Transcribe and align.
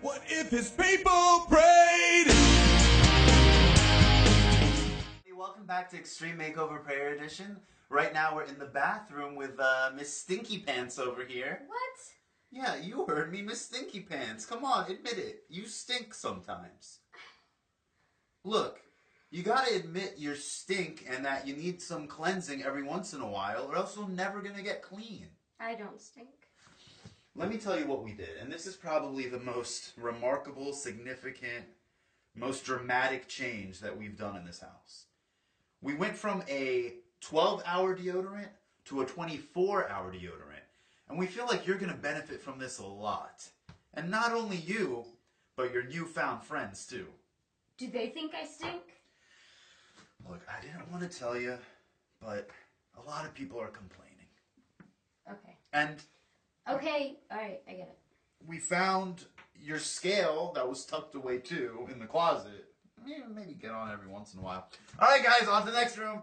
What 0.00 0.22
if 0.28 0.50
his 0.50 0.70
people 0.70 1.46
prayed? 1.48 2.28
Hey, 5.24 5.32
welcome 5.36 5.66
back 5.66 5.90
to 5.90 5.96
Extreme 5.96 6.38
Makeover 6.38 6.84
Prayer 6.84 7.14
Edition. 7.14 7.56
Right 7.90 8.14
now 8.14 8.36
we're 8.36 8.44
in 8.44 8.60
the 8.60 8.66
bathroom 8.66 9.34
with 9.34 9.58
uh, 9.58 9.90
Miss 9.96 10.16
Stinky 10.16 10.58
Pants 10.58 11.00
over 11.00 11.24
here. 11.24 11.62
What? 11.66 11.78
Yeah, 12.52 12.76
you 12.76 13.06
heard 13.06 13.32
me, 13.32 13.42
Miss 13.42 13.62
Stinky 13.62 13.98
Pants. 13.98 14.46
Come 14.46 14.64
on, 14.64 14.88
admit 14.88 15.18
it. 15.18 15.42
You 15.48 15.66
stink 15.66 16.14
sometimes. 16.14 17.00
Look, 18.44 18.80
you 19.32 19.42
gotta 19.42 19.74
admit 19.74 20.14
you 20.16 20.36
stink 20.36 21.06
and 21.10 21.24
that 21.24 21.44
you 21.44 21.56
need 21.56 21.82
some 21.82 22.06
cleansing 22.06 22.62
every 22.62 22.84
once 22.84 23.14
in 23.14 23.20
a 23.20 23.28
while, 23.28 23.66
or 23.68 23.74
else 23.74 23.96
you're 23.96 24.08
never 24.08 24.42
gonna 24.42 24.62
get 24.62 24.80
clean. 24.80 25.26
I 25.58 25.74
don't 25.74 26.00
stink. 26.00 26.28
Let 27.38 27.50
me 27.50 27.56
tell 27.56 27.78
you 27.78 27.86
what 27.86 28.02
we 28.02 28.10
did, 28.10 28.36
and 28.40 28.50
this 28.50 28.66
is 28.66 28.74
probably 28.74 29.28
the 29.28 29.38
most 29.38 29.92
remarkable, 29.96 30.72
significant, 30.72 31.66
most 32.34 32.64
dramatic 32.64 33.28
change 33.28 33.78
that 33.78 33.96
we've 33.96 34.18
done 34.18 34.34
in 34.34 34.44
this 34.44 34.58
house. 34.58 35.04
We 35.80 35.94
went 35.94 36.16
from 36.16 36.42
a 36.48 36.94
12 37.20 37.62
hour 37.64 37.96
deodorant 37.96 38.48
to 38.86 39.02
a 39.02 39.06
24 39.06 39.88
hour 39.88 40.12
deodorant, 40.12 40.66
and 41.08 41.16
we 41.16 41.26
feel 41.26 41.46
like 41.46 41.64
you're 41.64 41.78
going 41.78 41.92
to 41.92 41.96
benefit 41.96 42.42
from 42.42 42.58
this 42.58 42.80
a 42.80 42.86
lot. 42.86 43.44
And 43.94 44.10
not 44.10 44.32
only 44.32 44.56
you, 44.56 45.04
but 45.54 45.72
your 45.72 45.84
newfound 45.84 46.42
friends 46.42 46.88
too. 46.88 47.06
Do 47.76 47.86
they 47.86 48.08
think 48.08 48.32
I 48.34 48.46
stink? 48.46 48.82
Look, 50.28 50.42
I 50.48 50.60
didn't 50.60 50.90
want 50.90 51.08
to 51.08 51.18
tell 51.18 51.38
you, 51.38 51.56
but 52.20 52.50
a 53.00 53.08
lot 53.08 53.24
of 53.24 53.32
people 53.32 53.60
are 53.60 53.68
complaining. 53.68 54.26
Okay. 55.30 55.56
And 55.72 56.02
Okay. 56.70 57.16
All 57.30 57.38
right. 57.38 57.60
I 57.66 57.72
get 57.72 57.88
it. 57.88 57.98
we 58.46 58.58
found 58.58 59.24
your 59.60 59.78
scale 59.78 60.52
that 60.54 60.68
was 60.68 60.84
tucked 60.84 61.14
away 61.14 61.38
too 61.38 61.88
in 61.90 61.98
the 61.98 62.06
closet. 62.06 62.66
Yeah, 63.06 63.18
maybe 63.32 63.54
get 63.54 63.70
on 63.70 63.90
every 63.90 64.08
once 64.08 64.34
in 64.34 64.40
a 64.40 64.42
while. 64.42 64.68
All 65.00 65.08
right, 65.08 65.24
guys, 65.24 65.48
on 65.48 65.64
to 65.64 65.70
the 65.70 65.78
next 65.78 65.96
room. 65.98 66.22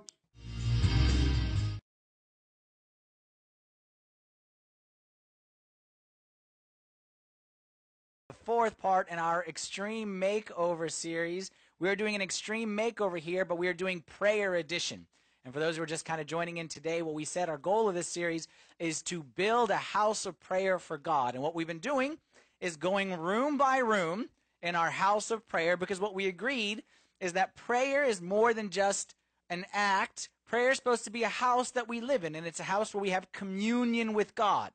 the 8.28 8.34
fourth 8.34 8.78
part 8.80 9.10
in 9.10 9.18
our 9.20 9.44
extreme 9.48 10.20
makeover 10.20 10.92
series. 10.92 11.52
We 11.80 11.90
are 11.90 11.96
doing 11.96 12.16
an 12.16 12.22
extreme 12.22 12.76
makeover 12.76 13.20
here, 13.20 13.46
but 13.46 13.58
we 13.58 13.68
are 13.68 13.74
doing 13.74 14.02
prayer 14.02 14.56
edition. 14.56 15.08
And 15.46 15.54
for 15.54 15.60
those 15.60 15.78
who 15.78 15.84
are 15.84 15.88
just 15.88 16.06
kind 16.06 16.20
of 16.20 16.26
joining 16.26 16.58
in 16.58 16.68
today, 16.68 17.04
what 17.04 17.14
we 17.14 17.24
said 17.24 17.50
our 17.50 17.60
goal 17.60 17.88
of 17.88 17.94
this 17.94 18.08
series 18.08 18.48
is 18.80 19.04
to 19.04 19.22
build 19.22 19.70
a 19.70 19.78
house 19.78 20.26
of 20.26 20.40
prayer 20.40 20.80
for 20.80 20.98
God. 20.98 21.36
And 21.36 21.44
what 21.44 21.54
we've 21.54 21.68
been 21.68 21.78
doing 21.78 22.18
is 22.60 22.78
going 22.78 23.16
room 23.16 23.56
by 23.56 23.78
room 23.78 24.30
in 24.64 24.76
our 24.76 24.90
house 24.90 25.30
of 25.30 25.48
prayer 25.48 25.78
because 25.78 26.00
what 26.00 26.16
we 26.16 26.26
agreed 26.26 26.82
is 27.20 27.34
that 27.34 27.56
prayer 27.56 28.04
is 28.04 28.24
more 28.24 28.56
than 28.56 28.72
just 28.72 29.14
an 29.52 29.66
act. 29.72 30.30
Prayer 30.48 30.72
is 30.72 30.78
supposed 30.78 31.04
to 31.04 31.12
be 31.12 31.22
a 31.22 31.30
house 31.30 31.70
that 31.72 31.88
we 31.88 32.02
live 32.02 32.24
in, 32.24 32.34
and 32.34 32.48
it's 32.48 32.60
a 32.60 32.64
house 32.64 32.94
where 32.94 33.02
we 33.02 33.12
have 33.12 33.32
communion 33.32 34.14
with 34.14 34.34
God. 34.34 34.72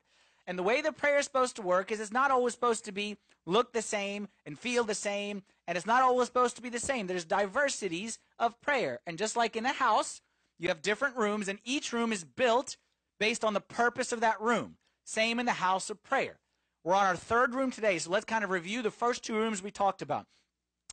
And 0.47 0.57
the 0.57 0.63
way 0.63 0.81
that 0.81 0.97
prayer 0.97 1.19
is 1.19 1.25
supposed 1.25 1.57
to 1.57 1.61
work 1.61 1.91
is 1.91 1.99
it's 1.99 2.13
not 2.13 2.31
always 2.31 2.53
supposed 2.53 2.85
to 2.85 2.93
be 2.93 3.17
look 3.45 3.73
the 3.73 3.81
same 3.81 4.29
and 4.45 4.57
feel 4.57 4.85
the 4.85 4.95
same, 4.95 5.43
and 5.67 5.77
it's 5.77 5.85
not 5.85 6.01
always 6.01 6.27
supposed 6.27 6.55
to 6.55 6.61
be 6.61 6.69
the 6.69 6.79
same. 6.79 7.07
There's 7.07 7.25
diversities 7.25 8.19
of 8.39 8.59
prayer. 8.61 8.99
And 9.05 9.17
just 9.17 9.35
like 9.35 9.57
in 9.57 9.65
a 9.65 9.73
house, 9.73 10.21
you 10.61 10.67
have 10.67 10.83
different 10.83 11.17
rooms, 11.17 11.47
and 11.47 11.57
each 11.65 11.91
room 11.91 12.13
is 12.13 12.23
built 12.23 12.77
based 13.19 13.43
on 13.43 13.55
the 13.55 13.61
purpose 13.61 14.11
of 14.11 14.19
that 14.19 14.39
room. 14.39 14.77
Same 15.03 15.39
in 15.39 15.47
the 15.47 15.53
house 15.53 15.89
of 15.89 16.03
prayer. 16.03 16.39
We're 16.83 16.93
on 16.93 17.07
our 17.07 17.15
third 17.15 17.55
room 17.55 17.71
today, 17.71 17.97
so 17.97 18.11
let's 18.11 18.25
kind 18.25 18.43
of 18.43 18.51
review 18.51 18.83
the 18.83 18.91
first 18.91 19.23
two 19.23 19.35
rooms 19.35 19.63
we 19.63 19.71
talked 19.71 20.03
about. 20.03 20.27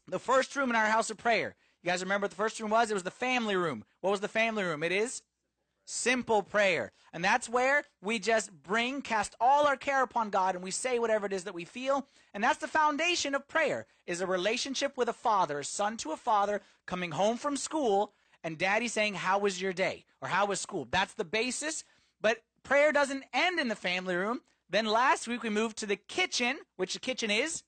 The 0.06 0.18
first 0.18 0.56
room 0.56 0.70
in 0.70 0.76
our 0.76 0.86
house 0.86 1.10
of 1.10 1.18
prayer. 1.18 1.54
You 1.82 1.90
guys 1.90 2.02
remember 2.02 2.24
what 2.24 2.30
the 2.30 2.36
first 2.36 2.58
room 2.58 2.70
was? 2.70 2.90
It 2.90 2.94
was 2.94 3.02
the 3.02 3.10
family 3.10 3.56
room. 3.56 3.84
What 4.00 4.10
was 4.10 4.20
the 4.20 4.28
family 4.28 4.64
room? 4.64 4.82
It 4.82 4.90
is 4.90 5.22
simple 5.84 6.42
prayer. 6.42 6.92
And 7.12 7.22
that's 7.22 7.48
where 7.48 7.84
we 8.02 8.18
just 8.18 8.50
bring, 8.62 9.02
cast 9.02 9.34
all 9.38 9.66
our 9.66 9.76
care 9.76 10.02
upon 10.02 10.30
God 10.30 10.54
and 10.54 10.64
we 10.64 10.70
say 10.70 10.98
whatever 10.98 11.26
it 11.26 11.32
is 11.32 11.44
that 11.44 11.54
we 11.54 11.64
feel. 11.64 12.06
And 12.34 12.44
that's 12.44 12.58
the 12.58 12.68
foundation 12.68 13.34
of 13.34 13.48
prayer 13.48 13.86
is 14.06 14.20
a 14.20 14.26
relationship 14.26 14.96
with 14.96 15.08
a 15.08 15.14
father, 15.14 15.60
a 15.60 15.64
son 15.64 15.96
to 15.98 16.12
a 16.12 16.16
father 16.16 16.60
coming 16.86 17.12
home 17.12 17.36
from 17.36 17.56
school 17.56 18.12
and 18.48 18.56
daddy 18.56 18.88
saying, 18.88 19.12
how 19.12 19.38
was 19.38 19.60
your 19.60 19.74
day? 19.74 20.06
Or 20.22 20.28
how 20.28 20.46
was 20.46 20.58
school? 20.58 20.88
That's 20.90 21.12
the 21.12 21.24
basis. 21.24 21.84
But 22.22 22.38
prayer 22.62 22.92
doesn't 22.92 23.24
end 23.34 23.60
in 23.60 23.68
the 23.68 23.74
family 23.74 24.16
room. 24.16 24.40
Then 24.70 24.86
last 24.86 25.28
week 25.28 25.42
we 25.42 25.50
moved 25.50 25.76
to 25.78 25.86
the 25.86 25.96
kitchen, 25.96 26.56
which 26.76 26.94
the 26.94 26.98
kitchen 26.98 27.30
is 27.30 27.62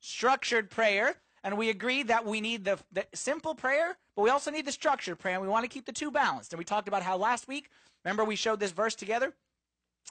structured 0.00 0.70
prayer. 0.70 1.16
And 1.44 1.58
we 1.58 1.68
agreed 1.68 2.08
that 2.08 2.24
we 2.24 2.40
need 2.40 2.64
the, 2.64 2.78
the 2.90 3.04
simple 3.12 3.54
prayer, 3.54 3.98
but 4.16 4.22
we 4.22 4.30
also 4.30 4.50
need 4.50 4.64
the 4.64 4.72
structured 4.72 5.18
prayer. 5.18 5.34
And 5.34 5.42
we 5.42 5.48
want 5.48 5.64
to 5.64 5.68
keep 5.68 5.84
the 5.84 5.92
two 5.92 6.10
balanced. 6.10 6.54
And 6.54 6.58
we 6.58 6.64
talked 6.64 6.88
about 6.88 7.02
how 7.02 7.18
last 7.18 7.46
week, 7.46 7.68
remember 8.02 8.24
we 8.24 8.36
showed 8.36 8.60
this 8.60 8.72
verse 8.72 8.94
together? 8.94 9.34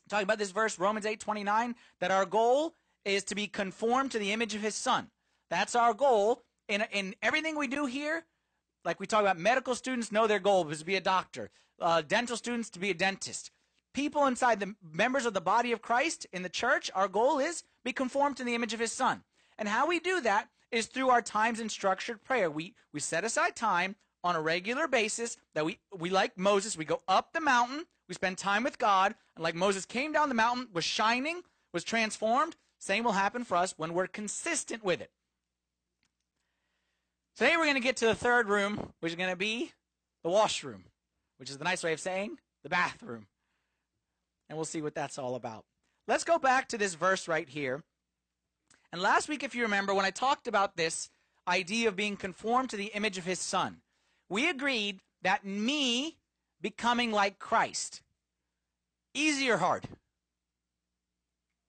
Talking 0.09 0.25
about 0.25 0.37
this 0.37 0.51
verse, 0.51 0.77
Romans 0.77 1.07
8 1.07 1.19
29, 1.19 1.73
that 2.01 2.11
our 2.11 2.27
goal 2.27 2.75
is 3.03 3.23
to 3.23 3.33
be 3.33 3.47
conformed 3.47 4.11
to 4.11 4.19
the 4.19 4.31
image 4.31 4.53
of 4.53 4.61
his 4.61 4.75
son. 4.75 5.09
That's 5.49 5.73
our 5.73 5.95
goal. 5.95 6.43
In, 6.67 6.85
in 6.91 7.15
everything 7.23 7.57
we 7.57 7.65
do 7.65 7.87
here, 7.87 8.25
like 8.85 8.99
we 8.99 9.07
talk 9.07 9.21
about 9.21 9.37
medical 9.37 9.75
students 9.75 10.11
know 10.11 10.27
their 10.27 10.39
goal 10.39 10.69
is 10.69 10.79
to 10.79 10.85
be 10.85 10.95
a 10.95 11.01
doctor, 11.01 11.49
uh, 11.79 12.01
dental 12.01 12.37
students 12.37 12.69
to 12.71 12.79
be 12.79 12.89
a 12.89 12.93
dentist. 12.93 13.51
People 13.93 14.25
inside 14.27 14.59
the 14.59 14.75
members 14.81 15.25
of 15.25 15.33
the 15.33 15.41
body 15.41 15.71
of 15.71 15.81
Christ 15.81 16.27
in 16.31 16.43
the 16.43 16.49
church, 16.49 16.91
our 16.93 17.07
goal 17.07 17.39
is 17.39 17.63
be 17.83 17.91
conformed 17.91 18.37
to 18.37 18.43
the 18.43 18.55
image 18.55 18.73
of 18.73 18.79
his 18.79 18.91
son. 18.91 19.23
And 19.57 19.67
how 19.67 19.87
we 19.87 19.99
do 19.99 20.21
that 20.21 20.49
is 20.71 20.85
through 20.85 21.09
our 21.09 21.21
times 21.21 21.59
in 21.59 21.69
structured 21.69 22.23
prayer. 22.23 22.49
We 22.49 22.75
we 22.93 22.99
set 22.99 23.23
aside 23.23 23.55
time 23.55 23.95
on 24.23 24.35
a 24.35 24.41
regular 24.41 24.87
basis 24.87 25.37
that 25.55 25.65
we 25.65 25.79
we 25.97 26.09
like 26.09 26.37
Moses, 26.37 26.77
we 26.77 26.85
go 26.85 27.01
up 27.07 27.33
the 27.33 27.41
mountain, 27.41 27.85
we 28.07 28.15
spend 28.15 28.37
time 28.37 28.63
with 28.63 28.77
God, 28.77 29.15
and 29.35 29.43
like 29.43 29.55
Moses 29.55 29.85
came 29.85 30.11
down 30.11 30.29
the 30.29 30.35
mountain, 30.35 30.67
was 30.71 30.85
shining, 30.85 31.41
was 31.73 31.83
transformed, 31.83 32.55
same 32.77 33.03
will 33.03 33.11
happen 33.11 33.43
for 33.43 33.57
us 33.57 33.73
when 33.77 33.93
we're 33.93 34.07
consistent 34.07 34.83
with 34.83 35.01
it. 35.01 35.11
Today 37.39 37.55
we're 37.55 37.63
going 37.63 37.75
to 37.75 37.79
get 37.79 37.95
to 37.95 38.05
the 38.05 38.15
third 38.15 38.49
room, 38.49 38.91
which 38.99 39.13
is 39.13 39.15
going 39.15 39.29
to 39.29 39.35
be 39.37 39.71
the 40.25 40.29
washroom, 40.29 40.83
which 41.37 41.49
is 41.49 41.57
the 41.57 41.63
nice 41.63 41.81
way 41.81 41.93
of 41.93 41.99
saying 42.01 42.37
the 42.63 42.69
bathroom. 42.69 43.27
And 44.49 44.57
we'll 44.57 44.65
see 44.65 44.81
what 44.81 44.93
that's 44.93 45.17
all 45.17 45.35
about. 45.35 45.63
Let's 46.05 46.25
go 46.25 46.37
back 46.37 46.67
to 46.67 46.77
this 46.77 46.95
verse 46.95 47.29
right 47.29 47.47
here. 47.47 47.81
And 48.91 49.01
last 49.01 49.29
week, 49.29 49.41
if 49.41 49.55
you 49.55 49.61
remember, 49.61 49.93
when 49.93 50.03
I 50.03 50.09
talked 50.09 50.49
about 50.49 50.75
this 50.75 51.09
idea 51.47 51.87
of 51.87 51.95
being 51.95 52.17
conformed 52.17 52.71
to 52.71 52.75
the 52.75 52.91
image 52.93 53.17
of 53.17 53.23
his 53.23 53.39
son, 53.39 53.77
we 54.27 54.49
agreed 54.49 54.99
that 55.21 55.45
me 55.45 56.17
becoming 56.61 57.13
like 57.13 57.39
Christ, 57.39 58.01
easy 59.13 59.49
or 59.49 59.59
hard? 59.59 59.85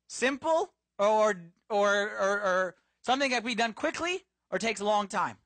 Simple 0.09 0.72
or, 0.98 1.36
or, 1.69 1.94
or, 1.94 2.41
or 2.41 2.75
something 3.06 3.30
that 3.30 3.42
can 3.42 3.47
be 3.47 3.54
done 3.54 3.72
quickly 3.72 4.25
or 4.50 4.59
takes 4.59 4.80
a 4.80 4.84
long 4.84 5.06
time? 5.06 5.36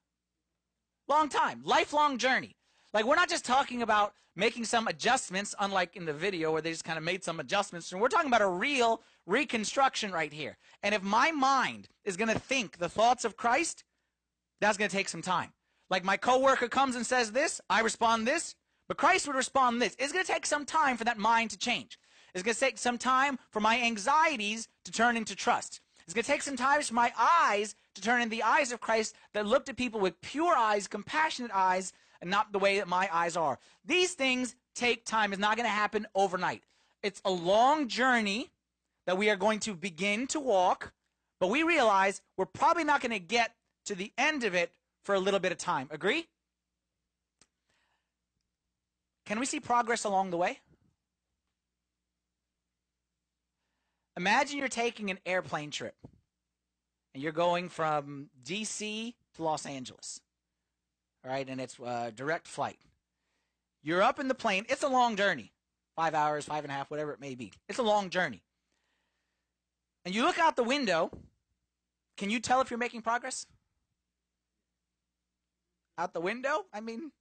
Long 1.09 1.29
time, 1.29 1.61
lifelong 1.65 2.19
journey. 2.19 2.57
Like 2.93 3.05
we're 3.05 3.17
not 3.17 3.29
just 3.29 3.45
talking 3.45 3.83
about 3.83 4.15
making 4.37 4.65
some 4.65 4.89
adjustments, 4.89 5.55
unlike 5.61 5.97
in 5.97 6.07
the 6.07 6.13
video 6.13 6.53
where 6.53 6.63
they 6.63 6.71
just 6.71 6.85
kind 6.85 6.99
of 6.99 7.05
made 7.05 7.23
some 7.23 7.41
adjustments. 7.41 7.93
And 7.93 8.01
we're 8.01 8.09
talking 8.09 8.29
about 8.29 8.43
a 8.43 8.49
real 8.49 9.03
reconstruction 9.27 10.13
right 10.13 10.33
here. 10.33 10.57
And 10.83 10.95
if 10.95 11.03
my 11.03 11.31
mind 11.31 11.89
is 12.05 12.17
going 12.17 12.33
to 12.33 12.39
think 12.39 12.79
the 12.79 12.89
thoughts 12.89 13.25
of 13.25 13.37
Christ, 13.37 13.85
that's 14.61 14.79
going 14.79 14.91
to 14.91 14.97
take 14.97 15.09
some 15.09 15.23
time. 15.23 15.53
Like 15.91 16.05
my 16.05 16.17
coworker 16.17 16.69
comes 16.69 16.97
and 16.97 17.05
says 17.05 17.33
this, 17.33 17.61
I 17.69 17.81
respond 17.81 18.27
this, 18.27 18.55
but 18.89 18.97
Christ 18.97 19.27
would 19.27 19.37
respond 19.37 19.83
this. 19.83 19.95
It's 19.99 20.13
going 20.13 20.25
to 20.25 20.33
take 20.33 20.47
some 20.47 20.65
time 20.65 20.97
for 20.97 21.05
that 21.05 21.19
mind 21.19 21.51
to 21.51 21.59
change. 21.59 21.99
It's 22.35 22.43
going 22.43 22.55
to 22.55 22.61
take 22.61 22.79
some 22.79 22.99
time 22.99 23.39
for 23.51 23.61
my 23.61 23.81
anxieties 23.81 24.69
to 24.85 24.93
turn 24.93 25.17
into 25.17 25.37
trust. 25.37 25.81
It's 26.07 26.15
going 26.15 26.25
to 26.25 26.31
take 26.31 26.43
some 26.43 26.57
time 26.57 26.83
for 26.83 26.95
my 26.95 27.13
eyes 27.19 27.75
to 27.95 28.03
turn 28.03 28.21
into 28.21 28.37
the 28.37 28.43
eyes 28.43 28.73
of 28.73 28.81
Christ 28.81 29.15
that 29.33 29.47
looked 29.47 29.69
at 29.69 29.77
people 29.77 30.01
with 30.01 30.21
pure 30.21 30.55
eyes, 30.55 30.87
compassionate 30.87 31.51
eyes, 31.55 31.93
and 32.21 32.31
not 32.31 32.53
the 32.53 32.59
way 32.59 32.79
that 32.79 32.89
my 32.89 33.09
eyes 33.13 33.37
are. 33.37 33.59
These 33.85 34.13
things 34.15 34.55
take 34.75 35.05
time. 35.05 35.33
It's 35.33 35.41
not 35.41 35.57
going 35.57 35.67
to 35.67 35.71
happen 35.71 36.07
overnight. 36.15 36.63
It's 37.03 37.23
a 37.25 37.31
long 37.31 37.89
journey 37.89 38.51
that 39.07 39.19
we 39.19 39.31
are 39.31 39.37
going 39.37 39.61
to 39.61 39.75
begin 39.75 40.27
to 40.29 40.41
walk, 40.41 40.93
but 41.41 41.49
we 41.49 41.63
realize 41.63 42.21
we're 42.37 42.47
probably 42.47 42.85
not 42.85 43.01
going 43.01 43.13
to 43.13 43.19
get 43.19 43.53
to 43.87 43.95
the 43.95 44.13
end 44.17 44.45
of 44.45 44.55
it 44.55 44.73
for 45.05 45.15
a 45.15 45.21
little 45.21 45.41
bit 45.41 45.53
of 45.53 45.59
time. 45.59 45.89
Agree? 45.91 46.27
Can 49.27 49.39
we 49.39 49.47
see 49.47 49.61
progress 49.61 50.05
along 50.05 50.31
the 50.31 50.37
way? 50.37 50.61
Imagine 54.17 54.59
you're 54.59 54.69
taking 54.69 55.11
an 55.11 55.19
airplane 55.27 55.71
trip 55.71 55.97
and 57.13 57.23
you're 57.23 57.33
going 57.33 57.69
from 57.69 58.31
DC 58.45 59.15
to 59.35 59.43
Los 59.43 59.67
Angeles. 59.67 60.21
right? 61.25 61.49
and 61.49 61.61
it's 61.61 61.79
a 61.79 62.13
direct 62.15 62.47
flight. 62.47 62.79
You're 63.83 64.03
up 64.03 64.19
in 64.19 64.29
the 64.29 64.35
plane. 64.35 64.65
It's 64.69 64.83
a 64.83 64.89
long 64.89 65.17
journey 65.17 65.53
five 65.97 66.15
hours, 66.15 66.45
five 66.45 66.65
and 66.65 66.73
a 66.73 66.75
half, 66.75 66.91
whatever 66.91 67.13
it 67.13 67.21
may 67.21 67.35
be. 67.35 67.53
It's 67.69 67.79
a 67.79 67.83
long 67.83 68.11
journey. 68.11 68.43
And 70.05 70.15
you 70.15 70.25
look 70.25 70.39
out 70.39 70.57
the 70.57 70.65
window 70.65 71.11
can 72.17 72.31
you 72.31 72.41
tell 72.41 72.61
if 72.61 72.71
you're 72.71 72.79
making 72.79 73.03
progress? 73.03 73.47
Out 75.99 76.13
the 76.13 76.21
window? 76.21 76.67
I 76.73 76.81
mean, 76.81 77.13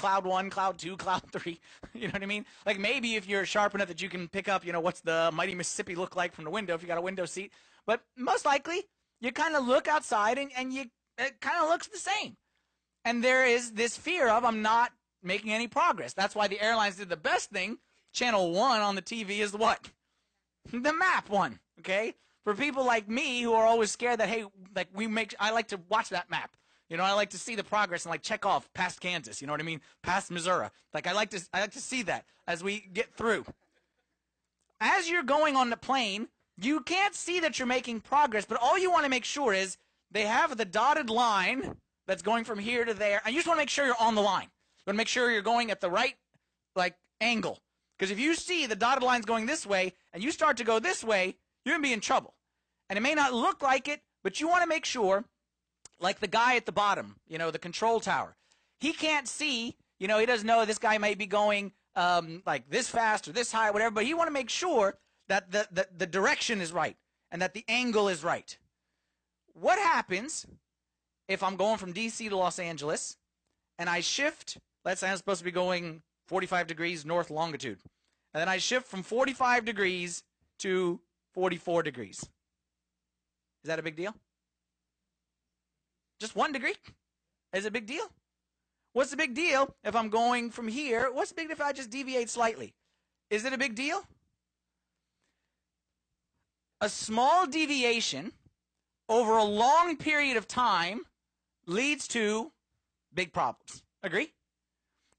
cloud 0.00 0.24
one, 0.24 0.48
cloud 0.48 0.78
two, 0.78 0.96
cloud 0.96 1.22
three. 1.32 1.60
You 1.94 2.08
know 2.08 2.12
what 2.12 2.22
I 2.22 2.26
mean? 2.26 2.46
Like 2.64 2.78
maybe 2.78 3.16
if 3.16 3.28
you're 3.28 3.44
sharp 3.44 3.74
enough 3.74 3.88
that 3.88 4.00
you 4.00 4.08
can 4.08 4.28
pick 4.28 4.48
up, 4.48 4.64
you 4.64 4.72
know, 4.72 4.80
what's 4.80 5.00
the 5.00 5.30
mighty 5.32 5.54
Mississippi 5.54 5.94
look 5.94 6.16
like 6.16 6.32
from 6.32 6.44
the 6.44 6.50
window 6.50 6.74
if 6.74 6.82
you 6.82 6.88
got 6.88 6.98
a 6.98 7.02
window 7.02 7.26
seat. 7.26 7.52
But 7.86 8.00
most 8.16 8.44
likely, 8.46 8.84
you 9.20 9.30
kind 9.30 9.54
of 9.54 9.66
look 9.66 9.88
outside 9.88 10.38
and, 10.38 10.50
and 10.56 10.72
you 10.72 10.86
it 11.18 11.40
kind 11.40 11.62
of 11.62 11.68
looks 11.68 11.86
the 11.86 11.98
same. 11.98 12.36
And 13.04 13.22
there 13.22 13.44
is 13.44 13.72
this 13.72 13.96
fear 13.96 14.28
of 14.28 14.44
I'm 14.44 14.62
not 14.62 14.92
making 15.22 15.52
any 15.52 15.68
progress. 15.68 16.14
That's 16.14 16.34
why 16.34 16.48
the 16.48 16.60
airlines 16.60 16.96
did 16.96 17.10
the 17.10 17.16
best 17.16 17.50
thing. 17.50 17.78
Channel 18.12 18.52
one 18.52 18.80
on 18.80 18.94
the 18.94 19.02
TV 19.02 19.40
is 19.40 19.52
what? 19.52 19.90
The 20.72 20.92
map 20.92 21.28
one. 21.30 21.58
Okay? 21.80 22.14
For 22.44 22.54
people 22.54 22.84
like 22.84 23.08
me 23.08 23.42
who 23.42 23.54
are 23.54 23.64
always 23.64 23.90
scared 23.90 24.20
that, 24.20 24.28
hey, 24.28 24.44
like 24.74 24.88
we 24.94 25.06
make, 25.06 25.34
I 25.40 25.50
like 25.52 25.68
to 25.68 25.80
watch 25.88 26.10
that 26.10 26.30
map. 26.30 26.50
You 26.90 26.96
know, 26.96 27.04
I 27.04 27.12
like 27.12 27.30
to 27.30 27.38
see 27.38 27.54
the 27.54 27.64
progress 27.64 28.04
and 28.04 28.10
like 28.10 28.22
check 28.22 28.44
off 28.44 28.70
past 28.74 29.00
Kansas. 29.00 29.40
You 29.40 29.46
know 29.46 29.52
what 29.52 29.60
I 29.60 29.64
mean? 29.64 29.80
Past 30.02 30.30
Missouri. 30.30 30.68
Like 30.92 31.06
I 31.06 31.12
like 31.12 31.30
to, 31.30 31.40
I 31.54 31.60
like 31.60 31.72
to 31.72 31.80
see 31.80 32.02
that 32.02 32.24
as 32.46 32.62
we 32.62 32.80
get 32.92 33.14
through. 33.14 33.46
As 34.80 35.08
you're 35.08 35.22
going 35.22 35.56
on 35.56 35.70
the 35.70 35.76
plane, 35.76 36.28
you 36.60 36.80
can't 36.80 37.14
see 37.14 37.40
that 37.40 37.58
you're 37.58 37.66
making 37.66 38.00
progress, 38.00 38.44
but 38.44 38.58
all 38.60 38.78
you 38.78 38.90
want 38.90 39.04
to 39.04 39.10
make 39.10 39.24
sure 39.24 39.54
is 39.54 39.78
they 40.10 40.22
have 40.22 40.56
the 40.56 40.64
dotted 40.64 41.08
line 41.08 41.76
that's 42.06 42.22
going 42.22 42.44
from 42.44 42.58
here 42.58 42.84
to 42.84 42.92
there, 42.92 43.22
and 43.24 43.32
you 43.32 43.38
just 43.38 43.46
want 43.46 43.58
to 43.58 43.62
make 43.62 43.70
sure 43.70 43.86
you're 43.86 43.94
on 44.00 44.16
the 44.16 44.20
line. 44.20 44.48
You 44.50 44.82
want 44.88 44.96
to 44.96 44.98
make 44.98 45.08
sure 45.08 45.30
you're 45.30 45.42
going 45.42 45.70
at 45.70 45.80
the 45.80 45.90
right 45.90 46.16
like 46.74 46.96
angle. 47.20 47.60
Because 47.96 48.10
if 48.10 48.18
you 48.18 48.34
see 48.34 48.66
the 48.66 48.74
dotted 48.74 49.02
lines 49.02 49.26
going 49.26 49.46
this 49.46 49.66
way 49.66 49.92
and 50.12 50.22
you 50.22 50.32
start 50.32 50.56
to 50.56 50.64
go 50.64 50.78
this 50.78 51.04
way, 51.04 51.36
you're 51.64 51.74
gonna 51.74 51.82
be 51.82 51.92
in 51.92 52.00
trouble. 52.00 52.34
And 52.88 52.96
it 52.96 53.02
may 53.02 53.14
not 53.14 53.32
look 53.32 53.62
like 53.62 53.86
it, 53.86 54.00
but 54.24 54.40
you 54.40 54.48
want 54.48 54.62
to 54.62 54.68
make 54.68 54.84
sure, 54.84 55.24
like 56.00 56.20
the 56.20 56.26
guy 56.26 56.56
at 56.56 56.66
the 56.66 56.72
bottom, 56.72 57.16
you 57.28 57.38
know, 57.38 57.50
the 57.50 57.58
control 57.58 58.00
tower, 58.00 58.36
he 58.78 58.92
can't 58.92 59.28
see. 59.28 59.76
You 59.98 60.08
know, 60.08 60.18
he 60.18 60.26
doesn't 60.26 60.46
know 60.46 60.64
this 60.64 60.78
guy 60.78 60.98
might 60.98 61.18
be 61.18 61.26
going 61.26 61.72
um, 61.94 62.42
like 62.46 62.68
this 62.70 62.88
fast 62.88 63.28
or 63.28 63.32
this 63.32 63.52
high, 63.52 63.70
whatever. 63.70 63.94
But 63.94 64.04
he 64.04 64.14
want 64.14 64.28
to 64.28 64.32
make 64.32 64.50
sure 64.50 64.98
that 65.28 65.52
the, 65.52 65.68
the 65.70 65.86
the 65.96 66.06
direction 66.06 66.60
is 66.60 66.72
right 66.72 66.96
and 67.30 67.42
that 67.42 67.54
the 67.54 67.64
angle 67.68 68.08
is 68.08 68.24
right. 68.24 68.56
What 69.52 69.78
happens 69.78 70.46
if 71.28 71.42
I'm 71.42 71.56
going 71.56 71.78
from 71.78 71.92
DC 71.92 72.28
to 72.28 72.36
Los 72.36 72.58
Angeles 72.58 73.16
and 73.78 73.88
I 73.88 74.00
shift? 74.00 74.58
Let's 74.84 75.00
say 75.00 75.10
I'm 75.10 75.16
supposed 75.16 75.40
to 75.40 75.44
be 75.44 75.50
going 75.50 76.02
45 76.28 76.66
degrees 76.66 77.04
north 77.04 77.30
longitude. 77.30 77.78
And 78.32 78.40
then 78.40 78.48
I 78.48 78.58
shift 78.58 78.86
from 78.86 79.02
45 79.02 79.64
degrees 79.64 80.22
to 80.60 81.00
44 81.34 81.82
degrees. 81.82 82.18
Is 82.18 83.68
that 83.68 83.78
a 83.78 83.82
big 83.82 83.96
deal? 83.96 84.14
Just 86.20 86.36
one 86.36 86.52
degree? 86.52 86.74
Is 87.52 87.64
a 87.64 87.70
big 87.70 87.86
deal? 87.86 88.04
What's 88.92 89.10
the 89.10 89.16
big 89.16 89.34
deal 89.34 89.74
if 89.84 89.96
I'm 89.96 90.10
going 90.10 90.50
from 90.50 90.68
here? 90.68 91.10
What's 91.12 91.30
the 91.30 91.36
big 91.36 91.48
deal 91.48 91.52
if 91.52 91.60
I 91.60 91.72
just 91.72 91.90
deviate 91.90 92.28
slightly? 92.28 92.74
Is 93.30 93.44
it 93.44 93.52
a 93.52 93.58
big 93.58 93.74
deal? 93.74 94.04
A 96.80 96.88
small 96.88 97.46
deviation 97.46 98.32
over 99.08 99.36
a 99.36 99.44
long 99.44 99.96
period 99.96 100.36
of 100.36 100.46
time 100.46 101.02
leads 101.66 102.08
to 102.08 102.52
big 103.14 103.32
problems. 103.32 103.82
Agree? 104.02 104.32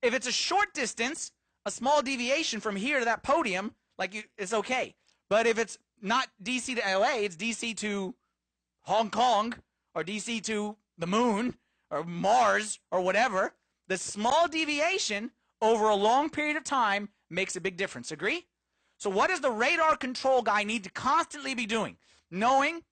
If 0.01 0.13
it's 0.13 0.27
a 0.27 0.31
short 0.31 0.73
distance, 0.73 1.31
a 1.65 1.71
small 1.71 2.01
deviation 2.01 2.59
from 2.59 2.75
here 2.75 2.99
to 2.99 3.05
that 3.05 3.23
podium, 3.23 3.73
like 3.97 4.13
you, 4.13 4.23
it's 4.37 4.53
okay. 4.53 4.95
But 5.29 5.45
if 5.45 5.57
it's 5.59 5.77
not 6.01 6.27
DC 6.43 6.75
to 6.75 6.97
LA, 6.97 7.19
it's 7.19 7.35
DC 7.35 7.77
to 7.77 8.15
Hong 8.81 9.09
Kong 9.09 9.53
or 9.93 10.03
DC 10.03 10.43
to 10.45 10.75
the 11.01 11.07
moon 11.07 11.55
or 11.89 12.05
Mars 12.05 12.79
or 12.91 13.01
whatever, 13.01 13.53
the 13.89 13.97
small 13.97 14.47
deviation 14.47 15.31
over 15.61 15.89
a 15.89 15.95
long 15.95 16.29
period 16.29 16.55
of 16.55 16.63
time 16.63 17.09
makes 17.29 17.55
a 17.57 17.61
big 17.61 17.75
difference. 17.75 18.11
Agree? 18.11 18.45
So, 18.97 19.09
what 19.09 19.29
does 19.29 19.41
the 19.41 19.51
radar 19.51 19.97
control 19.97 20.41
guy 20.41 20.63
need 20.63 20.83
to 20.85 20.91
constantly 20.91 21.55
be 21.55 21.65
doing? 21.65 21.97
Knowing, 22.29 22.83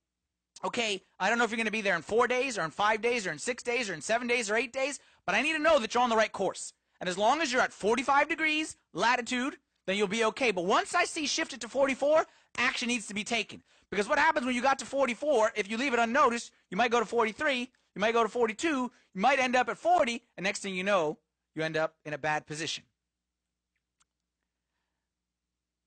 okay, 0.65 1.01
I 1.19 1.29
don't 1.29 1.37
know 1.37 1.45
if 1.45 1.51
you're 1.51 1.57
going 1.57 1.65
to 1.65 1.71
be 1.71 1.81
there 1.81 1.95
in 1.95 2.01
four 2.01 2.27
days 2.27 2.57
or 2.57 2.63
in 2.63 2.71
five 2.71 3.01
days 3.01 3.25
or 3.25 3.31
in 3.31 3.39
six 3.39 3.63
days 3.63 3.89
or 3.89 3.93
in 3.93 4.01
seven 4.01 4.27
days 4.27 4.49
or 4.49 4.55
eight 4.55 4.73
days, 4.73 4.99
but 5.25 5.35
I 5.35 5.41
need 5.41 5.53
to 5.53 5.59
know 5.59 5.79
that 5.79 5.93
you're 5.93 6.03
on 6.03 6.09
the 6.09 6.17
right 6.17 6.31
course. 6.31 6.73
And 6.99 7.07
as 7.07 7.17
long 7.17 7.41
as 7.41 7.53
you're 7.53 7.61
at 7.61 7.71
45 7.71 8.27
degrees 8.27 8.75
latitude, 8.93 9.55
then 9.87 9.95
you'll 9.95 10.07
be 10.07 10.25
okay. 10.25 10.51
But 10.51 10.65
once 10.65 10.93
I 10.93 11.05
see 11.05 11.27
shifted 11.27 11.61
to 11.61 11.69
44, 11.69 12.25
action 12.57 12.89
needs 12.89 13.07
to 13.07 13.13
be 13.13 13.23
taken. 13.23 13.63
Because 13.89 14.07
what 14.07 14.19
happens 14.19 14.45
when 14.45 14.55
you 14.55 14.61
got 14.61 14.79
to 14.79 14.85
44, 14.85 15.53
if 15.55 15.69
you 15.69 15.77
leave 15.77 15.93
it 15.93 15.99
unnoticed, 15.99 16.51
you 16.69 16.77
might 16.77 16.91
go 16.91 16.99
to 16.99 17.05
43, 17.05 17.69
you 17.95 17.99
might 17.99 18.13
go 18.13 18.23
to 18.23 18.29
42, 18.29 18.67
you 18.67 18.91
might 19.13 19.39
end 19.39 19.55
up 19.55 19.69
at 19.69 19.77
40, 19.77 20.23
and 20.37 20.43
next 20.43 20.61
thing 20.61 20.75
you 20.75 20.83
know, 20.83 21.17
you 21.55 21.63
end 21.63 21.77
up 21.77 21.95
in 22.05 22.13
a 22.13 22.17
bad 22.17 22.45
position. 22.45 22.83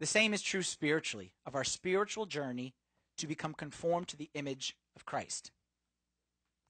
The 0.00 0.06
same 0.06 0.34
is 0.34 0.42
true 0.42 0.62
spiritually, 0.62 1.32
of 1.46 1.54
our 1.54 1.64
spiritual 1.64 2.26
journey 2.26 2.74
to 3.18 3.26
become 3.26 3.54
conformed 3.54 4.08
to 4.08 4.16
the 4.16 4.30
image 4.34 4.76
of 4.96 5.04
Christ. 5.04 5.52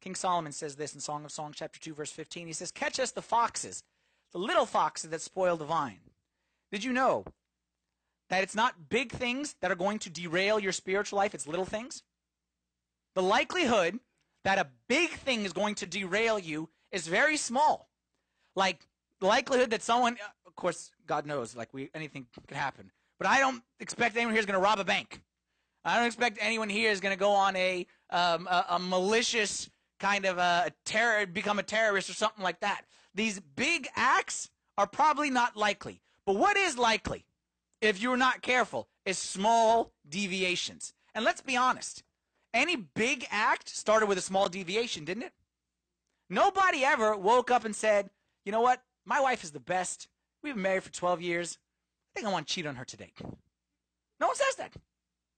King 0.02 0.14
Solomon 0.14 0.52
says 0.52 0.76
this 0.76 0.94
in 0.94 1.00
Song 1.00 1.24
of 1.24 1.30
Songs, 1.30 1.56
chapter 1.56 1.80
2, 1.80 1.94
verse 1.94 2.10
15. 2.10 2.46
He 2.46 2.52
says, 2.52 2.70
Catch 2.72 3.00
us 3.00 3.12
the 3.12 3.22
foxes, 3.22 3.84
the 4.32 4.38
little 4.38 4.66
foxes 4.66 5.10
that 5.10 5.20
spoil 5.20 5.56
the 5.56 5.64
vine. 5.64 6.00
Did 6.70 6.84
you 6.84 6.92
know 6.92 7.24
that 8.28 8.42
it's 8.42 8.54
not 8.54 8.88
big 8.88 9.12
things 9.12 9.54
that 9.60 9.70
are 9.70 9.76
going 9.76 9.98
to 10.00 10.10
derail 10.10 10.58
your 10.58 10.72
spiritual 10.72 11.18
life, 11.18 11.34
it's 11.34 11.46
little 11.46 11.64
things? 11.64 12.02
The 13.14 13.22
likelihood 13.22 14.00
that 14.44 14.58
a 14.58 14.66
big 14.88 15.10
thing 15.10 15.44
is 15.44 15.52
going 15.52 15.74
to 15.76 15.86
derail 15.86 16.38
you 16.38 16.68
is 16.90 17.06
very 17.06 17.36
small. 17.36 17.88
Like 18.54 18.86
likelihood 19.20 19.70
that 19.70 19.82
someone, 19.82 20.16
of 20.46 20.56
course, 20.56 20.90
God 21.06 21.26
knows, 21.26 21.56
like 21.56 21.72
we 21.72 21.90
anything 21.94 22.26
can 22.46 22.56
happen. 22.56 22.90
But 23.18 23.28
I 23.28 23.38
don't 23.38 23.62
expect 23.80 24.16
anyone 24.16 24.34
here 24.34 24.40
is 24.40 24.46
going 24.46 24.58
to 24.58 24.64
rob 24.64 24.78
a 24.78 24.84
bank. 24.84 25.22
I 25.84 25.96
don't 25.96 26.06
expect 26.06 26.38
anyone 26.40 26.68
here 26.68 26.90
is 26.90 27.00
going 27.00 27.14
to 27.14 27.18
go 27.18 27.32
on 27.32 27.56
a, 27.56 27.86
um, 28.10 28.46
a, 28.48 28.64
a 28.70 28.78
malicious 28.78 29.68
kind 29.98 30.26
of 30.26 30.38
a 30.38 30.72
terror, 30.84 31.26
become 31.26 31.58
a 31.58 31.62
terrorist 31.62 32.10
or 32.10 32.14
something 32.14 32.42
like 32.42 32.60
that. 32.60 32.82
These 33.14 33.40
big 33.40 33.88
acts 33.94 34.50
are 34.78 34.86
probably 34.86 35.30
not 35.30 35.56
likely. 35.56 36.00
But 36.26 36.36
what 36.36 36.56
is 36.56 36.78
likely, 36.78 37.24
if 37.80 38.00
you're 38.00 38.16
not 38.16 38.42
careful, 38.42 38.88
is 39.04 39.18
small 39.18 39.92
deviations. 40.08 40.94
And 41.14 41.24
let's 41.24 41.40
be 41.40 41.56
honest, 41.56 42.02
any 42.54 42.76
big 42.76 43.26
act 43.30 43.68
started 43.68 44.06
with 44.06 44.18
a 44.18 44.22
small 44.22 44.48
deviation, 44.48 45.04
didn't 45.04 45.24
it? 45.24 45.32
Nobody 46.28 46.84
ever 46.84 47.16
woke 47.16 47.50
up 47.50 47.64
and 47.64 47.74
said, 47.74 48.10
you 48.44 48.52
know 48.52 48.60
what? 48.60 48.82
My 49.04 49.20
wife 49.20 49.44
is 49.44 49.50
the 49.50 49.60
best. 49.60 50.08
We've 50.42 50.54
been 50.54 50.62
married 50.62 50.82
for 50.82 50.92
12 50.92 51.20
years. 51.20 51.58
I 52.14 52.18
think 52.20 52.26
I 52.26 52.32
want 52.32 52.46
to 52.46 52.54
cheat 52.54 52.66
on 52.66 52.76
her 52.76 52.84
today. 52.84 53.12
No 54.20 54.26
one 54.28 54.36
says 54.36 54.54
that. 54.56 54.72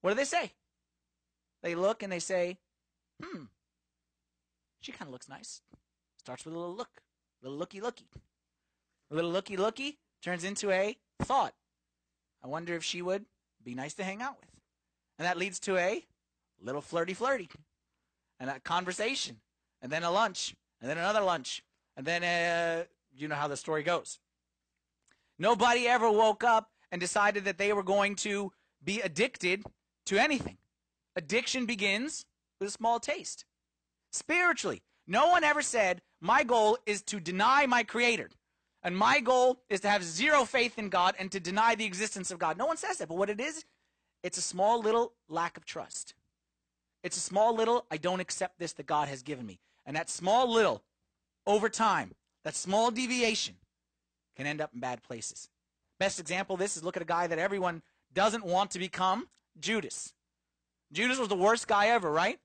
What 0.01 0.11
do 0.11 0.17
they 0.17 0.25
say? 0.25 0.53
They 1.63 1.75
look 1.75 2.03
and 2.03 2.13
they 2.13 2.19
say, 2.19 2.59
hmm, 3.23 3.45
she 4.81 4.93
kind 4.93 5.09
of 5.09 5.13
looks 5.13 5.29
nice. 5.29 5.63
Starts 6.19 6.45
with 6.45 6.55
a 6.55 6.59
little 6.59 6.75
look, 6.75 7.01
a 7.43 7.47
little 7.47 7.59
looky 7.59 7.81
looky. 7.81 8.07
A 9.11 9.15
little 9.15 9.31
looky 9.31 9.57
looky 9.57 9.99
turns 10.23 10.45
into 10.45 10.71
a 10.71 10.97
thought. 11.23 11.55
I 12.43 12.49
wonder 12.49 12.75
if 12.75 12.85
she 12.85 13.01
would 13.01 13.25
be 13.63 13.75
nice 13.75 13.95
to 13.95 14.05
hang 14.05 14.21
out 14.21 14.37
with. 14.41 14.51
And 15.19 15.27
that 15.27 15.39
leads 15.39 15.59
to 15.61 15.77
a 15.77 16.05
little 16.65 16.81
flirty 16.81 17.15
flirty. 17.15 17.49
And 18.41 18.51
a 18.51 18.59
conversation. 18.61 19.37
And 19.81 19.93
then 19.93 20.03
a 20.03 20.11
lunch. 20.11 20.55
And 20.81 20.91
then 20.91 20.99
another 20.99 21.21
lunch. 21.21 21.63
And 21.97 22.05
then, 22.07 22.25
uh, 22.25 22.85
you 23.17 23.29
know 23.29 23.37
how 23.37 23.49
the 23.49 23.57
story 23.57 23.83
goes. 23.83 24.19
Nobody 25.39 25.87
ever 25.87 26.11
woke 26.11 26.43
up 26.43 26.71
and 26.91 27.01
decided 27.01 27.45
that 27.45 27.59
they 27.59 27.73
were 27.73 27.83
going 27.83 28.17
to 28.17 28.53
be 28.83 29.01
addicted 29.01 29.65
to 30.07 30.19
anything. 30.19 30.59
Addiction 31.17 31.67
begins 31.67 32.27
with 32.59 32.69
a 32.69 32.73
small 32.73 33.01
taste. 33.01 33.45
Spiritually, 34.11 34.83
no 35.07 35.29
one 35.29 35.45
ever 35.45 35.63
said, 35.63 36.03
My 36.21 36.45
goal 36.45 36.79
is 36.87 37.03
to 37.03 37.21
deny 37.21 37.67
my 37.67 37.83
Creator. 37.83 38.31
And 38.83 38.97
my 38.97 39.21
goal 39.21 39.61
is 39.69 39.81
to 39.81 39.89
have 39.89 40.05
zero 40.05 40.45
faith 40.45 40.79
in 40.79 40.91
God 40.91 41.15
and 41.19 41.33
to 41.33 41.41
deny 41.41 41.75
the 41.75 41.87
existence 41.87 42.31
of 42.31 42.39
God. 42.39 42.59
No 42.59 42.67
one 42.67 42.77
says 42.77 42.99
that. 42.99 43.09
But 43.09 43.17
what 43.17 43.31
it 43.31 43.41
is, 43.41 43.65
it's 44.23 44.37
a 44.39 44.43
small 44.43 44.81
little 44.81 45.15
lack 45.29 45.57
of 45.57 45.65
trust. 45.65 46.15
It's 47.05 47.19
a 47.19 47.21
small 47.21 47.55
little, 47.55 47.85
I 47.91 47.99
don't 47.99 48.19
accept 48.19 48.59
this 48.59 48.73
that 48.73 48.87
God 48.87 49.09
has 49.09 49.23
given 49.23 49.47
me. 49.47 49.61
And 49.85 49.95
that 49.95 50.09
small 50.09 50.51
little, 50.51 50.83
over 51.47 51.69
time, 51.69 52.13
that 52.45 52.57
small 52.57 52.91
deviation 52.91 53.57
can 54.37 54.47
end 54.47 54.63
up 54.63 54.71
in 54.73 54.81
bad 54.81 55.03
places. 55.03 55.51
Best 56.01 56.19
example 56.19 56.55
of 56.55 56.61
this 56.61 56.79
is 56.79 56.83
look 56.83 56.97
at 56.97 57.03
a 57.03 57.07
guy 57.07 57.27
that 57.27 57.39
everyone 57.39 57.83
doesn't 58.15 58.45
want 58.45 58.71
to 58.71 58.79
become 58.79 59.29
Judas. 59.61 60.15
Judas 60.93 61.19
was 61.19 61.29
the 61.29 61.37
worst 61.37 61.69
guy 61.69 61.89
ever, 61.89 62.11
right? 62.11 62.41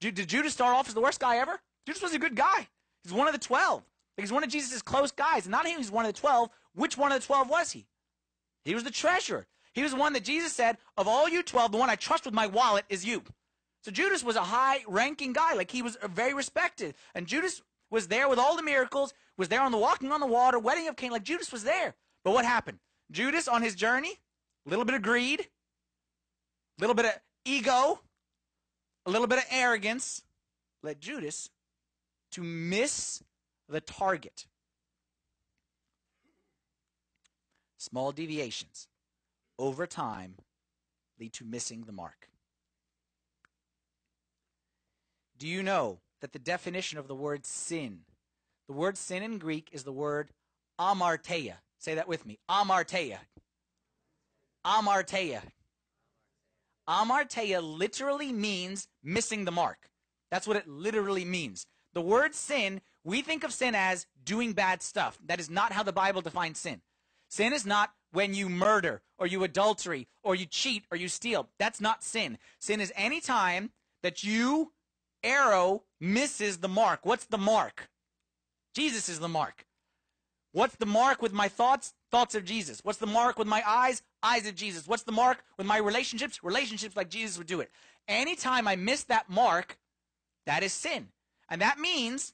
Did 0.00 0.26
Judas 0.26 0.54
start 0.54 0.74
off 0.74 0.88
as 0.88 0.94
the 0.94 1.00
worst 1.00 1.20
guy 1.20 1.36
ever? 1.36 1.60
Judas 1.86 2.02
was 2.02 2.14
a 2.14 2.18
good 2.18 2.34
guy. 2.34 2.68
He's 3.04 3.12
one 3.12 3.26
of 3.26 3.34
the 3.34 3.38
12. 3.38 3.82
He's 4.16 4.32
one 4.32 4.42
of 4.42 4.50
Jesus' 4.50 4.80
close 4.80 5.12
guys. 5.12 5.44
And 5.44 5.52
not 5.52 5.66
only 5.66 5.76
was 5.76 5.90
one 5.90 6.06
of 6.06 6.14
the 6.14 6.18
12, 6.18 6.48
which 6.74 6.96
one 6.96 7.12
of 7.12 7.20
the 7.20 7.26
12 7.26 7.50
was 7.50 7.72
he? 7.72 7.86
He 8.64 8.74
was 8.74 8.84
the 8.84 8.90
treasurer. 8.90 9.46
He 9.74 9.82
was 9.82 9.92
the 9.92 9.98
one 9.98 10.14
that 10.14 10.24
Jesus 10.24 10.52
said, 10.52 10.78
of 10.96 11.06
all 11.06 11.28
you 11.28 11.42
12, 11.42 11.72
the 11.72 11.78
one 11.78 11.90
I 11.90 11.94
trust 11.94 12.24
with 12.24 12.34
my 12.34 12.46
wallet 12.46 12.84
is 12.88 13.04
you. 13.04 13.22
So 13.88 13.92
Judas 13.92 14.22
was 14.22 14.36
a 14.36 14.42
high 14.42 14.84
ranking 14.86 15.32
guy, 15.32 15.54
like 15.54 15.70
he 15.70 15.80
was 15.80 15.96
very 16.10 16.34
respected. 16.34 16.94
And 17.14 17.26
Judas 17.26 17.62
was 17.90 18.08
there 18.08 18.28
with 18.28 18.38
all 18.38 18.54
the 18.54 18.62
miracles, 18.62 19.14
was 19.38 19.48
there 19.48 19.62
on 19.62 19.72
the 19.72 19.78
walking 19.78 20.12
on 20.12 20.20
the 20.20 20.26
water, 20.26 20.58
wedding 20.58 20.88
of 20.88 20.96
Cana, 20.96 21.14
like 21.14 21.22
Judas 21.22 21.50
was 21.50 21.64
there. 21.64 21.94
But 22.22 22.32
what 22.32 22.44
happened? 22.44 22.80
Judas 23.10 23.48
on 23.48 23.62
his 23.62 23.74
journey, 23.74 24.12
a 24.66 24.68
little 24.68 24.84
bit 24.84 24.94
of 24.94 25.00
greed, 25.00 25.40
a 25.40 26.80
little 26.82 26.94
bit 26.94 27.06
of 27.06 27.12
ego, 27.46 28.00
a 29.06 29.10
little 29.10 29.26
bit 29.26 29.38
of 29.38 29.44
arrogance 29.50 30.20
led 30.82 31.00
Judas 31.00 31.48
to 32.32 32.42
miss 32.42 33.22
the 33.70 33.80
target. 33.80 34.44
Small 37.78 38.12
deviations 38.12 38.86
over 39.58 39.86
time 39.86 40.34
lead 41.18 41.32
to 41.32 41.46
missing 41.46 41.84
the 41.86 41.92
mark. 41.92 42.28
Do 45.38 45.46
you 45.46 45.62
know 45.62 46.00
that 46.20 46.32
the 46.32 46.38
definition 46.38 46.98
of 46.98 47.06
the 47.06 47.14
word 47.14 47.46
sin, 47.46 48.00
the 48.66 48.74
word 48.74 48.98
sin 48.98 49.22
in 49.22 49.38
Greek 49.38 49.68
is 49.72 49.84
the 49.84 49.92
word 49.92 50.30
amarteia. 50.78 51.54
Say 51.78 51.94
that 51.94 52.08
with 52.08 52.26
me. 52.26 52.38
Amarteia. 52.50 53.18
Amarteia. 54.66 55.42
Amarteia 56.88 57.60
literally 57.62 58.32
means 58.32 58.88
missing 59.02 59.44
the 59.44 59.52
mark. 59.52 59.88
That's 60.30 60.46
what 60.46 60.56
it 60.56 60.68
literally 60.68 61.24
means. 61.24 61.66
The 61.94 62.00
word 62.00 62.34
sin, 62.34 62.80
we 63.04 63.22
think 63.22 63.44
of 63.44 63.52
sin 63.52 63.74
as 63.74 64.06
doing 64.22 64.52
bad 64.52 64.82
stuff. 64.82 65.18
That 65.24 65.40
is 65.40 65.48
not 65.48 65.72
how 65.72 65.82
the 65.82 65.92
Bible 65.92 66.20
defines 66.20 66.58
sin. 66.58 66.80
Sin 67.28 67.52
is 67.52 67.64
not 67.64 67.92
when 68.12 68.34
you 68.34 68.48
murder 68.48 69.02
or 69.18 69.26
you 69.26 69.44
adultery 69.44 70.08
or 70.22 70.34
you 70.34 70.46
cheat 70.46 70.84
or 70.90 70.96
you 70.96 71.08
steal. 71.08 71.48
That's 71.58 71.80
not 71.80 72.02
sin. 72.02 72.38
Sin 72.58 72.80
is 72.80 72.92
any 72.96 73.20
time 73.20 73.70
that 74.02 74.24
you 74.24 74.72
arrow 75.22 75.82
misses 76.00 76.58
the 76.58 76.68
mark. 76.68 77.00
What's 77.04 77.26
the 77.26 77.38
mark? 77.38 77.88
Jesus 78.74 79.08
is 79.08 79.18
the 79.18 79.28
mark. 79.28 79.66
What's 80.52 80.76
the 80.76 80.86
mark 80.86 81.20
with 81.20 81.32
my 81.32 81.48
thoughts? 81.48 81.94
Thoughts 82.10 82.34
of 82.34 82.44
Jesus. 82.44 82.80
What's 82.82 82.98
the 82.98 83.06
mark 83.06 83.38
with 83.38 83.48
my 83.48 83.62
eyes? 83.66 84.02
Eyes 84.22 84.46
of 84.46 84.54
Jesus. 84.54 84.88
What's 84.88 85.02
the 85.02 85.12
mark 85.12 85.44
with 85.56 85.66
my 85.66 85.78
relationships? 85.78 86.42
Relationships 86.42 86.96
like 86.96 87.10
Jesus 87.10 87.38
would 87.38 87.46
do 87.46 87.60
it. 87.60 87.70
Anytime 88.06 88.66
I 88.66 88.76
miss 88.76 89.04
that 89.04 89.28
mark, 89.28 89.78
that 90.46 90.62
is 90.62 90.72
sin. 90.72 91.08
And 91.50 91.60
that 91.60 91.78
means, 91.78 92.32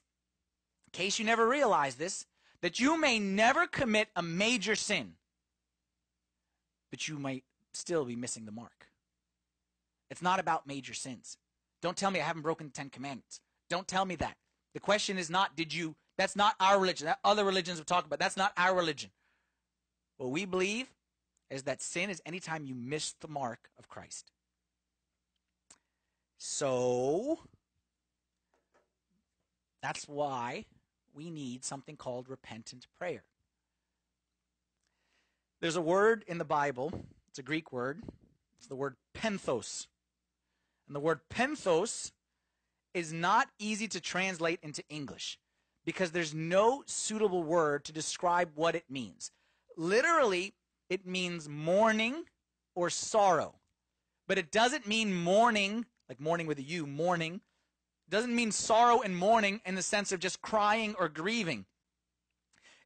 in 0.87 0.93
case 0.93 1.19
you 1.19 1.25
never 1.25 1.49
realize 1.49 1.97
this, 1.97 2.27
that 2.63 2.81
you 2.81 2.99
may 2.99 3.19
never 3.19 3.67
commit 3.67 4.09
a 4.15 4.23
major 4.23 4.75
sin, 4.75 5.15
but 6.91 7.09
you 7.09 7.19
might 7.19 7.45
still 7.73 8.05
be 8.05 8.17
missing 8.17 8.47
the 8.47 8.53
mark. 8.53 8.87
It's 10.11 10.23
not 10.23 10.39
about 10.39 10.67
major 10.67 10.95
sins. 10.95 11.37
Don't 11.85 11.99
tell 11.99 12.11
me 12.11 12.19
I 12.19 12.25
haven't 12.25 12.41
broken 12.41 12.69
the 12.69 12.73
Ten 12.73 12.89
Commandments. 12.89 13.41
Don't 13.69 13.87
tell 13.87 14.07
me 14.07 14.17
that. 14.17 14.39
The 14.73 14.81
question 14.81 15.19
is 15.19 15.29
not, 15.29 15.55
did 15.55 15.75
you, 15.75 15.95
that's 16.17 16.35
not 16.35 16.55
our 16.59 16.81
religion. 16.81 17.05
That 17.05 17.19
other 17.23 17.45
religions 17.45 17.79
we 17.79 17.85
talk 17.85 18.07
about, 18.07 18.19
that's 18.19 18.39
not 18.39 18.55
our 18.57 18.75
religion. 18.75 19.11
What 20.17 20.31
we 20.31 20.47
believe 20.47 20.87
is 21.51 21.65
that 21.65 21.83
sin 21.83 22.09
is 22.09 22.23
anytime 22.25 22.65
you 22.65 22.75
miss 22.75 23.13
the 23.21 23.29
mark 23.29 23.69
of 23.79 23.91
Christ. 23.91 24.33
So, 26.39 27.41
that's 29.83 30.09
why 30.09 30.65
we 31.13 31.31
need 31.31 31.67
something 31.67 31.97
called 31.97 32.31
repentant 32.31 32.87
prayer. 32.99 33.25
There's 35.61 35.77
a 35.77 35.83
word 35.83 36.25
in 36.27 36.39
the 36.39 36.47
Bible, 36.47 37.05
it's 37.29 37.39
a 37.39 37.43
Greek 37.43 37.73
word, 37.73 38.03
it's 38.57 38.69
the 38.69 38.75
word 38.75 38.97
penthos. 39.15 39.87
And 40.95 41.03
the 41.03 41.07
word 41.07 41.29
penthos 41.29 42.13
is 42.95 43.13
not 43.13 43.49
easy 43.59 43.89
to 43.89 44.01
translate 44.01 44.61
into 44.63 44.85
English 44.89 45.41
because 45.85 46.13
there's 46.13 46.33
no 46.33 46.85
suitable 46.87 47.43
word 47.43 47.85
to 47.87 47.93
describe 47.93 48.51
what 48.55 48.77
it 48.77 48.85
means. 48.89 49.33
Literally, 49.77 50.55
it 50.89 51.05
means 51.05 51.49
mourning 51.49 52.27
or 52.77 52.91
sorrow. 52.91 53.57
But 54.29 54.39
it 54.39 54.53
doesn't 54.53 54.87
mean 54.87 55.13
mourning, 55.13 55.87
like 56.09 56.21
mourning 56.21 56.47
with 56.47 56.59
a 56.59 56.63
U, 56.63 56.87
mourning. 56.87 57.41
It 58.07 58.11
doesn't 58.11 58.33
mean 58.33 58.53
sorrow 58.53 59.01
and 59.01 59.17
mourning 59.17 59.63
in 59.67 59.75
the 59.75 59.83
sense 59.83 60.13
of 60.13 60.21
just 60.21 60.43
crying 60.43 60.95
or 60.97 61.09
grieving. 61.09 61.67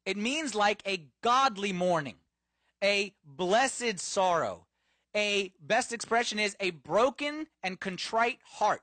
It 0.06 0.16
means 0.16 0.54
like 0.54 0.82
a 0.86 1.04
godly 1.22 1.74
mourning, 1.74 2.16
a 2.82 3.12
blessed 3.22 3.98
sorrow. 3.98 4.64
A 5.18 5.52
best 5.60 5.92
expression 5.92 6.38
is 6.38 6.56
a 6.60 6.70
broken 6.70 7.48
and 7.64 7.80
contrite 7.80 8.38
heart. 8.44 8.82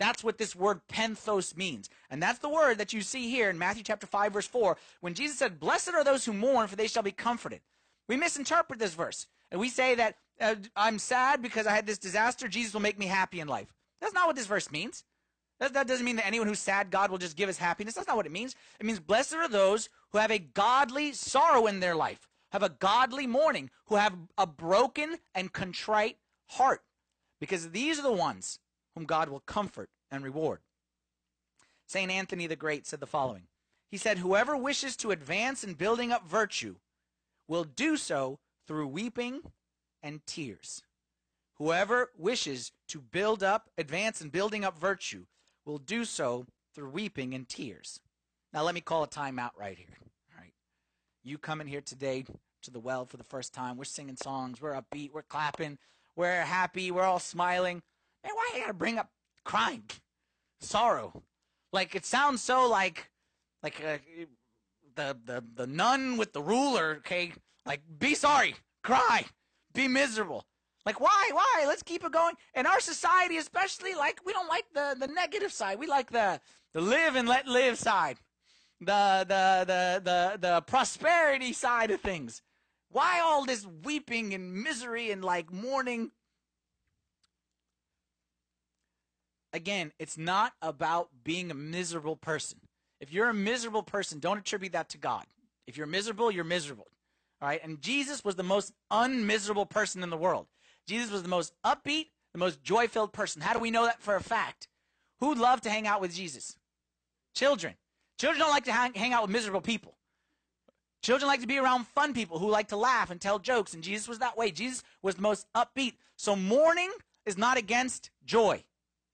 That's 0.00 0.24
what 0.24 0.36
this 0.36 0.56
word 0.56 0.80
penthos 0.88 1.56
means. 1.56 1.88
And 2.10 2.20
that's 2.20 2.40
the 2.40 2.48
word 2.48 2.78
that 2.78 2.92
you 2.92 3.00
see 3.00 3.30
here 3.30 3.48
in 3.48 3.58
Matthew 3.58 3.84
chapter 3.84 4.06
5 4.06 4.32
verse 4.32 4.46
4 4.48 4.76
when 5.00 5.14
Jesus 5.14 5.38
said, 5.38 5.60
"Blessed 5.60 5.90
are 5.90 6.02
those 6.02 6.24
who 6.24 6.32
mourn 6.32 6.66
for 6.66 6.74
they 6.74 6.88
shall 6.88 7.04
be 7.04 7.12
comforted." 7.12 7.60
We 8.08 8.16
misinterpret 8.16 8.80
this 8.80 8.94
verse. 8.94 9.28
And 9.52 9.60
we 9.60 9.68
say 9.68 9.94
that 9.94 10.16
uh, 10.40 10.56
I'm 10.74 10.98
sad 10.98 11.42
because 11.42 11.68
I 11.68 11.76
had 11.76 11.86
this 11.86 11.98
disaster, 11.98 12.48
Jesus 12.48 12.74
will 12.74 12.80
make 12.80 12.98
me 12.98 13.06
happy 13.06 13.38
in 13.38 13.46
life. 13.46 13.72
That's 14.00 14.14
not 14.14 14.26
what 14.26 14.34
this 14.34 14.46
verse 14.46 14.72
means. 14.72 15.04
That, 15.60 15.74
that 15.74 15.86
doesn't 15.86 16.04
mean 16.04 16.16
that 16.16 16.26
anyone 16.26 16.48
who's 16.48 16.58
sad, 16.58 16.90
God 16.90 17.10
will 17.10 17.18
just 17.18 17.36
give 17.36 17.48
us 17.48 17.58
happiness. 17.58 17.94
That's 17.94 18.08
not 18.08 18.16
what 18.16 18.26
it 18.26 18.32
means. 18.32 18.56
It 18.80 18.86
means 18.86 18.98
blessed 18.98 19.34
are 19.34 19.48
those 19.48 19.88
who 20.10 20.18
have 20.18 20.32
a 20.32 20.38
godly 20.40 21.12
sorrow 21.12 21.66
in 21.66 21.78
their 21.80 21.94
life, 21.94 22.27
have 22.52 22.62
a 22.62 22.68
godly 22.68 23.26
mourning, 23.26 23.70
who 23.86 23.96
have 23.96 24.14
a 24.36 24.46
broken 24.46 25.18
and 25.34 25.52
contrite 25.52 26.16
heart. 26.46 26.82
Because 27.40 27.70
these 27.70 27.98
are 27.98 28.02
the 28.02 28.12
ones 28.12 28.58
whom 28.94 29.04
God 29.04 29.28
will 29.28 29.40
comfort 29.40 29.90
and 30.10 30.24
reward. 30.24 30.60
St. 31.86 32.10
Anthony 32.10 32.46
the 32.46 32.56
Great 32.56 32.86
said 32.86 33.00
the 33.00 33.06
following 33.06 33.44
He 33.90 33.96
said, 33.96 34.18
Whoever 34.18 34.56
wishes 34.56 34.96
to 34.96 35.10
advance 35.10 35.64
in 35.64 35.74
building 35.74 36.12
up 36.12 36.28
virtue 36.28 36.76
will 37.46 37.64
do 37.64 37.96
so 37.96 38.38
through 38.66 38.88
weeping 38.88 39.40
and 40.02 40.24
tears. 40.26 40.82
Whoever 41.54 42.10
wishes 42.16 42.72
to 42.88 43.00
build 43.00 43.42
up, 43.42 43.70
advance 43.76 44.20
in 44.20 44.28
building 44.28 44.64
up 44.64 44.78
virtue 44.78 45.24
will 45.64 45.78
do 45.78 46.04
so 46.04 46.46
through 46.74 46.90
weeping 46.90 47.34
and 47.34 47.48
tears. 47.48 48.00
Now, 48.52 48.62
let 48.62 48.74
me 48.74 48.80
call 48.80 49.02
a 49.02 49.08
timeout 49.08 49.50
right 49.58 49.76
here. 49.76 49.98
You 51.24 51.38
coming 51.38 51.66
here 51.66 51.80
today 51.80 52.24
to 52.62 52.70
the 52.70 52.80
well 52.80 53.04
for 53.04 53.16
the 53.16 53.24
first 53.24 53.52
time. 53.52 53.76
We're 53.76 53.84
singing 53.84 54.16
songs. 54.16 54.60
We're 54.60 54.80
upbeat. 54.80 55.12
We're 55.12 55.22
clapping. 55.22 55.78
We're 56.16 56.42
happy. 56.42 56.90
We're 56.90 57.02
all 57.02 57.18
smiling. 57.18 57.82
Man, 58.24 58.32
why 58.34 58.50
you 58.54 58.60
gotta 58.60 58.74
bring 58.74 58.98
up 58.98 59.10
crying, 59.44 59.84
sorrow? 60.60 61.22
Like 61.72 61.94
it 61.94 62.06
sounds 62.06 62.42
so 62.42 62.68
like, 62.68 63.10
like 63.62 63.82
uh, 63.84 63.98
the 64.94 65.16
the 65.24 65.44
the 65.54 65.66
nun 65.66 66.16
with 66.16 66.32
the 66.32 66.42
ruler. 66.42 66.96
Okay, 66.98 67.32
like 67.66 67.82
be 67.98 68.14
sorry, 68.14 68.54
cry, 68.82 69.24
be 69.74 69.86
miserable. 69.88 70.46
Like 70.86 71.00
why? 71.00 71.30
Why? 71.32 71.64
Let's 71.66 71.82
keep 71.82 72.04
it 72.04 72.12
going. 72.12 72.34
In 72.54 72.66
our 72.66 72.80
society, 72.80 73.36
especially, 73.36 73.94
like 73.94 74.20
we 74.24 74.32
don't 74.32 74.48
like 74.48 74.64
the 74.72 74.96
the 74.98 75.12
negative 75.12 75.52
side. 75.52 75.78
We 75.78 75.86
like 75.86 76.10
the 76.10 76.40
the 76.72 76.80
live 76.80 77.16
and 77.16 77.28
let 77.28 77.46
live 77.46 77.78
side, 77.78 78.18
the 78.80 79.24
the 79.26 79.64
the 79.66 80.02
the 80.04 80.38
the 80.40 80.60
prosperity 80.62 81.52
side 81.52 81.90
of 81.90 82.00
things. 82.00 82.42
Why 82.90 83.20
all 83.20 83.44
this 83.44 83.66
weeping 83.84 84.34
and 84.34 84.54
misery 84.54 85.10
and 85.10 85.22
like 85.22 85.52
mourning? 85.52 86.10
Again, 89.52 89.92
it's 89.98 90.18
not 90.18 90.52
about 90.62 91.08
being 91.24 91.50
a 91.50 91.54
miserable 91.54 92.16
person. 92.16 92.60
If 93.00 93.12
you're 93.12 93.28
a 93.28 93.34
miserable 93.34 93.82
person, 93.82 94.18
don't 94.18 94.38
attribute 94.38 94.72
that 94.72 94.90
to 94.90 94.98
God. 94.98 95.24
If 95.66 95.76
you're 95.76 95.86
miserable, 95.86 96.30
you're 96.30 96.44
miserable. 96.44 96.86
All 97.40 97.48
right? 97.48 97.60
And 97.62 97.80
Jesus 97.80 98.24
was 98.24 98.36
the 98.36 98.42
most 98.42 98.72
unmiserable 98.90 99.66
person 99.66 100.02
in 100.02 100.10
the 100.10 100.16
world. 100.16 100.46
Jesus 100.86 101.10
was 101.10 101.22
the 101.22 101.28
most 101.28 101.52
upbeat, 101.64 102.06
the 102.32 102.38
most 102.38 102.62
joy 102.62 102.88
filled 102.88 103.12
person. 103.12 103.42
How 103.42 103.52
do 103.52 103.58
we 103.58 103.70
know 103.70 103.84
that 103.84 104.02
for 104.02 104.16
a 104.16 104.22
fact? 104.22 104.68
Who'd 105.20 105.38
love 105.38 105.60
to 105.62 105.70
hang 105.70 105.86
out 105.86 106.00
with 106.00 106.14
Jesus? 106.14 106.56
Children. 107.34 107.74
Children 108.18 108.40
don't 108.40 108.50
like 108.50 108.64
to 108.64 108.72
hang, 108.72 108.94
hang 108.94 109.12
out 109.12 109.22
with 109.22 109.30
miserable 109.30 109.60
people. 109.60 109.94
Children 111.02 111.28
like 111.28 111.40
to 111.40 111.46
be 111.46 111.58
around 111.58 111.86
fun 111.86 112.12
people 112.12 112.38
who 112.38 112.50
like 112.50 112.68
to 112.68 112.76
laugh 112.76 113.10
and 113.10 113.20
tell 113.20 113.38
jokes, 113.38 113.72
and 113.72 113.82
Jesus 113.82 114.08
was 114.08 114.18
that 114.18 114.36
way. 114.36 114.50
Jesus 114.50 114.82
was 115.00 115.14
the 115.14 115.22
most 115.22 115.46
upbeat. 115.54 115.94
So 116.16 116.34
mourning 116.34 116.90
is 117.24 117.38
not 117.38 117.56
against 117.56 118.10
joy. 118.24 118.64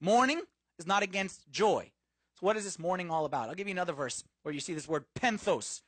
Mourning 0.00 0.40
is 0.78 0.87
not 0.87 1.02
against 1.02 1.50
joy. 1.50 1.90
So 2.40 2.46
what 2.46 2.56
is 2.56 2.64
this 2.64 2.78
mourning 2.78 3.11
all 3.11 3.26
about? 3.26 3.49
I'll 3.49 3.54
give 3.54 3.68
you 3.68 3.75
another 3.75 3.92
verse 3.92 4.25
where 4.42 4.54
you 4.54 4.61
see 4.61 4.73
this 4.73 4.88
word 4.88 5.04
penthos. 5.14 5.82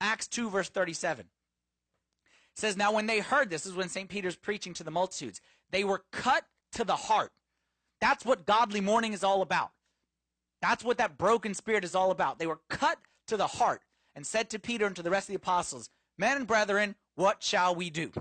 Acts 0.00 0.26
2, 0.28 0.48
verse 0.48 0.68
37. 0.70 1.26
It 1.26 1.28
says, 2.54 2.76
Now 2.76 2.92
when 2.92 3.06
they 3.06 3.20
heard 3.20 3.50
this, 3.50 3.64
this 3.64 3.72
is 3.72 3.76
when 3.76 3.88
St. 3.88 4.08
Peter's 4.08 4.36
preaching 4.36 4.74
to 4.74 4.84
the 4.84 4.90
multitudes, 4.90 5.40
they 5.70 5.84
were 5.84 6.02
cut 6.10 6.44
to 6.72 6.84
the 6.84 6.96
heart. 6.96 7.32
That's 8.00 8.24
what 8.24 8.46
godly 8.46 8.80
mourning 8.80 9.12
is 9.12 9.22
all 9.22 9.42
about. 9.42 9.70
That's 10.62 10.84
what 10.84 10.98
that 10.98 11.18
broken 11.18 11.52
spirit 11.52 11.84
is 11.84 11.94
all 11.94 12.12
about. 12.12 12.38
They 12.38 12.46
were 12.46 12.60
cut 12.70 12.98
to 13.26 13.36
the 13.36 13.48
heart 13.48 13.82
and 14.14 14.24
said 14.24 14.48
to 14.50 14.58
Peter 14.58 14.86
and 14.86 14.96
to 14.96 15.02
the 15.02 15.10
rest 15.10 15.24
of 15.24 15.32
the 15.32 15.36
apostles, 15.36 15.90
Men 16.16 16.36
and 16.36 16.46
brethren, 16.46 16.94
what 17.16 17.42
shall 17.42 17.74
we 17.74 17.90
do? 17.90 18.12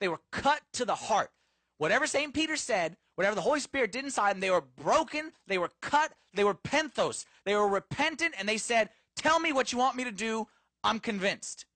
They 0.00 0.08
were 0.08 0.20
cut 0.32 0.62
to 0.72 0.84
the 0.84 0.94
heart. 0.94 1.30
whatever 1.76 2.06
St. 2.06 2.32
Peter 2.32 2.56
said, 2.56 2.96
whatever 3.14 3.34
the 3.34 3.42
Holy 3.42 3.60
Spirit 3.60 3.92
did 3.92 4.04
inside 4.04 4.34
them, 4.34 4.40
they 4.40 4.50
were 4.50 4.60
broken, 4.62 5.32
they 5.46 5.58
were 5.58 5.70
cut, 5.82 6.12
they 6.32 6.44
were 6.44 6.54
penthos, 6.54 7.26
they 7.44 7.54
were 7.54 7.68
repentant, 7.68 8.34
and 8.38 8.48
they 8.48 8.58
said, 8.58 8.90
Tell 9.16 9.38
me 9.38 9.52
what 9.52 9.72
you 9.72 9.78
want 9.78 9.96
me 9.96 10.04
to 10.04 10.12
do. 10.12 10.46
I'm 10.82 11.00
convinced. 11.00 11.66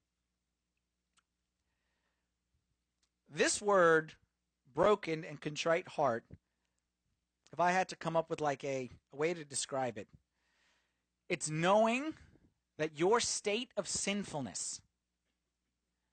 This 3.29 3.61
word, 3.61 4.15
broken 4.75 5.25
and 5.25 5.41
contrite 5.41 5.89
heart, 5.89 6.25
if 7.55 7.61
I 7.61 7.71
had 7.71 7.89
to 7.91 7.97
come 7.97 8.17
up 8.17 8.31
with 8.31 8.41
like 8.41 8.65
a, 8.65 8.91
a 9.13 9.17
way 9.17 9.33
to 9.33 9.45
describe 9.45 9.97
it, 9.97 10.09
it's 11.29 11.49
knowing 11.49 12.15
that 12.79 12.99
your 12.99 13.21
state 13.21 13.71
of 13.77 13.87
sinfulness, 13.87 14.81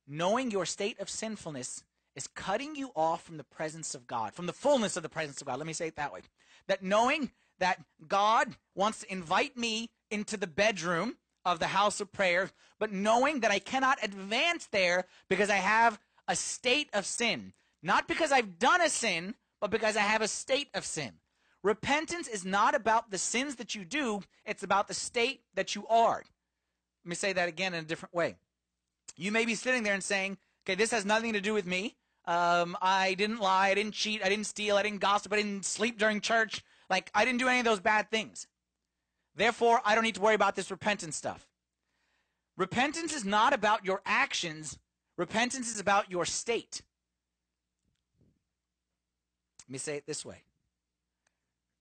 knowing 0.08 0.52
your 0.52 0.68
state 0.68 1.00
of 1.00 1.10
sinfulness 1.10 1.84
is 2.16 2.28
cutting 2.28 2.76
you 2.76 2.92
off 2.96 3.24
from 3.24 3.38
the 3.38 3.44
presence 3.44 3.96
of 3.96 4.06
God, 4.06 4.36
from 4.36 4.46
the 4.46 4.54
fullness 4.54 4.96
of 4.96 5.02
the 5.02 5.10
presence 5.10 5.42
of 5.42 5.48
God. 5.48 5.58
Let 5.58 5.66
me 5.66 5.74
say 5.74 5.88
it 5.88 5.96
that 5.96 6.14
way. 6.14 6.22
That 6.68 6.84
knowing 6.84 7.32
that 7.58 7.82
God 8.08 8.56
wants 8.76 9.00
to 9.00 9.12
invite 9.12 9.58
me 9.58 9.90
into 10.12 10.38
the 10.38 10.46
bedroom 10.46 11.18
of 11.44 11.58
the 11.58 11.68
house 11.68 12.00
of 12.00 12.12
prayer, 12.12 12.52
but 12.78 12.92
knowing 12.92 13.40
that 13.40 13.50
I 13.50 13.58
cannot 13.58 13.98
advance 14.04 14.68
there 14.68 15.06
because 15.28 15.50
I 15.50 15.56
have 15.56 16.00
a 16.28 16.36
state 16.36 16.92
of 16.94 17.08
sin. 17.08 17.54
Not 17.82 18.08
because 18.08 18.32
I've 18.32 18.60
done 18.60 18.82
a 18.82 18.90
sin, 18.90 19.34
but 19.60 19.72
because 19.72 19.98
I 19.98 20.02
have 20.02 20.22
a 20.22 20.28
state 20.28 20.70
of 20.76 20.86
sin. 20.86 21.14
Repentance 21.64 22.28
is 22.28 22.44
not 22.44 22.74
about 22.74 23.12
the 23.12 23.18
sins 23.18 23.56
that 23.58 23.76
you 23.76 23.86
do, 23.86 24.22
it's 24.46 24.64
about 24.64 24.88
the 24.88 24.94
state 24.94 25.42
that 25.54 25.76
you 25.76 25.86
are. 25.88 26.24
Let 27.04 27.10
me 27.10 27.16
say 27.16 27.34
that 27.34 27.48
again 27.48 27.74
in 27.74 27.84
a 27.84 27.88
different 27.88 28.16
way. 28.16 28.36
You 29.16 29.32
may 29.32 29.46
be 29.46 29.56
sitting 29.56 29.84
there 29.84 29.94
and 29.94 30.04
saying, 30.04 30.38
okay, 30.64 30.76
this 30.76 30.92
has 30.92 31.06
nothing 31.06 31.34
to 31.34 31.42
do 31.42 31.54
with 31.54 31.66
me. 31.66 31.96
Um, 32.26 32.78
I 32.82 33.16
didn't 33.16 33.40
lie, 33.40 33.70
I 33.70 33.74
didn't 33.74 33.94
cheat, 33.94 34.24
I 34.24 34.30
didn't 34.30 34.46
steal, 34.46 34.78
I 34.78 34.84
didn't 34.84 35.02
gossip, 35.02 35.34
I 35.34 35.38
didn't 35.38 35.66
sleep 35.66 35.98
during 35.98 36.22
church. 36.22 36.64
Like, 36.90 37.10
I 37.14 37.26
didn't 37.26 37.40
do 37.40 37.48
any 37.48 37.60
of 37.60 37.66
those 37.66 37.80
bad 37.80 38.12
things. 38.12 38.48
Therefore, 39.36 39.82
I 39.86 39.96
don't 39.96 40.04
need 40.04 40.16
to 40.16 40.22
worry 40.22 40.36
about 40.36 40.56
this 40.56 40.72
repentance 40.72 41.16
stuff. 41.16 41.48
Repentance 42.58 43.14
is 43.14 43.26
not 43.26 43.54
about 43.54 43.86
your 43.86 44.02
actions, 44.06 44.78
repentance 45.18 45.72
is 45.72 45.80
about 45.80 46.12
your 46.12 46.26
state. 46.26 46.82
Let 49.68 49.74
me 49.74 49.78
say 49.78 49.96
it 49.96 50.06
this 50.06 50.26
way 50.26 50.44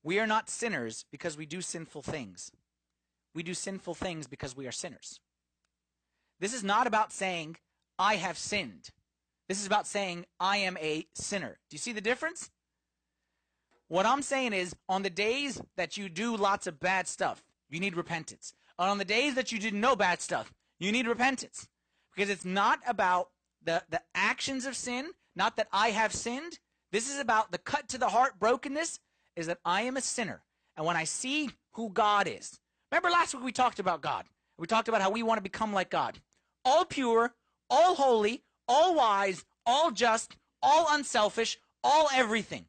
We 0.03 0.19
are 0.19 0.27
not 0.27 0.49
sinners 0.49 1.05
because 1.11 1.37
we 1.37 1.47
do 1.47 1.61
sinful 1.61 2.03
things, 2.03 2.53
we 3.35 3.43
do 3.43 3.55
sinful 3.55 3.95
things 3.95 4.27
because 4.27 4.57
we 4.57 4.67
are 4.67 4.73
sinners. 4.73 5.21
This 6.41 6.55
is 6.55 6.65
not 6.65 6.87
about 6.87 7.13
saying, 7.13 7.57
I 7.99 8.17
have 8.17 8.39
sinned. 8.39 8.91
This 9.47 9.61
is 9.61 9.67
about 9.67 9.87
saying, 9.87 10.25
I 10.39 10.57
am 10.59 10.79
a 10.79 11.07
sinner. 11.15 11.59
Do 11.69 11.75
you 11.75 11.79
see 11.79 11.93
the 11.93 12.01
difference? 12.01 12.51
What 13.89 14.07
I'm 14.07 14.23
saying 14.23 14.53
is, 14.53 14.75
on 14.89 15.03
the 15.03 15.11
days 15.11 15.61
that 15.77 15.97
you 15.97 16.09
do 16.09 16.37
lots 16.37 16.67
of 16.67 16.79
bad 16.79 17.09
stuff, 17.09 17.43
you 17.69 17.81
need 17.81 17.97
repentance. 17.97 18.55
And 18.79 18.89
on 18.89 18.99
the 18.99 19.05
days 19.05 19.35
that 19.35 19.53
you 19.53 19.59
didn't 19.59 19.81
know 19.81 19.97
bad 19.97 20.23
stuff, 20.23 20.53
you 20.79 20.93
need 20.93 21.07
repentance. 21.07 21.69
Because 22.15 22.31
it's 22.31 22.45
not 22.45 22.79
about 22.87 23.31
the, 23.63 23.83
the 23.91 24.01
actions 24.15 24.65
of 24.65 24.77
sin, 24.77 25.11
not 25.37 25.57
that 25.57 25.69
I 25.73 25.91
have 25.91 26.15
sinned. 26.15 26.61
This 26.93 27.13
is 27.13 27.19
about 27.19 27.53
the 27.53 27.59
cut 27.59 27.89
to 27.89 27.99
the 27.99 28.09
heart 28.09 28.39
brokenness, 28.39 29.01
is 29.41 29.47
that 29.47 29.59
I 29.65 29.83
am 29.83 29.97
a 29.97 30.01
sinner. 30.01 30.43
And 30.77 30.87
when 30.87 30.97
I 30.97 31.05
see 31.05 31.51
who 31.73 31.91
God 31.91 32.29
is, 32.29 32.61
remember 32.93 33.11
last 33.11 33.35
week 33.35 33.43
we 33.43 33.53
talked 33.53 33.81
about 33.81 34.03
God. 34.03 34.27
We 34.59 34.67
talked 34.67 34.89
about 34.89 35.01
how 35.01 35.11
we 35.11 35.23
want 35.23 35.39
to 35.39 35.43
become 35.43 35.73
like 35.73 35.91
God. 35.91 36.21
All 36.65 36.85
pure, 36.85 37.33
all 37.71 37.95
holy, 37.95 38.43
all 38.69 38.95
wise, 38.95 39.45
all 39.65 39.91
just, 39.91 40.37
all 40.63 40.87
unselfish, 40.91 41.59
all 41.83 42.09
everything. 42.15 42.67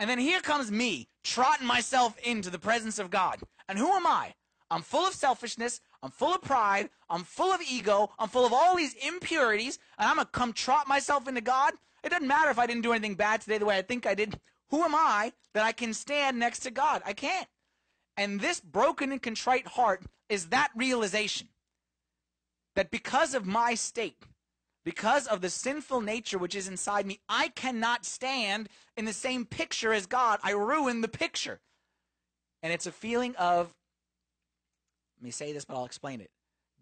And 0.00 0.08
then 0.08 0.18
here 0.18 0.40
comes 0.40 0.70
me, 0.70 1.08
trotting 1.22 1.66
myself 1.66 2.18
into 2.24 2.50
the 2.50 2.58
presence 2.58 2.98
of 2.98 3.10
God. 3.10 3.40
And 3.68 3.78
who 3.78 3.92
am 3.92 4.06
I? 4.06 4.34
I'm 4.70 4.82
full 4.82 5.06
of 5.06 5.14
selfishness. 5.14 5.80
I'm 6.02 6.10
full 6.10 6.34
of 6.34 6.42
pride. 6.42 6.88
I'm 7.08 7.22
full 7.22 7.52
of 7.52 7.60
ego. 7.70 8.10
I'm 8.18 8.28
full 8.28 8.46
of 8.46 8.52
all 8.52 8.76
these 8.76 8.94
impurities. 9.06 9.78
And 9.98 10.08
I'm 10.08 10.16
going 10.16 10.26
to 10.26 10.32
come 10.32 10.52
trot 10.52 10.88
myself 10.88 11.28
into 11.28 11.42
God. 11.42 11.74
It 12.02 12.10
doesn't 12.10 12.26
matter 12.26 12.50
if 12.50 12.58
I 12.58 12.66
didn't 12.66 12.82
do 12.82 12.92
anything 12.92 13.14
bad 13.14 13.40
today 13.40 13.58
the 13.58 13.66
way 13.66 13.78
I 13.78 13.82
think 13.82 14.06
I 14.06 14.14
did. 14.14 14.38
Who 14.70 14.82
am 14.82 14.94
I 14.94 15.32
that 15.52 15.64
I 15.64 15.72
can 15.72 15.94
stand 15.94 16.38
next 16.38 16.60
to 16.60 16.70
God? 16.70 17.02
I 17.04 17.12
can't. 17.12 17.48
And 18.16 18.40
this 18.40 18.60
broken 18.60 19.12
and 19.12 19.20
contrite 19.20 19.66
heart 19.66 20.02
is 20.28 20.46
that 20.46 20.70
realization 20.74 21.48
that 22.74 22.90
because 22.90 23.34
of 23.34 23.46
my 23.46 23.74
state, 23.74 24.16
because 24.84 25.26
of 25.26 25.40
the 25.40 25.50
sinful 25.50 26.00
nature 26.00 26.38
which 26.38 26.54
is 26.54 26.68
inside 26.68 27.06
me, 27.06 27.20
I 27.28 27.48
cannot 27.48 28.04
stand 28.04 28.68
in 28.96 29.04
the 29.04 29.12
same 29.12 29.44
picture 29.46 29.92
as 29.92 30.06
God. 30.06 30.40
I 30.42 30.52
ruin 30.52 31.00
the 31.00 31.08
picture. 31.08 31.60
And 32.62 32.72
it's 32.72 32.86
a 32.86 32.92
feeling 32.92 33.34
of, 33.36 33.74
let 35.18 35.24
me 35.24 35.30
say 35.30 35.52
this, 35.52 35.64
but 35.64 35.76
I'll 35.76 35.84
explain 35.84 36.20
it 36.20 36.30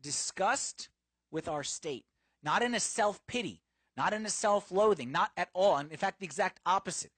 disgust 0.02 0.88
with 1.30 1.48
our 1.48 1.62
state, 1.62 2.04
not 2.42 2.62
in 2.62 2.74
a 2.74 2.80
self 2.80 3.24
pity, 3.26 3.62
not 3.96 4.12
in 4.12 4.26
a 4.26 4.30
self 4.30 4.70
loathing, 4.70 5.12
not 5.12 5.30
at 5.36 5.48
all. 5.54 5.76
And 5.76 5.90
in 5.90 5.96
fact, 5.96 6.20
the 6.20 6.26
exact 6.26 6.60
opposite. 6.66 7.12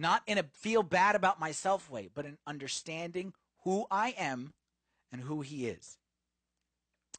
Not 0.00 0.22
in 0.26 0.38
a 0.38 0.44
feel 0.54 0.82
bad 0.82 1.14
about 1.14 1.38
myself 1.38 1.90
way, 1.90 2.08
but 2.14 2.24
in 2.24 2.38
understanding 2.46 3.34
who 3.64 3.84
I 3.90 4.14
am 4.16 4.54
and 5.12 5.20
who 5.20 5.42
He 5.42 5.66
is. 5.66 5.98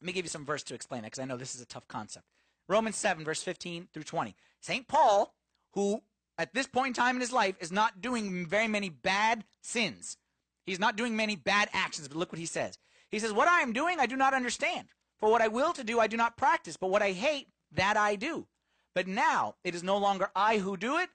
Let 0.01 0.07
me 0.07 0.13
give 0.13 0.25
you 0.25 0.29
some 0.29 0.47
verse 0.47 0.63
to 0.63 0.73
explain 0.73 1.03
that 1.03 1.11
because 1.11 1.21
I 1.21 1.25
know 1.25 1.37
this 1.37 1.53
is 1.53 1.61
a 1.61 1.67
tough 1.67 1.87
concept. 1.87 2.25
Romans 2.67 2.95
7, 2.95 3.23
verse 3.23 3.43
15 3.43 3.89
through 3.93 4.01
20. 4.01 4.35
St. 4.61 4.87
Paul, 4.87 5.35
who 5.73 6.01
at 6.39 6.55
this 6.55 6.65
point 6.65 6.87
in 6.87 6.93
time 6.93 7.15
in 7.15 7.21
his 7.21 7.31
life 7.31 7.55
is 7.59 7.71
not 7.71 8.01
doing 8.01 8.47
very 8.47 8.67
many 8.67 8.89
bad 8.89 9.43
sins, 9.61 10.17
he's 10.65 10.79
not 10.79 10.95
doing 10.95 11.15
many 11.15 11.35
bad 11.35 11.69
actions, 11.73 12.07
but 12.07 12.17
look 12.17 12.31
what 12.31 12.39
he 12.39 12.47
says. 12.47 12.79
He 13.11 13.19
says, 13.19 13.31
What 13.31 13.47
I 13.47 13.61
am 13.61 13.73
doing, 13.73 13.99
I 13.99 14.07
do 14.07 14.15
not 14.15 14.33
understand. 14.33 14.87
For 15.19 15.29
what 15.29 15.43
I 15.43 15.49
will 15.49 15.71
to 15.73 15.83
do, 15.83 15.99
I 15.99 16.07
do 16.07 16.17
not 16.17 16.35
practice. 16.35 16.77
But 16.77 16.89
what 16.89 17.03
I 17.03 17.11
hate, 17.11 17.49
that 17.73 17.95
I 17.95 18.15
do. 18.15 18.47
But 18.95 19.07
now 19.07 19.53
it 19.63 19.75
is 19.75 19.83
no 19.83 19.99
longer 19.99 20.31
I 20.35 20.57
who 20.57 20.77
do 20.77 20.97
it, 20.97 21.09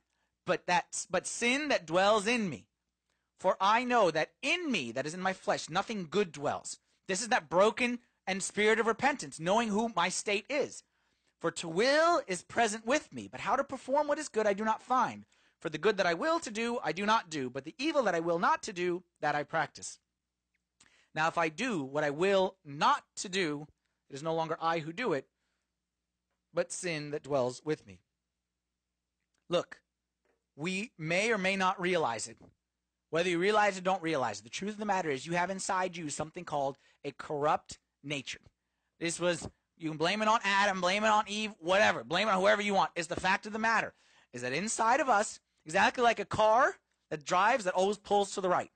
but 0.47 0.67
that 0.67 1.07
but 1.11 1.27
sin 1.27 1.69
that 1.69 1.87
dwells 1.87 2.27
in 2.27 2.49
me. 2.49 2.69
For 3.39 3.57
I 3.61 3.85
know 3.85 4.11
that 4.11 4.31
in 4.41 4.71
me, 4.73 4.93
that 4.93 5.07
is 5.07 5.13
in 5.13 5.21
my 5.21 5.35
flesh, 5.35 5.69
nothing 5.69 6.07
good 6.11 6.33
dwells. 6.33 6.79
This 7.07 7.21
is 7.21 7.29
that 7.29 7.51
broken 7.51 7.99
and 8.27 8.43
spirit 8.43 8.81
of 8.81 8.87
repentance, 8.87 9.39
knowing 9.39 9.69
who 9.69 9.93
my 9.95 10.09
state 10.09 10.47
is. 10.49 10.83
For 11.41 11.51
to 11.51 11.69
will 11.69 12.23
is 12.27 12.43
present 12.43 12.87
with 12.87 13.13
me, 13.13 13.29
but 13.31 13.41
how 13.41 13.57
to 13.57 13.63
perform 13.63 14.09
what 14.09 14.19
is 14.19 14.29
good 14.29 14.47
I 14.47 14.55
do 14.55 14.65
not 14.65 14.83
find. 14.83 15.27
For 15.61 15.69
the 15.69 15.79
good 15.79 15.99
that 15.99 16.07
I 16.07 16.15
will 16.15 16.41
to 16.41 16.51
do, 16.51 16.79
I 16.83 16.93
do 16.93 17.05
not 17.05 17.31
do, 17.31 17.51
but 17.51 17.65
the 17.65 17.75
evil 17.79 18.03
that 18.05 18.15
I 18.15 18.21
will 18.21 18.39
not 18.39 18.63
to 18.65 18.73
do, 18.73 19.03
that 19.21 19.35
I 19.35 19.43
practice. 19.43 19.99
Now, 21.15 21.29
if 21.29 21.39
I 21.39 21.49
do 21.49 21.83
what 21.83 22.05
I 22.05 22.11
will 22.11 22.57
not 22.65 23.05
to 23.17 23.29
do, 23.29 23.67
it 24.09 24.17
is 24.17 24.23
no 24.23 24.35
longer 24.35 24.57
I 24.61 24.81
who 24.81 24.93
do 24.93 25.13
it, 25.13 25.27
but 26.53 26.73
sin 26.73 27.11
that 27.11 27.23
dwells 27.23 27.63
with 27.65 27.87
me. 27.87 28.01
Look, 29.49 29.81
we 30.57 30.91
may 30.99 31.31
or 31.31 31.39
may 31.39 31.57
not 31.57 31.81
realize 31.81 32.29
it. 32.29 32.39
Whether 33.11 33.29
you 33.29 33.39
realize 33.39 33.77
it 33.77 33.81
or 33.81 33.85
don't 33.85 34.03
realize 34.03 34.41
it, 34.41 34.45
the 34.45 34.51
truth 34.51 34.73
of 34.73 34.79
the 34.79 34.87
matter 34.87 35.11
is 35.11 35.27
you 35.27 35.35
have 35.35 35.51
inside 35.51 35.97
you 35.97 36.11
something 36.11 36.45
called 36.45 36.77
a 37.05 37.13
corrupt 37.13 37.79
nature. 38.03 38.41
This 38.99 39.21
was, 39.21 39.49
you 39.79 39.89
can 39.89 39.99
blame 39.99 40.23
it 40.23 40.29
on 40.29 40.41
Adam, 40.43 40.81
blame 40.81 41.05
it 41.05 41.09
on 41.09 41.25
Eve, 41.29 41.53
whatever, 41.61 42.03
blame 42.03 42.29
it 42.29 42.33
on 42.33 42.41
whoever 42.41 42.63
you 42.63 42.75
want. 42.75 42.91
Is 42.97 43.07
the 43.07 43.21
fact 43.21 43.47
of 43.47 43.53
the 43.53 43.59
matter 43.59 43.95
is 44.33 44.43
that 44.43 44.53
inside 44.53 45.01
of 45.01 45.09
us, 45.09 45.41
exactly 45.65 46.03
like 46.03 46.21
a 46.21 46.25
car 46.25 46.75
that 47.11 47.25
drives 47.25 47.65
that 47.65 47.75
always 47.75 47.99
pulls 47.99 48.33
to 48.35 48.41
the 48.41 48.49
right. 48.49 48.71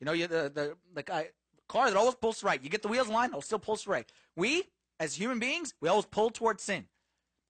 You 0.00 0.06
know, 0.06 0.12
you, 0.12 0.26
the, 0.26 0.50
the, 0.54 0.76
the 0.94 1.02
guy, 1.02 1.28
car 1.68 1.90
that 1.90 1.96
always 1.96 2.14
pulls 2.14 2.36
to 2.36 2.42
the 2.42 2.46
right. 2.46 2.62
You 2.62 2.70
get 2.70 2.82
the 2.82 2.88
wheels 2.88 3.08
line, 3.08 3.30
it'll 3.30 3.42
still 3.42 3.58
pull 3.58 3.76
to 3.76 3.84
the 3.84 3.90
right. 3.90 4.10
We, 4.36 4.64
as 4.98 5.14
human 5.14 5.38
beings, 5.38 5.74
we 5.80 5.88
always 5.88 6.06
pull 6.06 6.30
towards 6.30 6.62
sin. 6.62 6.86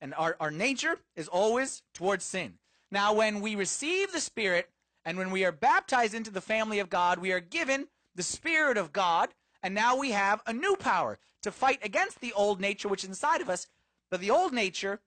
And 0.01 0.14
our, 0.14 0.37
our 0.40 0.51
nature 0.51 0.99
is 1.16 1.29
always 1.29 1.83
towards 1.94 2.25
sin. 2.25 2.55
Now, 2.95 3.13
when 3.13 3.41
we 3.41 3.57
receive 3.57 4.13
the 4.13 4.21
Spirit 4.21 4.71
and 5.05 5.19
when 5.19 5.33
we 5.33 5.45
are 5.45 5.51
baptized 5.51 6.15
into 6.15 6.31
the 6.31 6.41
family 6.41 6.79
of 6.79 6.89
God, 6.89 7.19
we 7.19 7.33
are 7.33 7.41
given 7.41 7.89
the 8.15 8.23
Spirit 8.23 8.79
of 8.79 8.93
God, 8.93 9.31
and 9.65 9.75
now 9.75 9.97
we 9.97 10.13
have 10.13 10.41
a 10.47 10.53
new 10.53 10.77
power 10.77 11.19
to 11.43 11.51
fight 11.51 11.81
against 11.83 12.21
the 12.21 12.33
old 12.35 12.61
nature 12.61 12.87
which 12.87 13.03
is 13.03 13.09
inside 13.09 13.41
of 13.41 13.51
us. 13.51 13.67
But 14.13 14.21
the 14.21 14.31
old 14.31 14.53
nature 14.53 15.01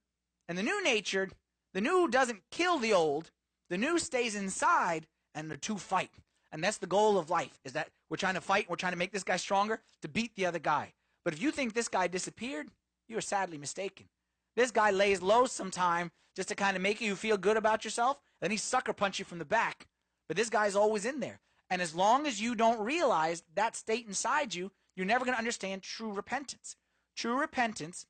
and 0.50 0.58
the 0.58 0.64
new 0.64 0.84
nature, 0.84 1.30
the 1.74 1.80
new 1.80 2.10
doesn't 2.10 2.42
kill 2.52 2.78
the 2.78 2.92
old, 2.92 3.32
the 3.70 3.78
new 3.78 4.00
stays 4.00 4.36
inside, 4.36 5.08
and 5.34 5.50
the 5.50 5.56
two 5.56 5.78
fight. 5.78 6.12
And 6.52 6.62
that's 6.62 6.80
the 6.80 6.88
goal 6.88 7.18
of 7.18 7.30
life, 7.30 7.58
is 7.64 7.72
that 7.72 7.88
we're 8.10 8.18
trying 8.18 8.34
to 8.34 8.42
fight, 8.42 8.70
we're 8.70 8.76
trying 8.76 8.92
to 8.92 9.00
make 9.00 9.14
this 9.14 9.24
guy 9.24 9.38
stronger 9.38 9.80
to 10.02 10.10
beat 10.10 10.36
the 10.36 10.46
other 10.46 10.60
guy. 10.60 10.92
But 11.24 11.34
if 11.34 11.42
you 11.42 11.52
think 11.52 11.74
this 11.74 11.88
guy 11.88 12.08
disappeared, 12.08 12.68
you 13.08 13.18
are 13.18 13.22
sadly 13.22 13.58
mistaken. 13.58 14.08
This 14.58 14.72
guy 14.72 14.90
lays 14.90 15.22
low 15.22 15.46
sometime 15.46 16.12
just 16.36 16.50
to 16.50 16.56
kind 16.56 16.76
of 16.76 16.82
make 16.82 17.00
you 17.00 17.16
feel 17.16 17.38
good 17.38 17.58
about 17.58 17.86
yourself, 17.86 18.20
then 18.42 18.52
he 18.52 18.58
sucker 18.58 18.92
punch 18.92 19.20
you 19.20 19.26
from 19.26 19.38
the 19.38 19.46
back. 19.46 19.88
But 20.28 20.36
this 20.36 20.50
guy's 20.50 20.76
always 20.76 21.06
in 21.06 21.20
there. 21.20 21.40
And 21.70 21.80
as 21.80 21.94
long 21.94 22.26
as 22.26 22.42
you 22.42 22.56
don't 22.56 22.80
realize 22.80 23.44
that 23.56 23.76
state 23.76 24.08
inside 24.08 24.56
you, 24.56 24.72
you're 24.96 25.06
never 25.06 25.26
going 25.26 25.36
to 25.36 25.40
understand 25.40 25.84
true 25.84 26.12
repentance. 26.12 26.76
True 27.16 27.40
repentance, 27.40 28.08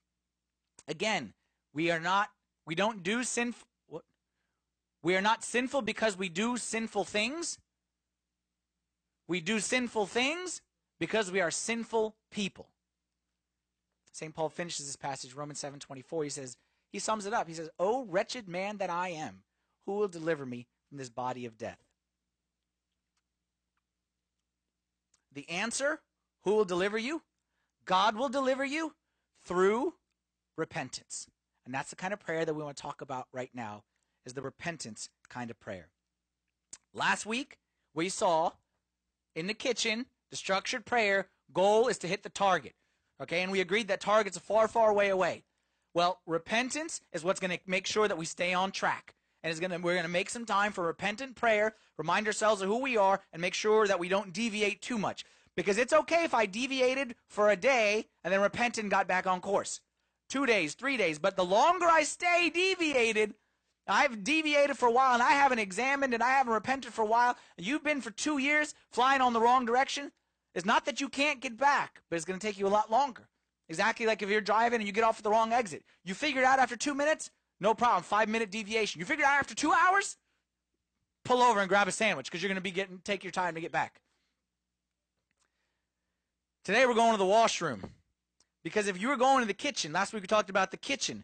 again, 0.87 1.33
we 1.73 1.91
are 1.91 1.99
not, 1.99 2.29
we 2.65 2.75
don't 2.75 3.03
do 3.03 3.23
sin. 3.23 3.53
What? 3.87 4.03
We 5.03 5.15
are 5.17 5.21
not 5.21 5.43
sinful 5.43 5.81
because 5.81 6.17
we 6.17 6.29
do 6.29 6.55
sinful 6.55 7.03
things. 7.03 7.59
We 9.27 9.41
do 9.41 9.59
sinful 9.59 10.05
things 10.05 10.61
because 10.97 11.29
we 11.29 11.41
are 11.41 11.51
sinful 11.51 12.15
people. 12.31 12.69
St. 14.17 14.33
Paul 14.33 14.49
finishes 14.49 14.87
this 14.87 14.95
passage, 14.95 15.35
Romans 15.35 15.61
7:24. 15.61 16.23
He 16.23 16.29
says, 16.31 16.57
he 16.89 16.97
sums 16.97 17.27
it 17.27 17.33
up. 17.33 17.47
He 17.47 17.53
says, 17.53 17.69
"O 17.77 18.05
wretched 18.05 18.47
man 18.47 18.77
that 18.77 18.89
I 18.89 19.09
am, 19.09 19.43
who 19.85 19.93
will 19.93 20.07
deliver 20.07 20.43
me 20.43 20.65
from 20.89 20.97
this 20.97 21.11
body 21.11 21.45
of 21.45 21.55
death?" 21.55 21.77
The 25.31 25.47
answer, 25.47 26.01
who 26.41 26.55
will 26.55 26.65
deliver 26.65 26.97
you? 26.97 27.21
God 27.85 28.15
will 28.15 28.29
deliver 28.29 28.65
you 28.65 28.95
through 29.43 29.93
repentance. 30.57 31.27
And 31.63 31.71
that's 31.71 31.91
the 31.91 31.95
kind 31.95 32.11
of 32.11 32.19
prayer 32.19 32.43
that 32.43 32.55
we 32.55 32.63
want 32.63 32.75
to 32.75 32.81
talk 32.81 33.01
about 33.01 33.27
right 33.31 33.51
now 33.53 33.83
is 34.25 34.33
the 34.33 34.41
repentance 34.41 35.09
kind 35.29 35.51
of 35.51 35.59
prayer. 35.59 35.91
Last 36.91 37.27
week, 37.27 37.59
we 37.93 38.09
saw 38.09 38.53
in 39.35 39.45
the 39.45 39.53
kitchen 39.53 40.07
the 40.31 40.37
structured 40.37 40.85
prayer 40.85 41.29
goal 41.53 41.87
is 41.87 41.99
to 41.99 42.07
hit 42.07 42.23
the 42.23 42.29
target. 42.29 42.73
Okay, 43.21 43.41
and 43.41 43.51
we 43.51 43.61
agreed 43.61 43.87
that 43.87 44.01
target's 44.01 44.37
a 44.37 44.41
far, 44.41 44.67
far 44.67 44.93
way 44.93 45.09
away. 45.09 45.43
Well, 45.93 46.19
repentance 46.27 47.01
is 47.11 47.23
what's 47.23 47.39
going 47.39 47.51
to 47.51 47.59
make 47.65 47.87
sure 47.87 48.07
that 48.07 48.17
we 48.17 48.25
stay 48.25 48.53
on 48.53 48.71
track. 48.71 49.15
And 49.43 49.59
gonna, 49.59 49.79
we're 49.79 49.93
going 49.93 50.03
to 50.03 50.09
make 50.09 50.29
some 50.29 50.45
time 50.45 50.71
for 50.71 50.85
repentant 50.85 51.35
prayer, 51.35 51.75
remind 51.97 52.27
ourselves 52.27 52.61
of 52.61 52.67
who 52.67 52.79
we 52.79 52.97
are, 52.97 53.21
and 53.31 53.41
make 53.41 53.53
sure 53.53 53.87
that 53.87 53.99
we 53.99 54.09
don't 54.09 54.33
deviate 54.33 54.81
too 54.81 54.97
much. 54.97 55.23
Because 55.55 55.77
it's 55.77 55.93
okay 55.93 56.23
if 56.23 56.33
I 56.33 56.45
deviated 56.45 57.15
for 57.27 57.49
a 57.49 57.55
day 57.55 58.05
and 58.23 58.31
then 58.31 58.41
repented 58.41 58.83
and 58.83 58.91
got 58.91 59.07
back 59.07 59.25
on 59.25 59.41
course. 59.41 59.81
Two 60.29 60.45
days, 60.45 60.75
three 60.75 60.97
days. 60.97 61.17
But 61.17 61.35
the 61.35 61.45
longer 61.45 61.87
I 61.87 62.03
stay 62.03 62.51
deviated, 62.53 63.33
I've 63.87 64.23
deviated 64.23 64.77
for 64.77 64.87
a 64.87 64.91
while 64.91 65.13
and 65.13 65.23
I 65.23 65.31
haven't 65.31 65.59
examined 65.59 66.13
and 66.13 66.21
I 66.21 66.31
haven't 66.31 66.53
repented 66.53 66.93
for 66.93 67.01
a 67.01 67.07
while. 67.07 67.37
You've 67.57 67.83
been 67.83 68.01
for 68.01 68.11
two 68.11 68.37
years 68.37 68.75
flying 68.91 69.21
on 69.21 69.33
the 69.33 69.41
wrong 69.41 69.65
direction. 69.65 70.11
It's 70.57 70.65
not 70.65 70.85
that 70.85 70.99
you 70.99 71.07
can't 71.07 71.39
get 71.39 71.55
back, 71.55 72.01
but 72.09 72.15
it's 72.15 72.25
going 72.25 72.39
to 72.39 72.45
take 72.45 72.57
you 72.57 72.65
a 72.65 72.67
lot 72.67 72.89
longer. 72.89 73.27
Exactly 73.69 74.07
like 74.07 74.23
if 74.23 74.29
you're 74.29 74.41
driving 74.41 74.79
and 74.79 74.87
you 74.87 74.91
get 74.91 75.03
off 75.03 75.19
at 75.19 75.23
the 75.23 75.29
wrong 75.29 75.53
exit. 75.53 75.83
You 76.03 76.15
figure 76.15 76.41
it 76.41 76.45
out 76.45 76.57
after 76.57 76.75
two 76.75 76.95
minutes, 76.95 77.29
no 77.59 77.75
problem. 77.75 78.01
Five 78.01 78.27
minute 78.27 78.49
deviation. 78.49 78.97
You 78.97 79.05
figure 79.05 79.23
it 79.23 79.27
out 79.27 79.37
after 79.37 79.53
two 79.53 79.71
hours, 79.71 80.17
pull 81.23 81.43
over 81.43 81.59
and 81.59 81.69
grab 81.69 81.87
a 81.87 81.91
sandwich 81.91 82.25
because 82.25 82.41
you're 82.41 82.49
going 82.49 82.55
to 82.55 82.61
be 82.61 82.71
getting 82.71 82.97
take 83.03 83.23
your 83.23 83.29
time 83.29 83.53
to 83.53 83.61
get 83.61 83.71
back. 83.71 84.01
Today 86.65 86.87
we're 86.87 86.95
going 86.95 87.11
to 87.11 87.19
the 87.19 87.25
washroom. 87.25 87.91
Because 88.63 88.87
if 88.87 88.99
you 88.99 89.09
were 89.09 89.15
going 89.15 89.41
to 89.41 89.47
the 89.47 89.53
kitchen, 89.53 89.93
last 89.93 90.11
week 90.11 90.23
we 90.23 90.27
talked 90.27 90.49
about 90.49 90.71
the 90.71 90.77
kitchen. 90.77 91.23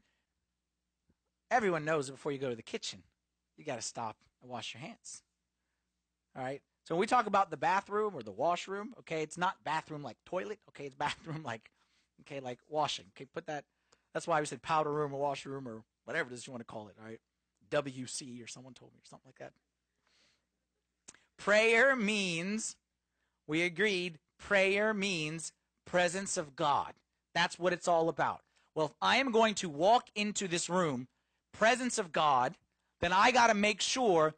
Everyone 1.50 1.86
knows 1.86 2.06
that 2.06 2.14
before 2.14 2.32
you 2.32 2.38
go 2.38 2.52
to 2.52 2.56
the 2.56 2.62
kitchen, 2.62 3.02
you 3.58 3.66
got 3.66 3.78
to 3.78 3.82
stop 3.82 4.16
and 4.44 4.52
wash 4.52 4.76
your 4.76 4.82
hands. 4.82 5.24
All 6.38 6.44
right? 6.44 6.62
So 6.86 6.96
when 6.96 7.00
we 7.00 7.08
talk 7.08 7.28
about 7.28 7.50
the 7.50 7.58
bathroom 7.58 8.14
or 8.16 8.24
the 8.24 8.32
washroom, 8.32 8.94
okay, 9.00 9.22
it's 9.24 9.38
not 9.38 9.64
bathroom 9.64 10.04
like 10.04 10.18
toilet, 10.26 10.60
okay, 10.70 10.86
it's 10.86 10.96
bathroom 11.08 11.44
like 11.44 11.70
okay, 12.22 12.40
like 12.40 12.60
washing. 12.70 13.06
Okay, 13.16 13.26
put 13.26 13.48
that 13.48 13.66
that's 14.14 14.28
why 14.28 14.40
we 14.40 14.46
said 14.46 14.62
powder 14.62 14.92
room 14.92 15.14
or 15.14 15.20
washroom 15.20 15.68
or 15.68 15.84
whatever 16.06 16.30
it 16.30 16.34
is 16.34 16.46
you 16.46 16.52
want 16.52 16.62
to 16.62 16.72
call 16.72 16.88
it, 16.88 16.96
all 17.00 17.08
right? 17.08 17.20
WC 17.72 18.44
or 18.44 18.48
someone 18.48 18.74
told 18.74 18.92
me 18.94 19.00
or 19.00 19.06
something 19.06 19.28
like 19.28 19.40
that. 19.40 19.54
Prayer 21.38 21.96
means 21.96 22.76
we 23.48 23.64
agreed 23.64 24.20
prayer 24.38 24.94
means 24.94 25.52
presence 25.86 26.38
of 26.38 26.56
God. 26.56 26.94
That's 27.34 27.58
what 27.58 27.74
it's 27.74 27.88
all 27.88 28.10
about. 28.10 28.42
Well, 28.76 28.88
if 28.88 28.94
I 29.02 29.18
am 29.18 29.32
going 29.32 29.56
to 29.56 29.70
walk 29.70 30.10
into 30.16 30.48
this 30.48 30.70
room, 30.70 31.08
presence 31.52 31.98
of 31.98 32.12
God, 32.12 32.56
then 33.02 33.14
I 33.14 33.32
got 33.32 33.48
to 33.48 33.54
make 33.54 33.82
sure 33.82 34.36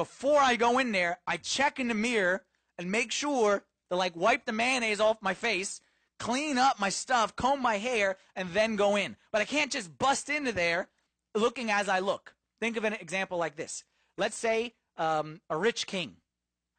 before 0.00 0.40
I 0.40 0.56
go 0.56 0.78
in 0.78 0.92
there, 0.92 1.18
I 1.26 1.36
check 1.36 1.78
in 1.78 1.88
the 1.88 1.94
mirror 1.94 2.42
and 2.78 2.90
make 2.90 3.12
sure 3.12 3.64
to 3.90 3.96
like 3.96 4.16
wipe 4.16 4.46
the 4.46 4.52
mayonnaise 4.52 4.98
off 4.98 5.18
my 5.20 5.34
face, 5.34 5.82
clean 6.18 6.56
up 6.56 6.80
my 6.80 6.88
stuff, 6.88 7.36
comb 7.36 7.60
my 7.60 7.76
hair, 7.76 8.16
and 8.34 8.48
then 8.54 8.76
go 8.76 8.96
in. 8.96 9.16
But 9.30 9.42
I 9.42 9.44
can't 9.44 9.70
just 9.70 9.98
bust 9.98 10.30
into 10.30 10.52
there 10.52 10.88
looking 11.34 11.70
as 11.70 11.86
I 11.86 11.98
look. 11.98 12.34
Think 12.60 12.78
of 12.78 12.84
an 12.84 12.94
example 12.94 13.36
like 13.36 13.56
this. 13.56 13.84
Let's 14.16 14.38
say 14.38 14.72
um, 14.96 15.42
a 15.50 15.58
rich 15.58 15.86
king. 15.86 16.16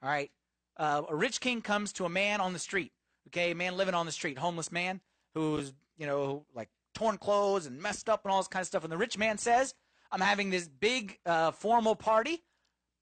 All 0.02 0.10
right. 0.10 0.32
Uh, 0.76 1.04
a 1.08 1.16
rich 1.16 1.40
king 1.42 1.62
comes 1.62 1.94
to 1.94 2.06
a 2.06 2.10
man 2.10 2.42
on 2.42 2.54
the 2.54 2.60
street. 2.60 2.92
Okay, 3.28 3.52
a 3.52 3.56
man 3.56 3.78
living 3.78 3.94
on 3.94 4.08
the 4.08 4.12
street, 4.12 4.40
homeless 4.40 4.72
man 4.72 5.00
who's, 5.36 5.74
you 5.96 6.08
know, 6.08 6.44
like 6.56 6.70
torn 6.96 7.20
clothes 7.20 7.68
and 7.68 7.80
messed 7.80 8.10
up 8.10 8.26
and 8.26 8.32
all 8.32 8.40
this 8.40 8.48
kind 8.48 8.62
of 8.62 8.68
stuff. 8.68 8.84
And 8.84 8.92
the 8.92 8.98
rich 8.98 9.16
man 9.16 9.38
says, 9.38 9.76
I'm 10.12 10.22
having 10.22 10.50
this 10.50 10.68
big 10.68 11.20
uh, 11.24 11.52
formal 11.52 11.96
party 11.96 12.42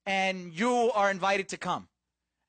and 0.05 0.53
you 0.53 0.91
are 0.93 1.11
invited 1.11 1.49
to 1.49 1.57
come. 1.57 1.87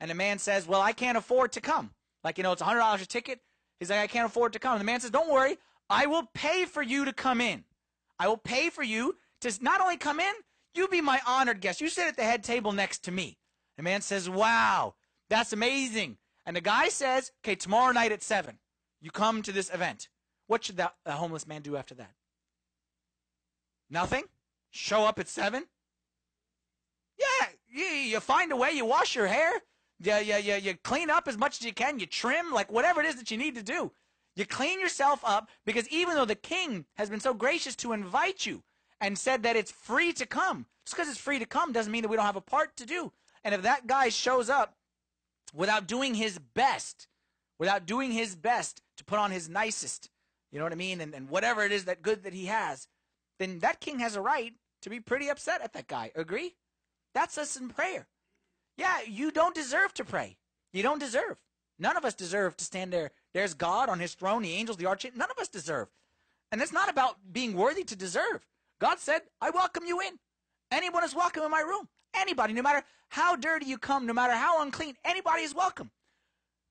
And 0.00 0.10
the 0.10 0.14
man 0.14 0.38
says, 0.38 0.66
Well, 0.66 0.80
I 0.80 0.92
can't 0.92 1.18
afford 1.18 1.52
to 1.52 1.60
come. 1.60 1.90
Like, 2.24 2.38
you 2.38 2.44
know, 2.44 2.52
it's 2.52 2.62
$100 2.62 3.02
a 3.02 3.06
ticket. 3.06 3.40
He's 3.78 3.90
like, 3.90 4.00
I 4.00 4.06
can't 4.06 4.26
afford 4.26 4.52
to 4.54 4.58
come. 4.58 4.72
And 4.72 4.80
the 4.80 4.84
man 4.84 5.00
says, 5.00 5.10
Don't 5.10 5.30
worry, 5.30 5.58
I 5.88 6.06
will 6.06 6.28
pay 6.34 6.64
for 6.64 6.82
you 6.82 7.04
to 7.04 7.12
come 7.12 7.40
in. 7.40 7.64
I 8.18 8.28
will 8.28 8.36
pay 8.36 8.70
for 8.70 8.82
you 8.82 9.16
to 9.40 9.52
not 9.60 9.80
only 9.80 9.96
come 9.96 10.20
in, 10.20 10.32
you 10.74 10.88
be 10.88 11.00
my 11.00 11.20
honored 11.26 11.60
guest. 11.60 11.80
You 11.80 11.88
sit 11.88 12.06
at 12.06 12.16
the 12.16 12.22
head 12.22 12.44
table 12.44 12.72
next 12.72 13.04
to 13.04 13.10
me. 13.10 13.38
The 13.76 13.82
man 13.82 14.02
says, 14.02 14.28
Wow, 14.28 14.94
that's 15.28 15.52
amazing. 15.52 16.18
And 16.46 16.56
the 16.56 16.60
guy 16.60 16.88
says, 16.88 17.32
Okay, 17.42 17.54
tomorrow 17.54 17.92
night 17.92 18.12
at 18.12 18.22
7, 18.22 18.58
you 19.00 19.10
come 19.10 19.42
to 19.42 19.52
this 19.52 19.72
event. 19.72 20.08
What 20.46 20.64
should 20.64 20.76
that 20.78 20.94
the 21.04 21.12
homeless 21.12 21.46
man 21.46 21.62
do 21.62 21.76
after 21.76 21.94
that? 21.94 22.12
Nothing? 23.88 24.24
Show 24.70 25.04
up 25.04 25.18
at 25.18 25.28
7? 25.28 25.64
Yeah, 27.20 27.46
you, 27.68 27.84
you 27.84 28.20
find 28.20 28.50
a 28.52 28.56
way, 28.56 28.72
you 28.72 28.84
wash 28.84 29.14
your 29.14 29.26
hair, 29.26 29.52
you, 30.00 30.14
you, 30.16 30.36
you, 30.36 30.54
you 30.54 30.74
clean 30.82 31.10
up 31.10 31.28
as 31.28 31.36
much 31.36 31.60
as 31.60 31.66
you 31.66 31.72
can, 31.72 31.98
you 31.98 32.06
trim, 32.06 32.50
like 32.50 32.72
whatever 32.72 33.00
it 33.00 33.06
is 33.06 33.16
that 33.16 33.30
you 33.30 33.36
need 33.36 33.54
to 33.56 33.62
do. 33.62 33.92
You 34.36 34.46
clean 34.46 34.80
yourself 34.80 35.20
up 35.24 35.50
because 35.66 35.88
even 35.88 36.14
though 36.14 36.24
the 36.24 36.34
king 36.34 36.86
has 36.94 37.10
been 37.10 37.20
so 37.20 37.34
gracious 37.34 37.76
to 37.76 37.92
invite 37.92 38.46
you 38.46 38.62
and 39.00 39.18
said 39.18 39.42
that 39.42 39.56
it's 39.56 39.70
free 39.70 40.12
to 40.14 40.24
come, 40.24 40.66
just 40.86 40.96
because 40.96 41.08
it's 41.10 41.20
free 41.20 41.38
to 41.38 41.46
come 41.46 41.72
doesn't 41.72 41.92
mean 41.92 42.02
that 42.02 42.08
we 42.08 42.16
don't 42.16 42.26
have 42.26 42.36
a 42.36 42.40
part 42.40 42.76
to 42.76 42.86
do. 42.86 43.12
And 43.44 43.54
if 43.54 43.62
that 43.62 43.86
guy 43.86 44.08
shows 44.08 44.48
up 44.48 44.76
without 45.54 45.86
doing 45.86 46.14
his 46.14 46.38
best, 46.38 47.08
without 47.58 47.86
doing 47.86 48.12
his 48.12 48.36
best 48.36 48.82
to 48.96 49.04
put 49.04 49.18
on 49.18 49.30
his 49.30 49.48
nicest, 49.48 50.10
you 50.50 50.58
know 50.58 50.64
what 50.64 50.72
I 50.72 50.76
mean, 50.76 51.00
and, 51.00 51.14
and 51.14 51.28
whatever 51.28 51.64
it 51.64 51.72
is 51.72 51.84
that 51.84 52.02
good 52.02 52.22
that 52.22 52.32
he 52.32 52.46
has, 52.46 52.88
then 53.38 53.58
that 53.60 53.80
king 53.80 53.98
has 53.98 54.16
a 54.16 54.20
right 54.20 54.54
to 54.82 54.90
be 54.90 55.00
pretty 55.00 55.28
upset 55.28 55.60
at 55.60 55.72
that 55.74 55.88
guy. 55.88 56.12
Agree? 56.14 56.54
That's 57.14 57.38
us 57.38 57.56
in 57.56 57.68
prayer. 57.68 58.06
Yeah, 58.76 58.98
you 59.06 59.30
don't 59.30 59.54
deserve 59.54 59.92
to 59.94 60.04
pray. 60.04 60.36
You 60.72 60.82
don't 60.82 60.98
deserve. 60.98 61.38
None 61.78 61.96
of 61.96 62.04
us 62.04 62.14
deserve 62.14 62.56
to 62.58 62.64
stand 62.64 62.92
there. 62.92 63.10
There's 63.34 63.54
God 63.54 63.88
on 63.88 63.98
his 63.98 64.14
throne, 64.14 64.42
the 64.42 64.52
angels, 64.52 64.76
the 64.76 64.86
archangels. 64.86 65.18
None 65.18 65.30
of 65.30 65.38
us 65.38 65.48
deserve. 65.48 65.88
And 66.52 66.60
it's 66.60 66.72
not 66.72 66.90
about 66.90 67.16
being 67.32 67.54
worthy 67.54 67.84
to 67.84 67.96
deserve. 67.96 68.46
God 68.80 68.98
said, 68.98 69.22
I 69.40 69.50
welcome 69.50 69.84
you 69.86 70.00
in. 70.00 70.18
Anyone 70.70 71.04
is 71.04 71.14
welcome 71.14 71.42
in 71.42 71.50
my 71.50 71.60
room. 71.60 71.88
Anybody, 72.14 72.52
no 72.52 72.62
matter 72.62 72.84
how 73.08 73.36
dirty 73.36 73.66
you 73.66 73.78
come, 73.78 74.06
no 74.06 74.12
matter 74.12 74.34
how 74.34 74.62
unclean, 74.62 74.94
anybody 75.04 75.42
is 75.42 75.54
welcome. 75.54 75.90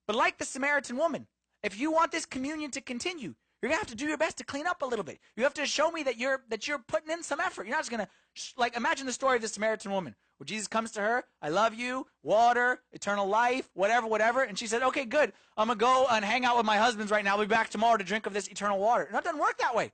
But 0.08 0.16
like 0.16 0.38
the 0.38 0.46
Samaritan 0.46 0.98
woman, 0.98 1.28
if 1.64 1.80
you 1.80 1.92
want 1.92 2.12
this 2.12 2.26
communion 2.26 2.72
to 2.72 2.82
continue, 2.82 3.36
you're 3.62 3.70
gonna 3.70 3.80
have 3.80 3.90
to 3.90 3.96
do 3.96 4.06
your 4.06 4.18
best 4.18 4.38
to 4.38 4.44
clean 4.44 4.68
up 4.68 4.82
a 4.82 4.86
little 4.86 5.04
bit. 5.04 5.20
You 5.36 5.44
have 5.44 5.54
to 5.56 5.66
show 5.66 5.92
me 5.92 6.04
that 6.04 6.18
you're 6.18 6.44
that 6.50 6.68
you're 6.68 6.80
putting 6.80 7.12
in 7.12 7.24
some 7.24 7.40
effort. 7.40 7.68
You're 7.68 7.76
not 7.76 7.82
just 7.82 7.92
gonna 7.92 8.08
like 8.58 8.78
imagine 8.78 9.06
the 9.06 9.14
story 9.14 9.36
of 9.36 9.42
the 9.42 9.50
Samaritan 9.50 9.92
woman 9.92 10.16
Jesus 10.48 10.68
comes 10.68 10.92
to 10.92 11.02
her, 11.02 11.26
I 11.42 11.50
love 11.50 11.74
you, 11.74 12.08
water, 12.24 12.80
eternal 12.94 13.28
life, 13.28 13.70
whatever, 13.74 14.08
whatever, 14.08 14.42
and 14.42 14.58
she 14.58 14.68
said, 14.68 14.82
okay, 14.84 15.04
good, 15.04 15.34
I'm 15.58 15.68
gonna 15.68 15.78
go 15.78 16.08
and 16.10 16.24
hang 16.24 16.46
out 16.46 16.56
with 16.56 16.66
my 16.66 16.78
husbands 16.78 17.12
right 17.12 17.24
now. 17.26 17.36
I'll 17.36 17.42
be 17.42 17.46
back 17.46 17.70
tomorrow 17.70 17.98
to 17.98 18.04
drink 18.04 18.26
of 18.26 18.34
this 18.34 18.48
eternal 18.48 18.80
water. 18.80 19.10
No, 19.12 19.20
it 19.20 19.24
doesn't 19.26 19.40
work 19.40 19.58
that 19.58 19.76
way. 19.76 19.92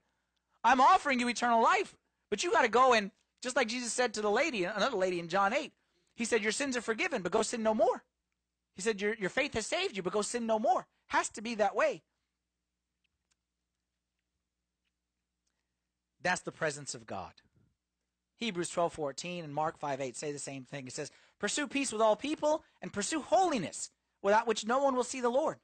I'm 0.63 0.79
offering 0.79 1.19
you 1.19 1.27
eternal 1.29 1.63
life, 1.63 1.95
but 2.29 2.43
you 2.43 2.51
got 2.51 2.61
to 2.61 2.67
go 2.67 2.93
and 2.93 3.11
just 3.41 3.55
like 3.55 3.67
Jesus 3.67 3.93
said 3.93 4.13
to 4.15 4.21
the 4.21 4.31
lady, 4.31 4.63
another 4.63 4.97
lady 4.97 5.19
in 5.19 5.27
John 5.27 5.53
8, 5.53 5.71
he 6.15 6.25
said, 6.25 6.41
Your 6.41 6.51
sins 6.51 6.75
are 6.75 6.81
forgiven, 6.81 7.21
but 7.21 7.31
go 7.31 7.43
sin 7.43 7.61
no 7.61 7.75
more. 7.75 8.03
He 8.75 8.81
said, 8.81 8.99
Your, 8.99 9.13
your 9.13 9.29
faith 9.29 9.53
has 9.53 9.67
saved 9.67 9.95
you, 9.95 10.01
but 10.01 10.13
go 10.13 10.23
sin 10.23 10.47
no 10.47 10.57
more. 10.57 10.87
Has 11.07 11.29
to 11.29 11.41
be 11.41 11.53
that 11.55 11.75
way. 11.75 12.01
That's 16.23 16.41
the 16.41 16.51
presence 16.51 16.95
of 16.95 17.05
God. 17.05 17.33
Hebrews 18.37 18.69
12:14 18.69 19.43
and 19.43 19.53
Mark 19.53 19.79
5:8 19.79 20.15
say 20.15 20.31
the 20.31 20.39
same 20.39 20.65
thing. 20.65 20.87
It 20.87 20.93
says, 20.93 21.11
"Pursue 21.39 21.67
peace 21.67 21.91
with 21.91 22.01
all 22.01 22.15
people 22.15 22.63
and 22.81 22.91
pursue 22.91 23.21
holiness, 23.21 23.91
without 24.21 24.47
which 24.47 24.65
no 24.65 24.79
one 24.79 24.95
will 24.95 25.03
see 25.03 25.21
the 25.21 25.29
Lord." 25.29 25.59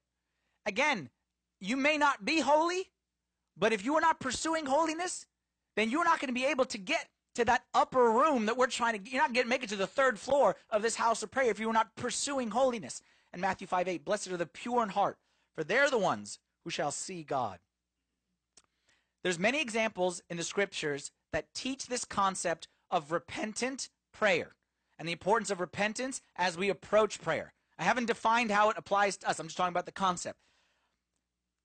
Again, 0.65 1.10
you 1.60 1.75
may 1.75 1.97
not 1.97 2.23
be 2.23 2.39
holy, 2.39 2.91
but 3.57 3.73
if 3.73 3.84
you 3.84 3.95
are 3.95 4.01
not 4.01 4.19
pursuing 4.19 4.65
holiness, 4.65 5.25
then 5.75 5.89
you're 5.89 6.03
not 6.03 6.19
going 6.19 6.27
to 6.27 6.34
be 6.34 6.45
able 6.45 6.65
to 6.65 6.77
get 6.77 7.10
to 7.34 7.45
that 7.45 7.65
upper 7.73 8.12
room 8.12 8.45
that 8.45 8.57
we're 8.57 8.67
trying 8.67 9.01
to 9.01 9.10
you're 9.10 9.21
not 9.21 9.34
going 9.34 9.45
to 9.45 9.49
make 9.49 9.63
it 9.63 9.69
to 9.69 9.75
the 9.75 9.88
third 9.88 10.19
floor 10.19 10.55
of 10.69 10.81
this 10.81 10.95
house 10.95 11.23
of 11.23 11.31
prayer 11.31 11.49
if 11.49 11.60
you're 11.60 11.73
not 11.73 11.95
pursuing 11.95 12.51
holiness. 12.51 13.01
And 13.31 13.41
Matthew 13.41 13.67
5:8, 13.67 14.03
"Blessed 14.03 14.27
are 14.27 14.38
the 14.38 14.45
pure 14.45 14.84
in 14.84 14.89
heart, 14.89 15.19
for 15.53 15.63
they're 15.63 15.89
the 15.89 15.97
ones 15.97 16.39
who 16.63 16.69
shall 16.69 16.91
see 16.91 17.23
God." 17.23 17.60
There's 19.23 19.39
many 19.39 19.62
examples 19.62 20.21
in 20.29 20.38
the 20.38 20.43
scriptures 20.43 21.12
that 21.32 21.54
teach 21.54 21.88
this 21.88 22.06
concept 22.06 22.67
of 22.89 23.12
repentant 23.12 23.89
prayer 24.13 24.56
and 25.00 25.08
the 25.08 25.13
importance 25.13 25.50
of 25.50 25.60
repentance 25.60 26.22
as 26.36 26.58
we 26.58 26.70
approach 26.70 27.22
prayer. 27.22 27.54
I 27.80 27.84
haven't 27.84 28.06
defined 28.06 28.52
how 28.52 28.70
it 28.70 28.78
applies 28.78 29.17
to 29.17 29.30
us. 29.30 29.39
I'm 29.39 29.48
just 29.48 29.58
talking 29.58 29.74
about 29.74 29.86
the 29.86 29.91
concept. 29.91 30.38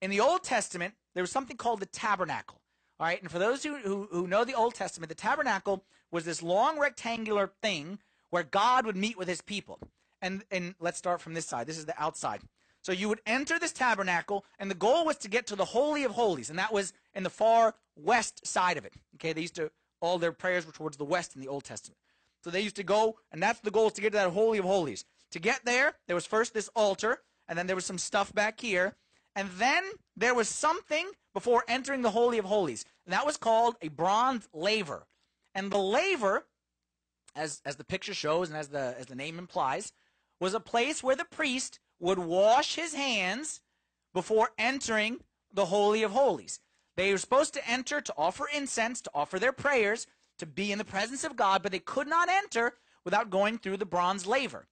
In 0.01 0.09
the 0.09 0.19
Old 0.19 0.43
Testament, 0.43 0.95
there 1.13 1.23
was 1.23 1.31
something 1.31 1.57
called 1.57 1.79
the 1.79 1.85
tabernacle. 1.85 2.61
All 2.99 3.05
right, 3.05 3.21
and 3.21 3.29
for 3.29 3.37
those 3.37 3.63
who, 3.63 3.77
who, 3.77 4.07
who 4.11 4.27
know 4.27 4.43
the 4.43 4.55
Old 4.55 4.73
Testament, 4.73 5.09
the 5.09 5.15
tabernacle 5.15 5.85
was 6.11 6.25
this 6.25 6.41
long 6.41 6.79
rectangular 6.79 7.51
thing 7.61 7.99
where 8.31 8.43
God 8.43 8.85
would 8.85 8.97
meet 8.97 9.17
with 9.17 9.27
his 9.27 9.41
people. 9.41 9.79
And, 10.21 10.43
and 10.49 10.73
let's 10.79 10.97
start 10.97 11.21
from 11.21 11.35
this 11.35 11.45
side. 11.45 11.67
This 11.67 11.77
is 11.77 11.85
the 11.85 12.01
outside. 12.01 12.41
So 12.87 12.93
you 12.93 13.09
would 13.09 13.19
enter 13.25 13.59
this 13.59 13.73
tabernacle, 13.73 14.45
and 14.59 14.71
the 14.71 14.75
goal 14.75 15.05
was 15.05 15.17
to 15.17 15.27
get 15.27 15.45
to 15.47 15.57
the 15.57 15.65
Holy 15.65 16.05
of 16.05 16.11
Holies, 16.11 16.49
and 16.49 16.57
that 16.57 16.71
was 16.71 16.93
in 17.13 17.23
the 17.23 17.29
far 17.29 17.75
west 17.97 18.47
side 18.47 18.77
of 18.77 18.85
it. 18.85 18.93
Okay, 19.15 19.33
they 19.33 19.41
used 19.41 19.55
to, 19.55 19.69
all 19.99 20.17
their 20.17 20.31
prayers 20.31 20.65
were 20.65 20.71
towards 20.71 20.95
the 20.95 21.03
west 21.03 21.35
in 21.35 21.41
the 21.41 21.49
Old 21.49 21.65
Testament. 21.65 21.97
So 22.45 22.49
they 22.49 22.61
used 22.61 22.77
to 22.77 22.83
go, 22.83 23.17
and 23.29 23.43
that's 23.43 23.59
the 23.59 23.71
goal 23.71 23.87
is 23.87 23.93
to 23.93 24.01
get 24.01 24.13
to 24.13 24.19
that 24.19 24.29
Holy 24.29 24.57
of 24.57 24.63
Holies. 24.63 25.03
To 25.31 25.39
get 25.39 25.65
there, 25.65 25.95
there 26.07 26.15
was 26.15 26.25
first 26.25 26.53
this 26.53 26.69
altar, 26.77 27.19
and 27.49 27.59
then 27.59 27.67
there 27.67 27.75
was 27.75 27.83
some 27.83 27.97
stuff 27.97 28.33
back 28.33 28.61
here, 28.61 28.95
and 29.35 29.49
then 29.57 29.83
there 30.15 30.33
was 30.33 30.47
something 30.47 31.11
before 31.33 31.65
entering 31.67 32.03
the 32.03 32.11
Holy 32.11 32.37
of 32.37 32.45
Holies. 32.45 32.85
And 33.05 33.11
that 33.11 33.25
was 33.25 33.35
called 33.35 33.75
a 33.81 33.89
bronze 33.89 34.47
laver. 34.53 35.07
And 35.53 35.71
the 35.71 35.77
laver, 35.77 36.45
as, 37.35 37.61
as 37.65 37.75
the 37.75 37.83
picture 37.83 38.13
shows 38.13 38.47
and 38.47 38.57
as 38.57 38.69
the, 38.69 38.95
as 38.97 39.07
the 39.07 39.15
name 39.15 39.37
implies, 39.37 39.91
was 40.39 40.53
a 40.53 40.61
place 40.61 41.03
where 41.03 41.17
the 41.17 41.25
priest 41.25 41.79
would 41.99 42.19
wash 42.19 42.75
his 42.75 42.93
hands 42.93 43.61
before 44.13 44.51
entering 44.57 45.19
the 45.51 45.65
Holy 45.65 46.03
of 46.03 46.11
Holies. 46.11 46.59
They 46.95 47.11
were 47.11 47.17
supposed 47.17 47.53
to 47.53 47.69
enter 47.69 48.01
to 48.01 48.13
offer 48.17 48.47
incense, 48.53 49.01
to 49.01 49.11
offer 49.13 49.39
their 49.39 49.51
prayers, 49.51 50.07
to 50.39 50.45
be 50.45 50.71
in 50.71 50.77
the 50.77 50.85
presence 50.85 51.23
of 51.23 51.35
God, 51.35 51.63
but 51.63 51.71
they 51.71 51.79
could 51.79 52.07
not 52.07 52.29
enter 52.29 52.73
without 53.05 53.29
going 53.29 53.57
through 53.57 53.77
the 53.77 53.85
bronze 53.85 54.25
laver. 54.25 54.67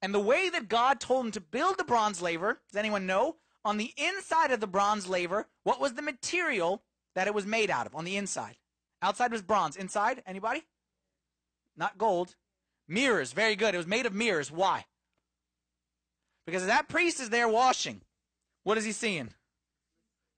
And 0.00 0.12
the 0.12 0.20
way 0.20 0.50
that 0.50 0.68
God 0.68 0.98
told 0.98 1.24
them 1.24 1.32
to 1.32 1.40
build 1.40 1.78
the 1.78 1.84
bronze 1.84 2.20
laver, 2.20 2.60
does 2.68 2.78
anyone 2.78 3.06
know? 3.06 3.36
On 3.64 3.76
the 3.76 3.94
inside 3.96 4.50
of 4.50 4.58
the 4.58 4.66
bronze 4.66 5.06
laver, 5.08 5.46
what 5.62 5.80
was 5.80 5.94
the 5.94 6.02
material 6.02 6.82
that 7.14 7.28
it 7.28 7.34
was 7.34 7.46
made 7.46 7.70
out 7.70 7.86
of 7.86 7.94
on 7.94 8.04
the 8.04 8.16
inside? 8.16 8.56
Outside 9.00 9.30
was 9.30 9.42
bronze. 9.42 9.76
Inside, 9.76 10.22
anybody? 10.26 10.64
Not 11.76 11.98
gold. 11.98 12.34
Mirrors. 12.88 13.32
Very 13.32 13.54
good. 13.54 13.74
It 13.74 13.78
was 13.78 13.86
made 13.86 14.06
of 14.06 14.14
mirrors. 14.14 14.50
Why? 14.50 14.86
Because 16.46 16.66
that 16.66 16.88
priest 16.88 17.20
is 17.20 17.30
there 17.30 17.48
washing. 17.48 18.00
What 18.64 18.78
is 18.78 18.84
he 18.84 18.92
seeing? 18.92 19.30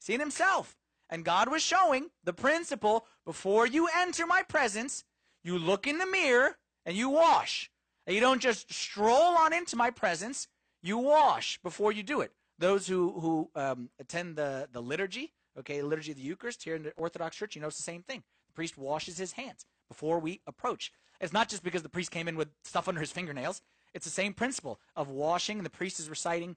Seeing 0.01 0.21
himself. 0.21 0.77
And 1.11 1.25
God 1.25 1.51
was 1.51 1.63
showing 1.63 2.11
the 2.25 2.33
principle 2.33 3.07
before 3.25 3.67
you 3.67 3.89
enter 3.97 4.27
my 4.27 4.43
presence, 4.43 5.05
you 5.43 5.59
look 5.59 5.87
in 5.87 5.99
the 5.99 6.07
mirror 6.07 6.57
and 6.85 6.97
you 6.97 7.11
wash. 7.11 7.71
And 8.07 8.15
you 8.15 8.21
don't 8.21 8.41
just 8.41 8.73
stroll 8.73 9.37
on 9.37 9.53
into 9.53 9.77
my 9.77 9.91
presence, 9.91 10.49
you 10.83 10.99
wash 10.99 11.59
before 11.63 11.93
you 11.93 12.03
do 12.03 12.21
it. 12.21 12.33
Those 12.59 12.87
who, 12.87 13.19
who 13.19 13.51
um, 13.55 13.89
attend 13.99 14.37
the, 14.37 14.69
the 14.71 14.81
liturgy, 14.81 15.33
okay, 15.59 15.81
the 15.81 15.87
liturgy 15.87 16.13
of 16.13 16.19
the 16.19 16.23
Eucharist 16.23 16.63
here 16.63 16.77
in 16.77 16.83
the 16.83 16.93
Orthodox 16.97 17.37
Church, 17.37 17.55
you 17.55 17.63
know 17.63 17.69
it's 17.69 17.77
the 17.77 17.83
same 17.83 18.03
thing. 18.03 18.23
The 18.49 18.53
priest 18.55 18.77
washes 18.77 19.17
his 19.17 19.33
hands 19.33 19.65
before 19.89 20.19
we 20.19 20.41
approach. 20.47 20.93
It's 21.21 21.33
not 21.33 21.49
just 21.49 21.63
because 21.63 21.83
the 21.83 21.89
priest 21.89 22.11
came 22.11 22.29
in 22.29 22.37
with 22.37 22.49
stuff 22.65 22.89
under 22.89 23.01
his 23.01 23.13
fingernails. 23.13 23.63
It's 23.95 24.05
the 24.05 24.11
same 24.11 24.35
principle 24.35 24.81
of 24.97 25.09
washing, 25.09 25.59
and 25.59 25.65
the 25.65 25.71
priest 25.71 26.01
is 26.01 26.11
reciting 26.11 26.57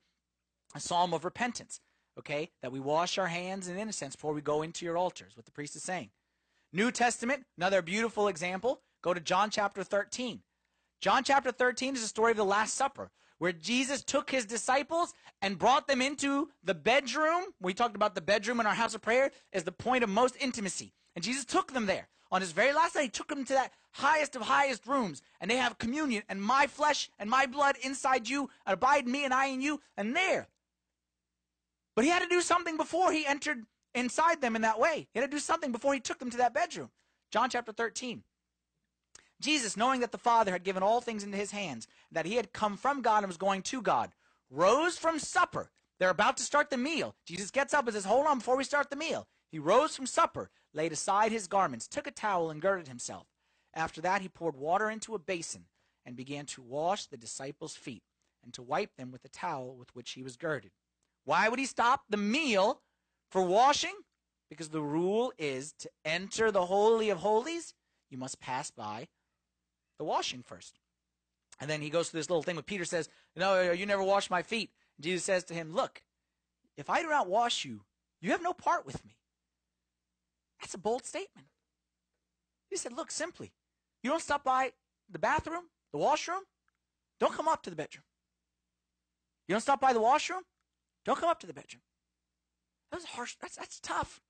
a 0.76 0.80
psalm 0.80 1.14
of 1.14 1.24
repentance, 1.24 1.80
okay? 2.20 2.50
That 2.62 2.72
we 2.72 2.80
wash 2.80 3.18
our 3.18 3.28
hands 3.28 3.68
in 3.68 3.78
innocence 3.78 4.16
before 4.16 4.34
we 4.34 4.42
go 4.42 4.64
into 4.64 4.86
your 4.86 4.98
altars, 4.98 5.38
what 5.38 5.46
the 5.46 5.52
priest 5.52 5.76
is 5.76 5.84
saying. 5.84 6.10
New 6.74 6.92
Testament, 6.92 7.46
another 7.58 7.82
beautiful 7.82 8.28
example. 8.28 8.82
Go 9.02 9.14
to 9.14 9.20
John 9.20 9.50
chapter 9.50 9.84
13. 9.84 10.42
John 11.00 11.24
chapter 11.24 11.52
13 11.52 11.96
is 11.96 12.02
the 12.02 12.08
story 12.08 12.32
of 12.32 12.38
the 12.38 12.44
Last 12.44 12.74
Supper, 12.74 13.12
where 13.38 13.54
Jesus 13.54 14.04
took 14.04 14.32
his 14.32 14.46
disciples 14.46 15.14
and 15.42 15.60
brought 15.60 15.88
them 15.88 16.02
into 16.02 16.50
the 16.64 16.74
bedroom. 16.74 17.44
We 17.62 17.74
talked 17.74 17.96
about 17.96 18.16
the 18.16 18.22
bedroom 18.22 18.60
in 18.60 18.66
our 18.66 18.74
house 18.74 18.96
of 18.96 19.02
prayer 19.02 19.32
as 19.54 19.64
the 19.64 19.72
point 19.72 20.04
of 20.04 20.10
most 20.10 20.36
intimacy. 20.40 20.94
And 21.16 21.24
Jesus 21.24 21.46
took 21.46 21.72
them 21.72 21.86
there. 21.86 22.10
On 22.32 22.42
his 22.42 22.52
very 22.52 22.74
last 22.74 22.96
night, 22.96 23.04
he 23.04 23.10
took 23.10 23.30
them 23.30 23.46
to 23.46 23.54
that 23.54 23.72
highest 23.92 24.36
of 24.36 24.44
highest 24.44 24.86
rooms, 24.86 25.22
and 25.40 25.50
they 25.50 25.58
have 25.58 25.78
communion, 25.78 26.24
and 26.28 26.42
my 26.42 26.68
flesh 26.68 27.10
and 27.18 27.30
my 27.30 27.46
blood 27.46 27.76
inside 27.82 28.28
you, 28.28 28.50
abide 28.66 29.08
me, 29.08 29.24
and 29.24 29.34
I 29.34 29.48
in 29.48 29.62
you, 29.62 29.82
and 29.96 30.16
there. 30.16 30.48
But 31.96 32.04
he 32.04 32.12
had 32.12 32.22
to 32.22 32.28
do 32.28 32.42
something 32.42 32.78
before 32.78 33.12
he 33.12 33.26
entered 33.26 33.66
inside 33.96 34.42
them 34.42 34.56
in 34.56 34.62
that 34.62 34.80
way. 34.80 35.08
He 35.14 35.20
had 35.20 35.30
to 35.30 35.36
do 35.36 35.40
something 35.40 35.72
before 35.72 35.94
he 35.94 36.00
took 36.00 36.20
them 36.20 36.30
to 36.30 36.38
that 36.38 36.54
bedroom. 36.54 36.90
John 37.32 37.50
chapter 37.50 37.72
13. 37.72 38.24
Jesus, 39.40 39.78
knowing 39.78 40.02
that 40.02 40.12
the 40.12 40.18
Father 40.18 40.52
had 40.52 40.64
given 40.64 40.84
all 40.84 41.02
things 41.02 41.24
into 41.24 41.38
his 41.38 41.52
hands, 41.52 41.88
that 42.12 42.26
he 42.26 42.36
had 42.36 42.54
come 42.54 42.78
from 42.78 43.02
God 43.02 43.20
and 43.20 43.28
was 43.28 43.38
going 43.38 43.62
to 43.64 43.82
God, 43.82 44.12
rose 44.50 44.98
from 44.98 45.20
supper. 45.20 45.70
They're 46.00 46.10
about 46.10 46.38
to 46.38 46.44
start 46.44 46.70
the 46.70 46.78
meal. 46.78 47.16
Jesus 47.26 47.52
gets 47.52 47.74
up 47.74 47.86
and 47.86 47.94
says, 47.94 48.06
Hold 48.06 48.28
on 48.28 48.40
before 48.40 48.58
we 48.58 48.64
start 48.64 48.90
the 48.90 48.96
meal. 48.96 49.28
He 49.52 49.60
rose 49.60 49.96
from 49.96 50.06
supper, 50.06 50.50
laid 50.78 50.94
aside 50.94 51.32
his 51.32 51.48
garments, 51.48 51.88
took 51.88 52.08
a 52.08 52.12
towel, 52.12 52.50
and 52.50 52.62
girded 52.62 52.88
himself. 52.88 53.28
After 53.74 54.00
that, 54.02 54.22
he 54.22 54.30
poured 54.30 54.56
water 54.56 54.90
into 54.90 55.16
a 55.16 55.20
basin 55.20 55.66
and 56.06 56.16
began 56.16 56.46
to 56.46 56.62
wash 56.62 57.08
the 57.08 57.18
disciples' 57.18 57.76
feet 57.76 58.04
and 58.44 58.54
to 58.54 58.62
wipe 58.62 58.96
them 58.96 59.12
with 59.12 59.24
the 59.24 59.30
towel 59.30 59.76
with 59.76 59.94
which 59.96 60.12
he 60.12 60.24
was 60.24 60.38
girded. 60.38 60.72
Why 61.26 61.50
would 61.50 61.60
he 61.60 61.66
stop 61.66 62.04
the 62.10 62.16
meal 62.16 62.82
for 63.30 63.42
washing? 63.42 63.96
Because 64.50 64.70
the 64.70 64.82
rule 64.82 65.34
is 65.38 65.74
to 65.80 65.90
enter 66.06 66.52
the 66.52 66.68
Holy 66.68 67.10
of 67.10 67.18
Holies, 67.18 67.74
you 68.10 68.18
must 68.18 68.40
pass 68.40 68.72
by 68.72 69.08
the 69.98 70.06
washing 70.06 70.44
first. 70.44 70.80
And 71.60 71.70
then 71.70 71.82
he 71.82 71.90
goes 71.90 72.10
through 72.10 72.20
this 72.20 72.30
little 72.30 72.44
thing 72.44 72.56
where 72.56 72.64
Peter 72.64 72.86
says, 72.86 73.10
No, 73.36 73.72
you 73.72 73.86
never 73.86 74.04
washed 74.04 74.30
my 74.30 74.44
feet. 74.44 74.70
And 74.98 75.04
Jesus 75.04 75.26
says 75.26 75.44
to 75.46 75.54
him, 75.54 75.74
Look, 75.74 76.02
if 76.78 76.90
I 76.90 77.02
do 77.02 77.10
not 77.10 77.28
wash 77.28 77.66
you, 77.66 77.82
you 78.22 78.32
have 78.32 78.44
no 78.44 78.54
part 78.54 78.86
with 78.86 79.04
me. 79.04 79.18
That's 80.60 80.74
a 80.74 80.78
bold 80.78 81.06
statement. 81.06 81.48
He 82.70 82.78
said, 82.78 82.94
Look, 82.94 83.12
simply, 83.12 83.54
you 84.04 84.10
don't 84.10 84.22
stop 84.22 84.44
by 84.44 84.72
the 85.10 85.20
bathroom, 85.20 85.64
the 85.92 85.98
washroom, 85.98 86.42
don't 87.20 87.34
come 87.34 87.48
up 87.48 87.64
to 87.64 87.70
the 87.70 87.76
bedroom. 87.76 88.04
You 89.48 89.54
don't 89.54 89.62
stop 89.62 89.80
by 89.80 89.94
the 89.94 90.02
washroom, 90.02 90.42
don't 91.06 91.20
come 91.20 91.30
up 91.30 91.40
to 91.40 91.48
the 91.48 91.54
bedroom. 91.54 91.82
That 92.92 92.98
was 92.98 93.06
harsh. 93.06 93.36
That's, 93.42 93.56
that's 93.56 93.80
tough. 93.80 94.22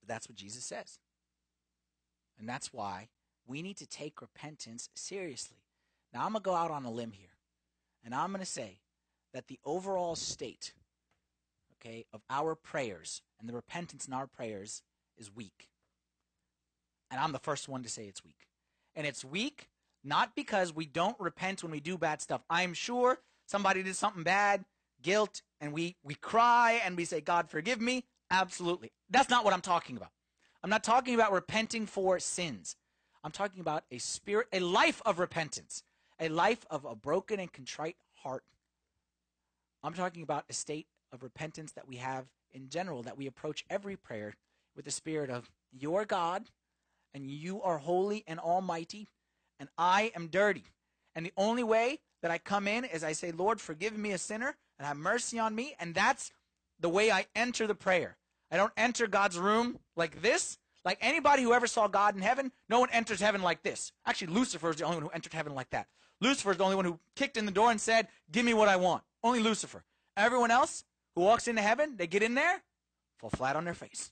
But 0.00 0.08
that's 0.08 0.28
what 0.28 0.36
Jesus 0.36 0.64
says. 0.64 0.98
And 2.38 2.48
that's 2.48 2.72
why 2.72 3.08
we 3.46 3.62
need 3.62 3.76
to 3.78 3.86
take 3.86 4.20
repentance 4.20 4.88
seriously. 4.94 5.58
Now, 6.12 6.24
I'm 6.24 6.32
going 6.32 6.42
to 6.42 6.44
go 6.44 6.54
out 6.54 6.70
on 6.70 6.84
a 6.84 6.90
limb 6.90 7.12
here. 7.12 7.28
And 8.04 8.14
I'm 8.14 8.30
going 8.30 8.40
to 8.40 8.46
say 8.46 8.78
that 9.32 9.48
the 9.48 9.58
overall 9.64 10.16
state, 10.16 10.72
okay, 11.74 12.04
of 12.12 12.22
our 12.30 12.54
prayers 12.54 13.22
and 13.38 13.48
the 13.48 13.54
repentance 13.54 14.06
in 14.06 14.12
our 14.12 14.26
prayers 14.26 14.82
is 15.16 15.34
weak. 15.34 15.68
And 17.10 17.20
I'm 17.20 17.32
the 17.32 17.38
first 17.38 17.68
one 17.68 17.82
to 17.82 17.88
say 17.88 18.04
it's 18.04 18.24
weak. 18.24 18.48
And 18.94 19.06
it's 19.06 19.24
weak 19.24 19.68
not 20.04 20.34
because 20.34 20.74
we 20.74 20.86
don't 20.86 21.18
repent 21.18 21.62
when 21.62 21.72
we 21.72 21.80
do 21.80 21.98
bad 21.98 22.20
stuff. 22.20 22.42
I'm 22.48 22.74
sure 22.74 23.18
somebody 23.46 23.82
did 23.82 23.96
something 23.96 24.22
bad, 24.22 24.64
guilt, 25.02 25.42
and 25.60 25.72
we, 25.72 25.96
we 26.02 26.14
cry 26.14 26.80
and 26.84 26.96
we 26.96 27.04
say, 27.04 27.20
God, 27.20 27.48
forgive 27.48 27.80
me. 27.80 28.04
Absolutely. 28.30 28.92
That's 29.10 29.30
not 29.30 29.44
what 29.44 29.54
I'm 29.54 29.60
talking 29.60 29.96
about. 29.96 30.10
I'm 30.62 30.70
not 30.70 30.84
talking 30.84 31.14
about 31.14 31.32
repenting 31.32 31.86
for 31.86 32.18
sins. 32.18 32.76
I'm 33.24 33.30
talking 33.30 33.60
about 33.60 33.84
a 33.90 33.98
spirit, 33.98 34.48
a 34.52 34.60
life 34.60 35.02
of 35.06 35.18
repentance, 35.18 35.82
a 36.20 36.28
life 36.28 36.64
of 36.70 36.84
a 36.84 36.94
broken 36.94 37.40
and 37.40 37.52
contrite 37.52 37.96
heart. 38.14 38.44
I'm 39.82 39.94
talking 39.94 40.22
about 40.22 40.44
a 40.48 40.52
state 40.52 40.86
of 41.12 41.22
repentance 41.22 41.72
that 41.72 41.88
we 41.88 41.96
have 41.96 42.26
in 42.52 42.68
general, 42.68 43.02
that 43.02 43.16
we 43.16 43.26
approach 43.26 43.64
every 43.70 43.96
prayer 43.96 44.34
with 44.74 44.84
the 44.84 44.90
spirit 44.90 45.30
of, 45.30 45.50
Your 45.72 46.04
God, 46.04 46.50
and 47.14 47.30
you 47.30 47.62
are 47.62 47.78
holy 47.78 48.24
and 48.26 48.38
almighty, 48.38 49.08
and 49.58 49.68
I 49.76 50.12
am 50.14 50.28
dirty. 50.28 50.64
And 51.14 51.26
the 51.26 51.32
only 51.36 51.62
way 51.62 52.00
that 52.22 52.30
I 52.30 52.38
come 52.38 52.68
in 52.68 52.84
is 52.84 53.02
I 53.02 53.12
say, 53.12 53.32
Lord, 53.32 53.60
forgive 53.60 53.96
me 53.96 54.12
a 54.12 54.18
sinner 54.18 54.54
and 54.78 54.86
have 54.86 54.96
mercy 54.96 55.38
on 55.38 55.54
me. 55.54 55.74
And 55.80 55.94
that's 55.94 56.32
the 56.80 56.88
way 56.88 57.10
I 57.10 57.26
enter 57.34 57.66
the 57.66 57.74
prayer. 57.74 58.16
I 58.50 58.56
don't 58.56 58.72
enter 58.76 59.06
God's 59.06 59.38
room 59.38 59.78
like 59.96 60.22
this. 60.22 60.58
Like 60.84 60.98
anybody 61.00 61.42
who 61.42 61.52
ever 61.52 61.66
saw 61.66 61.88
God 61.88 62.14
in 62.14 62.22
heaven, 62.22 62.52
no 62.68 62.80
one 62.80 62.88
enters 62.92 63.20
heaven 63.20 63.42
like 63.42 63.62
this. 63.62 63.92
Actually, 64.06 64.28
Lucifer 64.28 64.70
is 64.70 64.76
the 64.76 64.84
only 64.84 64.96
one 64.96 65.04
who 65.04 65.10
entered 65.10 65.32
heaven 65.32 65.54
like 65.54 65.70
that. 65.70 65.86
Lucifer 66.20 66.52
is 66.52 66.56
the 66.56 66.64
only 66.64 66.76
one 66.76 66.84
who 66.84 66.98
kicked 67.14 67.36
in 67.36 67.46
the 67.46 67.52
door 67.52 67.70
and 67.70 67.80
said, 67.80 68.08
Give 68.30 68.44
me 68.44 68.54
what 68.54 68.68
I 68.68 68.76
want. 68.76 69.02
Only 69.22 69.40
Lucifer. 69.40 69.84
Everyone 70.16 70.50
else 70.50 70.84
who 71.14 71.22
walks 71.22 71.48
into 71.48 71.62
heaven, 71.62 71.96
they 71.96 72.06
get 72.06 72.22
in 72.22 72.34
there, 72.34 72.62
fall 73.18 73.30
flat 73.30 73.56
on 73.56 73.64
their 73.64 73.74
face. 73.74 74.10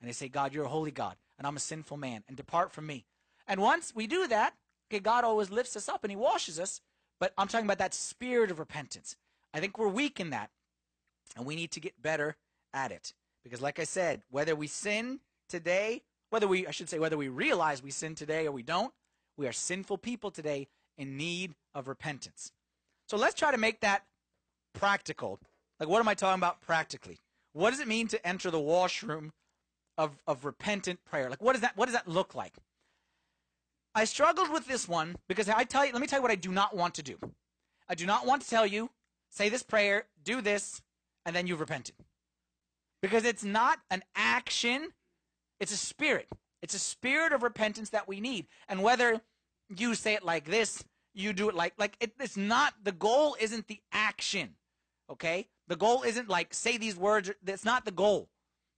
And 0.00 0.08
they 0.08 0.12
say, 0.12 0.28
God, 0.28 0.52
you're 0.52 0.64
a 0.64 0.68
holy 0.68 0.90
God, 0.90 1.16
and 1.38 1.46
I'm 1.46 1.56
a 1.56 1.60
sinful 1.60 1.96
man, 1.96 2.24
and 2.28 2.36
depart 2.36 2.72
from 2.72 2.86
me. 2.86 3.06
And 3.46 3.60
once 3.60 3.92
we 3.94 4.06
do 4.06 4.26
that, 4.28 4.54
okay, 4.90 5.00
God 5.00 5.24
always 5.24 5.50
lifts 5.50 5.76
us 5.76 5.88
up 5.88 6.04
and 6.04 6.10
he 6.10 6.16
washes 6.16 6.58
us. 6.60 6.80
But 7.18 7.32
I'm 7.38 7.48
talking 7.48 7.66
about 7.66 7.78
that 7.78 7.94
spirit 7.94 8.50
of 8.50 8.58
repentance. 8.58 9.16
I 9.54 9.60
think 9.60 9.78
we're 9.78 9.88
weak 9.88 10.20
in 10.20 10.30
that, 10.30 10.50
and 11.36 11.46
we 11.46 11.56
need 11.56 11.70
to 11.72 11.80
get 11.80 12.00
better 12.00 12.36
at 12.74 12.92
it 12.92 13.14
Because, 13.42 13.62
like 13.62 13.78
I 13.78 13.84
said, 13.84 14.22
whether 14.30 14.54
we 14.54 14.66
sin 14.66 15.20
today, 15.48 16.02
whether 16.30 16.46
we, 16.46 16.66
I 16.66 16.72
should 16.72 16.90
say, 16.90 16.98
whether 16.98 17.16
we 17.16 17.28
realize 17.28 17.82
we 17.82 17.90
sin 17.90 18.14
today 18.14 18.46
or 18.46 18.52
we 18.52 18.62
don't, 18.62 18.92
we 19.38 19.46
are 19.46 19.52
sinful 19.52 19.98
people 19.98 20.30
today 20.30 20.68
in 20.98 21.16
need 21.16 21.54
of 21.74 21.88
repentance. 21.88 22.52
So 23.08 23.16
let's 23.16 23.34
try 23.34 23.50
to 23.50 23.58
make 23.58 23.80
that 23.80 24.04
practical. 24.78 25.40
Like, 25.80 25.88
what 25.88 26.00
am 26.00 26.08
I 26.08 26.14
talking 26.14 26.40
about 26.40 26.60
practically? 26.60 27.18
What 27.52 27.70
does 27.70 27.80
it 27.80 27.88
mean 27.88 28.08
to 28.08 28.26
enter 28.26 28.50
the 28.50 28.60
washroom 28.60 29.32
of, 29.98 30.12
of 30.26 30.44
repentant 30.44 31.04
prayer? 31.04 31.28
Like, 31.30 31.42
what 31.42 31.52
does 31.52 31.62
that, 31.62 31.76
what 31.76 31.86
does 31.86 31.94
that 31.94 32.06
look 32.08 32.34
like? 32.34 32.54
I 33.94 34.04
struggled 34.04 34.50
with 34.52 34.66
this 34.66 34.86
one 34.86 35.16
because 35.26 35.48
I 35.48 35.64
tell 35.64 35.84
you, 35.84 35.92
let 35.92 36.02
me 36.02 36.06
tell 36.06 36.18
you 36.18 36.22
what 36.22 36.30
I 36.30 36.36
do 36.36 36.52
not 36.52 36.76
want 36.76 36.94
to 36.94 37.02
do. 37.02 37.16
I 37.88 37.94
do 37.94 38.04
not 38.04 38.26
want 38.26 38.42
to 38.42 38.48
tell 38.48 38.66
you, 38.66 38.90
say 39.30 39.48
this 39.48 39.62
prayer, 39.62 40.04
do 40.22 40.42
this, 40.42 40.82
and 41.24 41.34
then 41.34 41.46
you've 41.46 41.60
repented. 41.60 41.94
Because 43.00 43.24
it's 43.24 43.44
not 43.44 43.78
an 43.90 44.02
action, 44.14 44.90
it's 45.60 45.72
a 45.72 45.76
spirit. 45.76 46.28
It's 46.62 46.74
a 46.74 46.78
spirit 46.78 47.32
of 47.32 47.42
repentance 47.42 47.90
that 47.90 48.08
we 48.08 48.20
need. 48.20 48.46
And 48.68 48.82
whether 48.82 49.20
you 49.74 49.94
say 49.94 50.14
it 50.14 50.24
like 50.24 50.46
this, 50.46 50.84
you 51.14 51.32
do 51.32 51.48
it 51.48 51.54
like 51.54 51.72
like 51.78 51.96
it, 52.00 52.12
it's 52.20 52.36
not 52.36 52.74
the 52.82 52.92
goal 52.92 53.36
isn't 53.40 53.68
the 53.68 53.80
action. 53.92 54.56
Okay? 55.10 55.48
The 55.68 55.76
goal 55.76 56.02
isn't 56.02 56.28
like 56.28 56.54
say 56.54 56.76
these 56.76 56.96
words, 56.96 57.30
that's 57.42 57.64
not 57.64 57.84
the 57.84 57.90
goal. 57.90 58.28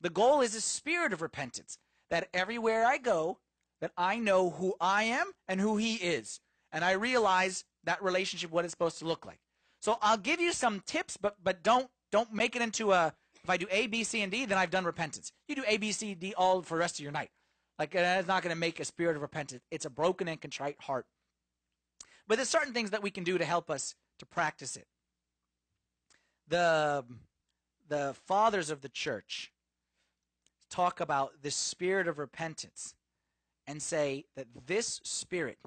The 0.00 0.10
goal 0.10 0.40
is 0.40 0.54
a 0.54 0.60
spirit 0.60 1.12
of 1.12 1.22
repentance 1.22 1.78
that 2.10 2.28
everywhere 2.32 2.84
I 2.84 2.98
go, 2.98 3.38
that 3.80 3.92
I 3.96 4.18
know 4.18 4.50
who 4.50 4.74
I 4.80 5.04
am 5.04 5.32
and 5.46 5.60
who 5.60 5.76
he 5.76 5.94
is. 5.94 6.40
And 6.72 6.84
I 6.84 6.92
realize 6.92 7.64
that 7.84 8.02
relationship 8.02 8.50
what 8.50 8.64
it's 8.64 8.72
supposed 8.72 8.98
to 8.98 9.06
look 9.06 9.24
like. 9.24 9.40
So 9.80 9.98
I'll 10.02 10.18
give 10.18 10.40
you 10.40 10.52
some 10.52 10.80
tips, 10.80 11.16
but 11.16 11.36
but 11.42 11.62
don't 11.62 11.88
don't 12.10 12.32
make 12.32 12.56
it 12.56 12.62
into 12.62 12.92
a 12.92 13.14
if 13.42 13.48
I 13.48 13.56
do 13.56 13.66
A, 13.70 13.86
B, 13.86 14.04
C, 14.04 14.20
and 14.22 14.32
D, 14.32 14.44
then 14.44 14.58
I've 14.58 14.70
done 14.70 14.84
repentance. 14.84 15.32
You 15.46 15.54
do 15.54 15.64
A, 15.66 15.76
B, 15.76 15.92
C, 15.92 16.14
D 16.14 16.34
all 16.36 16.62
for 16.62 16.74
the 16.74 16.80
rest 16.80 16.98
of 16.98 17.02
your 17.02 17.12
night. 17.12 17.30
Like 17.78 17.94
uh, 17.94 18.00
that's 18.00 18.26
not 18.26 18.42
going 18.42 18.54
to 18.54 18.58
make 18.58 18.80
a 18.80 18.84
spirit 18.84 19.16
of 19.16 19.22
repentance. 19.22 19.62
It's 19.70 19.86
a 19.86 19.90
broken 19.90 20.28
and 20.28 20.40
contrite 20.40 20.80
heart. 20.80 21.06
But 22.26 22.36
there's 22.36 22.48
certain 22.48 22.74
things 22.74 22.90
that 22.90 23.02
we 23.02 23.10
can 23.10 23.24
do 23.24 23.38
to 23.38 23.44
help 23.44 23.70
us 23.70 23.94
to 24.18 24.26
practice 24.26 24.76
it. 24.76 24.86
The 26.48 27.04
the 27.88 28.14
fathers 28.26 28.70
of 28.70 28.82
the 28.82 28.88
church 28.88 29.52
talk 30.68 31.00
about 31.00 31.42
this 31.42 31.56
spirit 31.56 32.06
of 32.06 32.18
repentance 32.18 32.94
and 33.66 33.82
say 33.82 34.24
that 34.36 34.46
this 34.66 35.00
spirit 35.04 35.58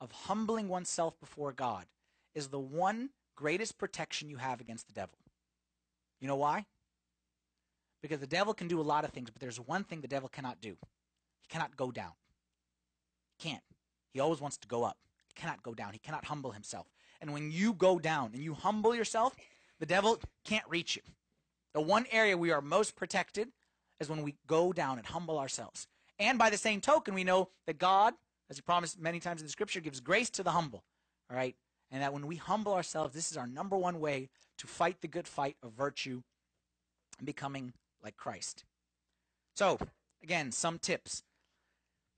of 0.00 0.12
humbling 0.12 0.68
oneself 0.68 1.18
before 1.18 1.52
God 1.52 1.86
is 2.34 2.48
the 2.48 2.60
one 2.60 3.10
greatest 3.34 3.78
protection 3.78 4.30
you 4.30 4.36
have 4.36 4.60
against 4.60 4.86
the 4.86 4.92
devil. 4.92 5.18
You 6.20 6.28
know 6.28 6.36
why? 6.36 6.66
Because 8.02 8.20
the 8.20 8.26
devil 8.26 8.54
can 8.54 8.68
do 8.68 8.80
a 8.80 8.82
lot 8.82 9.04
of 9.04 9.10
things, 9.10 9.30
but 9.30 9.40
there's 9.40 9.58
one 9.58 9.84
thing 9.84 10.00
the 10.00 10.08
devil 10.08 10.28
cannot 10.28 10.60
do. 10.60 10.76
He 11.40 11.48
cannot 11.48 11.76
go 11.76 11.90
down. 11.90 12.12
He 13.36 13.48
can't. 13.48 13.62
He 14.12 14.20
always 14.20 14.40
wants 14.40 14.56
to 14.58 14.68
go 14.68 14.84
up. 14.84 14.96
He 15.28 15.40
cannot 15.40 15.62
go 15.62 15.74
down. 15.74 15.92
He 15.92 15.98
cannot 15.98 16.24
humble 16.26 16.52
himself. 16.52 16.86
And 17.20 17.32
when 17.32 17.50
you 17.50 17.72
go 17.72 17.98
down 17.98 18.30
and 18.34 18.42
you 18.42 18.54
humble 18.54 18.94
yourself, 18.94 19.34
the 19.80 19.86
devil 19.86 20.18
can't 20.44 20.64
reach 20.68 20.96
you. 20.96 21.02
The 21.74 21.80
one 21.80 22.06
area 22.10 22.36
we 22.36 22.52
are 22.52 22.62
most 22.62 22.96
protected 22.96 23.48
is 24.00 24.08
when 24.08 24.22
we 24.22 24.36
go 24.46 24.72
down 24.72 24.98
and 24.98 25.06
humble 25.06 25.38
ourselves. 25.38 25.86
And 26.18 26.38
by 26.38 26.50
the 26.50 26.56
same 26.56 26.80
token, 26.80 27.14
we 27.14 27.24
know 27.24 27.50
that 27.66 27.78
God, 27.78 28.14
as 28.48 28.56
he 28.56 28.62
promised 28.62 28.98
many 28.98 29.20
times 29.20 29.40
in 29.40 29.46
the 29.46 29.52
scripture, 29.52 29.80
gives 29.80 30.00
grace 30.00 30.30
to 30.30 30.42
the 30.42 30.52
humble. 30.52 30.84
All 31.30 31.36
right? 31.36 31.54
And 31.90 32.02
that 32.02 32.12
when 32.12 32.26
we 32.26 32.36
humble 32.36 32.72
ourselves, 32.72 33.14
this 33.14 33.30
is 33.30 33.36
our 33.36 33.46
number 33.46 33.76
one 33.76 34.00
way 34.00 34.28
to 34.58 34.66
fight 34.66 35.00
the 35.00 35.08
good 35.08 35.28
fight 35.28 35.56
of 35.62 35.72
virtue 35.72 36.22
and 37.18 37.26
becoming 37.26 37.72
like 38.02 38.16
Christ. 38.16 38.64
So, 39.54 39.78
again, 40.22 40.52
some 40.52 40.78
tips. 40.78 41.22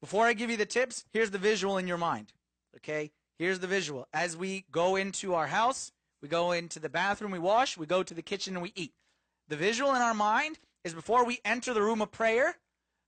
Before 0.00 0.26
I 0.26 0.32
give 0.32 0.50
you 0.50 0.56
the 0.56 0.66
tips, 0.66 1.04
here's 1.12 1.30
the 1.30 1.38
visual 1.38 1.78
in 1.78 1.88
your 1.88 1.98
mind. 1.98 2.32
Okay? 2.76 3.10
Here's 3.38 3.58
the 3.58 3.66
visual. 3.66 4.06
As 4.12 4.36
we 4.36 4.64
go 4.70 4.96
into 4.96 5.34
our 5.34 5.48
house, 5.48 5.92
we 6.22 6.28
go 6.28 6.52
into 6.52 6.80
the 6.80 6.88
bathroom, 6.88 7.30
we 7.30 7.38
wash, 7.38 7.76
we 7.76 7.86
go 7.86 8.02
to 8.02 8.14
the 8.14 8.22
kitchen, 8.22 8.54
and 8.54 8.62
we 8.62 8.72
eat. 8.74 8.92
The 9.48 9.56
visual 9.56 9.94
in 9.94 10.02
our 10.02 10.14
mind 10.14 10.58
is 10.84 10.94
before 10.94 11.24
we 11.24 11.40
enter 11.44 11.72
the 11.72 11.82
room 11.82 12.02
of 12.02 12.10
prayer, 12.10 12.56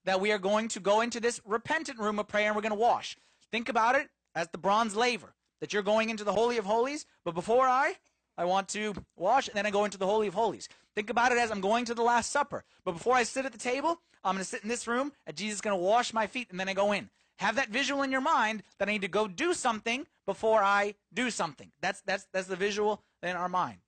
that 0.05 0.19
we 0.19 0.31
are 0.31 0.39
going 0.39 0.67
to 0.69 0.79
go 0.79 1.01
into 1.01 1.19
this 1.19 1.39
repentant 1.45 1.99
room 1.99 2.19
of 2.19 2.27
prayer 2.27 2.47
and 2.47 2.55
we're 2.55 2.61
going 2.61 2.71
to 2.71 2.75
wash. 2.75 3.15
Think 3.51 3.69
about 3.69 3.95
it 3.95 4.09
as 4.33 4.47
the 4.49 4.57
bronze 4.57 4.95
laver, 4.95 5.33
that 5.59 5.73
you're 5.73 5.83
going 5.83 6.09
into 6.09 6.23
the 6.23 6.33
Holy 6.33 6.57
of 6.57 6.65
Holies, 6.65 7.05
but 7.23 7.35
before 7.35 7.67
I, 7.67 7.97
I 8.37 8.45
want 8.45 8.69
to 8.69 8.93
wash, 9.15 9.47
and 9.47 9.55
then 9.55 9.65
I 9.65 9.71
go 9.71 9.85
into 9.85 9.97
the 9.97 10.07
Holy 10.07 10.27
of 10.27 10.33
Holies. 10.33 10.67
Think 10.95 11.09
about 11.09 11.31
it 11.31 11.37
as 11.37 11.51
I'm 11.51 11.61
going 11.61 11.85
to 11.85 11.93
the 11.93 12.01
Last 12.01 12.31
Supper, 12.31 12.63
but 12.83 12.93
before 12.93 13.15
I 13.15 13.23
sit 13.23 13.45
at 13.45 13.51
the 13.51 13.57
table, 13.57 14.01
I'm 14.23 14.35
going 14.35 14.43
to 14.43 14.49
sit 14.49 14.63
in 14.63 14.69
this 14.69 14.87
room, 14.87 15.11
and 15.27 15.35
Jesus 15.35 15.55
is 15.55 15.61
going 15.61 15.77
to 15.77 15.83
wash 15.83 16.13
my 16.13 16.27
feet, 16.27 16.47
and 16.49 16.59
then 16.59 16.69
I 16.69 16.73
go 16.73 16.91
in. 16.91 17.09
Have 17.41 17.55
that 17.55 17.69
visual 17.69 18.03
in 18.03 18.11
your 18.11 18.21
mind 18.21 18.61
that 18.77 18.87
I 18.87 18.91
need 18.91 19.01
to 19.01 19.07
go 19.07 19.27
do 19.27 19.55
something 19.55 20.05
before 20.27 20.61
I 20.61 20.93
do 21.11 21.31
something. 21.31 21.71
That's 21.81 21.99
that's 22.01 22.27
that's 22.31 22.45
the 22.45 22.55
visual 22.55 23.01
in 23.23 23.35
our 23.35 23.49
mind. 23.49 23.79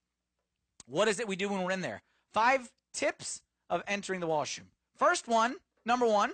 What 0.88 1.08
is 1.08 1.20
it 1.20 1.28
we 1.28 1.36
do 1.36 1.50
when 1.50 1.62
we're 1.62 1.72
in 1.72 1.82
there? 1.82 2.02
Five 2.34 2.72
tips 2.96 3.44
of 3.70 3.84
entering 3.88 4.22
the 4.22 4.26
washroom. 4.26 4.70
First 4.96 5.28
one, 5.28 5.58
number 5.86 6.08
one, 6.08 6.32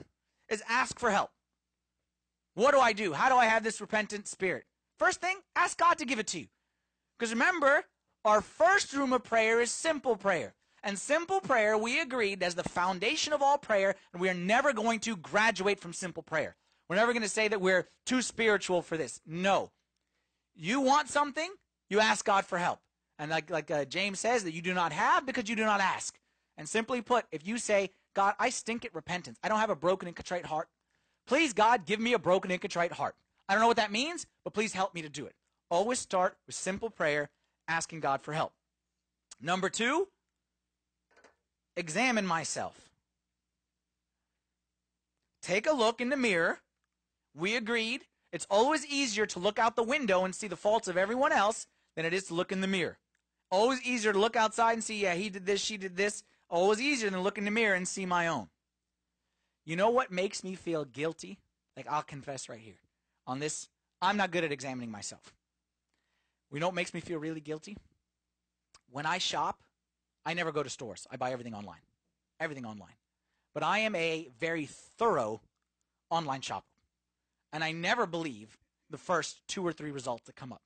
is 0.48 0.64
ask 0.70 0.98
for 0.98 1.12
help. 1.12 1.32
What 2.54 2.72
do 2.72 2.80
I 2.80 2.94
do? 2.94 3.12
How 3.12 3.28
do 3.28 3.36
I 3.36 3.48
have 3.48 3.66
this 3.66 3.82
repentant 3.82 4.26
spirit? 4.26 4.64
First 4.98 5.20
thing, 5.20 5.40
ask 5.58 5.78
God 5.78 5.98
to 5.98 6.06
give 6.06 6.20
it 6.20 6.28
to 6.28 6.40
you. 6.40 6.48
Because 7.18 7.34
remember, 7.34 7.84
our 8.24 8.40
first 8.40 8.94
room 8.94 9.12
of 9.12 9.26
prayer 9.26 9.60
is 9.60 9.72
simple 9.72 10.16
prayer. 10.16 10.54
And 10.84 10.98
simple 10.98 11.42
prayer, 11.42 11.78
we 11.78 12.00
agreed, 12.00 12.42
as 12.42 12.56
the 12.56 12.64
foundation 12.64 13.34
of 13.34 13.42
all 13.42 13.58
prayer, 13.58 13.96
and 14.14 14.22
we 14.22 14.30
are 14.30 14.34
never 14.34 14.72
going 14.72 15.02
to 15.02 15.18
graduate 15.18 15.82
from 15.82 15.92
simple 15.92 16.24
prayer. 16.24 16.56
We're 16.90 16.96
never 16.96 17.14
going 17.14 17.24
to 17.24 17.30
say 17.30 17.48
that 17.48 17.62
we're 17.62 17.88
too 18.06 18.22
spiritual 18.22 18.82
for 18.82 18.98
this. 18.98 19.22
No. 19.26 19.72
You 20.56 20.82
want 20.82 21.08
something, 21.08 21.50
you 21.90 22.00
ask 22.00 22.26
God 22.26 22.46
for 22.46 22.58
help. 22.58 22.80
And 23.20 23.30
like, 23.30 23.50
like 23.50 23.70
uh, 23.70 23.86
James 23.86 24.20
says, 24.20 24.44
that 24.44 24.54
you 24.54 24.62
do 24.62 24.74
not 24.74 24.92
have 24.92 25.26
because 25.26 25.48
you 25.48 25.56
do 25.56 25.66
not 25.66 25.82
ask. 25.82 26.18
And 26.58 26.68
simply 26.68 27.02
put, 27.02 27.26
if 27.32 27.48
you 27.48 27.58
say, 27.58 27.92
God, 28.16 28.34
I 28.40 28.50
stink 28.50 28.86
at 28.86 28.96
repentance, 28.96 29.38
I 29.44 29.50
don't 29.50 29.60
have 29.60 29.70
a 29.70 29.76
broken 29.76 30.08
and 30.08 30.16
contrite 30.16 30.46
heart, 30.46 30.68
please, 31.28 31.54
God, 31.54 31.86
give 31.86 32.00
me 32.00 32.14
a 32.14 32.20
broken 32.20 32.50
and 32.52 32.60
contrite 32.60 32.92
heart. 32.92 33.16
I 33.48 33.54
don't 33.54 33.62
know 33.62 33.68
what 33.68 33.78
that 33.78 33.92
means, 33.92 34.26
but 34.44 34.54
please 34.54 34.74
help 34.74 34.94
me 34.94 35.02
to 35.02 35.10
do 35.10 35.26
it. 35.26 35.36
Always 35.70 36.00
start 36.00 36.38
with 36.48 36.56
simple 36.56 36.90
prayer, 36.90 37.30
asking 37.68 38.00
God 38.00 38.22
for 38.22 38.34
help. 38.34 38.54
Number 39.40 39.70
two, 39.70 40.08
examine 41.78 42.26
myself. 42.26 42.90
Take 45.42 45.68
a 45.68 45.72
look 45.72 46.02
in 46.02 46.10
the 46.10 46.18
mirror. 46.18 46.60
We 47.36 47.56
agreed 47.56 48.06
it's 48.32 48.48
always 48.50 48.86
easier 48.86 49.26
to 49.28 49.40
look 49.40 49.58
out 49.58 49.76
the 49.76 49.84
window 49.84 50.24
and 50.24 50.36
see 50.36 50.48
the 50.48 50.56
faults 50.56 50.88
of 50.88 50.98
everyone 50.98 51.32
else 51.32 51.68
than 51.96 52.06
it 52.06 52.14
is 52.14 52.26
to 52.26 52.34
look 52.34 52.52
in 52.52 52.62
the 52.62 52.68
mirror. 52.68 53.00
Always 53.52 53.82
easier 53.82 54.14
to 54.14 54.20
look 54.20 54.36
outside 54.36 54.74
and 54.74 54.84
see, 54.84 55.02
yeah, 55.02 55.16
he 55.16 55.30
did 55.30 55.46
this, 55.46 55.62
she 55.62 55.78
did 55.78 55.96
this. 55.98 56.24
Always 56.50 56.80
easier 56.80 57.10
than 57.10 57.22
look 57.22 57.38
in 57.38 57.46
the 57.46 57.52
mirror 57.52 57.76
and 57.76 57.88
see 57.88 58.06
my 58.06 58.28
own. 58.28 58.50
You 59.66 59.76
know 59.76 59.90
what 59.90 60.12
makes 60.12 60.44
me 60.44 60.56
feel 60.56 60.86
guilty? 60.86 61.40
Like, 61.76 61.88
I'll 61.90 62.04
confess 62.04 62.50
right 62.50 62.60
here. 62.60 62.80
On 63.28 63.40
this, 63.40 63.68
I'm 64.02 64.18
not 64.18 64.32
good 64.32 64.44
at 64.44 64.52
examining 64.52 64.92
myself. 64.92 65.34
You 66.52 66.60
know 66.60 66.68
what 66.68 66.76
makes 66.76 66.94
me 66.94 67.00
feel 67.00 67.20
really 67.20 67.42
guilty? 67.42 67.78
When 68.92 69.06
I 69.06 69.20
shop, 69.20 69.60
I 70.26 70.34
never 70.34 70.52
go 70.52 70.64
to 70.64 70.70
stores. 70.70 71.08
I 71.12 71.18
buy 71.18 71.32
everything 71.32 71.54
online. 71.54 71.82
Everything 72.40 72.66
online. 72.66 72.96
But 73.54 73.64
I 73.64 73.80
am 73.80 73.96
a 73.96 74.30
very 74.40 74.66
thorough 74.66 75.42
online 76.10 76.42
shopper. 76.42 76.66
And 77.52 77.64
I 77.64 77.72
never 77.72 78.06
believe 78.06 78.58
the 78.90 78.98
first 78.98 79.42
two 79.48 79.66
or 79.66 79.72
three 79.72 79.92
results 79.92 80.24
that 80.26 80.36
come 80.36 80.52
up. 80.52 80.62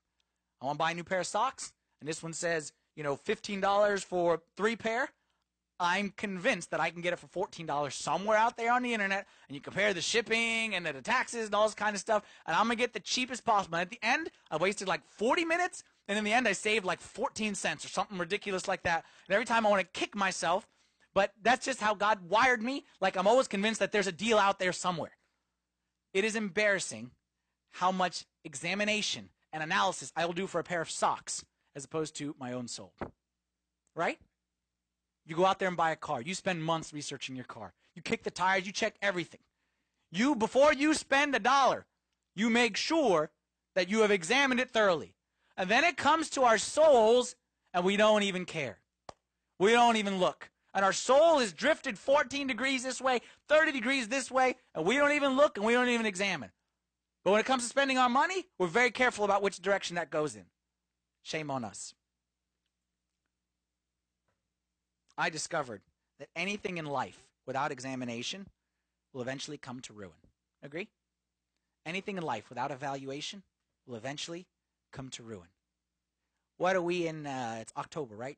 I 0.61 0.65
want 0.65 0.77
to 0.77 0.79
buy 0.79 0.91
a 0.91 0.95
new 0.95 1.03
pair 1.03 1.19
of 1.19 1.27
socks, 1.27 1.73
and 1.99 2.07
this 2.07 2.23
one 2.23 2.33
says, 2.33 2.71
you 2.95 3.03
know, 3.03 3.15
$15 3.17 4.03
for 4.03 4.41
three 4.55 4.75
pair. 4.75 5.09
I'm 5.79 6.13
convinced 6.15 6.71
that 6.71 6.79
I 6.79 6.89
can 6.91 7.01
get 7.01 7.13
it 7.13 7.19
for 7.19 7.47
$14 7.47 7.91
somewhere 7.91 8.37
out 8.37 8.55
there 8.55 8.71
on 8.71 8.83
the 8.83 8.93
internet, 8.93 9.27
and 9.47 9.55
you 9.55 9.61
compare 9.61 9.93
the 9.93 10.01
shipping 10.01 10.75
and 10.75 10.85
the, 10.85 10.93
taxes 11.01 11.47
and 11.47 11.55
all 11.55 11.65
this 11.65 11.73
kind 11.73 11.95
of 11.95 11.99
stuff, 11.99 12.23
and 12.45 12.55
I'm 12.55 12.67
going 12.67 12.77
to 12.77 12.81
get 12.81 12.93
the 12.93 12.99
cheapest 12.99 13.43
possible. 13.43 13.75
And 13.75 13.81
at 13.81 13.89
the 13.89 13.99
end, 14.01 14.29
I 14.51 14.57
wasted 14.57 14.87
like 14.87 15.01
40 15.05 15.43
minutes, 15.43 15.83
and 16.07 16.17
in 16.17 16.23
the 16.23 16.31
end, 16.31 16.47
I 16.47 16.53
saved 16.53 16.85
like 16.85 17.01
14 17.01 17.55
cents 17.55 17.83
or 17.83 17.89
something 17.89 18.17
ridiculous 18.17 18.67
like 18.67 18.83
that. 18.83 19.03
And 19.27 19.33
every 19.33 19.45
time 19.45 19.65
I 19.65 19.69
want 19.69 19.81
to 19.81 19.99
kick 19.99 20.15
myself, 20.15 20.67
but 21.13 21.31
that's 21.41 21.65
just 21.65 21.81
how 21.81 21.93
God 21.93 22.29
wired 22.29 22.61
me. 22.61 22.85
Like 23.01 23.17
I'm 23.17 23.27
always 23.27 23.47
convinced 23.47 23.79
that 23.79 23.91
there's 23.91 24.07
a 24.07 24.11
deal 24.11 24.37
out 24.37 24.59
there 24.59 24.71
somewhere. 24.71 25.11
It 26.13 26.23
is 26.23 26.35
embarrassing 26.35 27.11
how 27.71 27.91
much 27.91 28.25
examination 28.43 29.29
and 29.51 29.63
analysis 29.63 30.11
I 30.15 30.25
will 30.25 30.33
do 30.33 30.47
for 30.47 30.59
a 30.59 30.63
pair 30.63 30.81
of 30.81 30.89
socks 30.89 31.43
as 31.75 31.85
opposed 31.85 32.15
to 32.17 32.35
my 32.39 32.53
own 32.53 32.67
soul. 32.67 32.93
Right? 33.95 34.19
You 35.25 35.35
go 35.35 35.45
out 35.45 35.59
there 35.59 35.67
and 35.67 35.77
buy 35.77 35.91
a 35.91 35.95
car. 35.95 36.21
You 36.21 36.35
spend 36.35 36.63
months 36.63 36.93
researching 36.93 37.35
your 37.35 37.45
car. 37.45 37.73
You 37.95 38.01
kick 38.01 38.23
the 38.23 38.31
tires, 38.31 38.65
you 38.65 38.71
check 38.71 38.95
everything. 39.01 39.39
You 40.11 40.35
before 40.35 40.73
you 40.73 40.93
spend 40.93 41.35
a 41.35 41.39
dollar, 41.39 41.85
you 42.35 42.49
make 42.49 42.77
sure 42.77 43.31
that 43.75 43.89
you 43.89 44.01
have 44.01 44.11
examined 44.11 44.59
it 44.59 44.69
thoroughly. 44.69 45.15
And 45.57 45.69
then 45.69 45.83
it 45.83 45.97
comes 45.97 46.29
to 46.31 46.43
our 46.43 46.57
souls 46.57 47.35
and 47.73 47.83
we 47.83 47.97
don't 47.97 48.23
even 48.23 48.45
care. 48.45 48.79
We 49.59 49.71
don't 49.71 49.97
even 49.97 50.19
look. 50.19 50.49
And 50.73 50.83
our 50.83 50.93
soul 50.93 51.39
is 51.39 51.53
drifted 51.53 51.97
14 51.97 52.47
degrees 52.47 52.83
this 52.83 52.99
way, 52.99 53.21
30 53.47 53.71
degrees 53.71 54.07
this 54.07 54.31
way, 54.31 54.55
and 54.73 54.85
we 54.85 54.97
don't 54.97 55.11
even 55.11 55.35
look 55.35 55.57
and 55.57 55.65
we 55.65 55.73
don't 55.73 55.89
even 55.89 56.05
examine. 56.05 56.51
But 57.23 57.31
when 57.31 57.39
it 57.39 57.45
comes 57.45 57.63
to 57.63 57.69
spending 57.69 57.97
our 57.97 58.09
money, 58.09 58.45
we're 58.57 58.67
very 58.67 58.91
careful 58.91 59.23
about 59.23 59.41
which 59.41 59.61
direction 59.61 59.95
that 59.95 60.09
goes 60.09 60.35
in. 60.35 60.45
Shame 61.21 61.49
on 61.49 61.63
us. 61.63 61.93
I 65.17 65.29
discovered 65.29 65.81
that 66.19 66.29
anything 66.35 66.77
in 66.77 66.85
life 66.85 67.23
without 67.45 67.71
examination 67.71 68.47
will 69.13 69.21
eventually 69.21 69.57
come 69.57 69.79
to 69.81 69.93
ruin. 69.93 70.11
Agree? 70.63 70.89
Anything 71.85 72.17
in 72.17 72.23
life 72.23 72.49
without 72.49 72.71
evaluation 72.71 73.43
will 73.85 73.95
eventually 73.95 74.47
come 74.91 75.09
to 75.09 75.23
ruin. 75.23 75.47
What 76.57 76.75
are 76.75 76.81
we 76.81 77.07
in? 77.07 77.27
Uh, 77.27 77.57
it's 77.61 77.73
October, 77.77 78.15
right? 78.15 78.37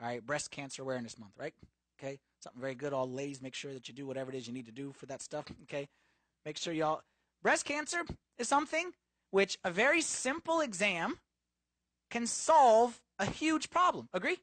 All 0.00 0.08
right, 0.08 0.24
Breast 0.24 0.50
Cancer 0.50 0.82
Awareness 0.82 1.18
Month, 1.18 1.32
right? 1.38 1.54
Okay, 1.98 2.18
something 2.40 2.60
very 2.60 2.74
good. 2.74 2.92
All 2.92 3.10
ladies, 3.10 3.40
make 3.40 3.54
sure 3.54 3.72
that 3.72 3.88
you 3.88 3.94
do 3.94 4.06
whatever 4.06 4.30
it 4.30 4.36
is 4.36 4.46
you 4.46 4.52
need 4.52 4.66
to 4.66 4.72
do 4.72 4.92
for 4.92 5.06
that 5.06 5.22
stuff. 5.22 5.46
Okay, 5.62 5.88
make 6.44 6.58
sure 6.58 6.72
y'all. 6.72 7.02
Breast 7.42 7.64
cancer 7.64 8.02
is 8.38 8.48
something 8.48 8.92
which 9.30 9.58
a 9.64 9.70
very 9.70 10.02
simple 10.02 10.60
exam 10.60 11.18
can 12.10 12.26
solve 12.26 13.00
a 13.18 13.26
huge 13.26 13.70
problem. 13.70 14.08
Agree? 14.12 14.38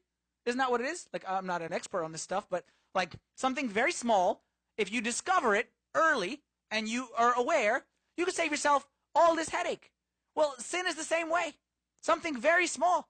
Isn't 0.46 0.58
that 0.58 0.70
what 0.70 0.80
it 0.80 0.86
is? 0.86 1.08
Like, 1.12 1.24
I'm 1.28 1.46
not 1.46 1.62
an 1.62 1.72
expert 1.72 2.04
on 2.04 2.12
this 2.12 2.22
stuff, 2.22 2.46
but 2.50 2.64
like 2.94 3.14
something 3.36 3.68
very 3.68 3.92
small, 3.92 4.42
if 4.76 4.92
you 4.92 5.00
discover 5.00 5.54
it 5.54 5.70
early 5.94 6.40
and 6.70 6.88
you 6.88 7.08
are 7.16 7.32
aware, 7.36 7.84
you 8.16 8.24
can 8.24 8.34
save 8.34 8.50
yourself 8.50 8.86
all 9.14 9.36
this 9.36 9.48
headache. 9.48 9.90
Well, 10.34 10.54
sin 10.58 10.86
is 10.86 10.96
the 10.96 11.04
same 11.04 11.30
way. 11.30 11.54
Something 12.02 12.36
very 12.36 12.66
small. 12.66 13.08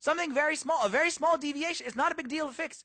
Something 0.00 0.32
very 0.32 0.56
small. 0.56 0.84
A 0.84 0.88
very 0.88 1.10
small 1.10 1.36
deviation. 1.36 1.86
It's 1.86 1.96
not 1.96 2.12
a 2.12 2.14
big 2.14 2.28
deal 2.28 2.46
to 2.46 2.52
fix. 2.52 2.84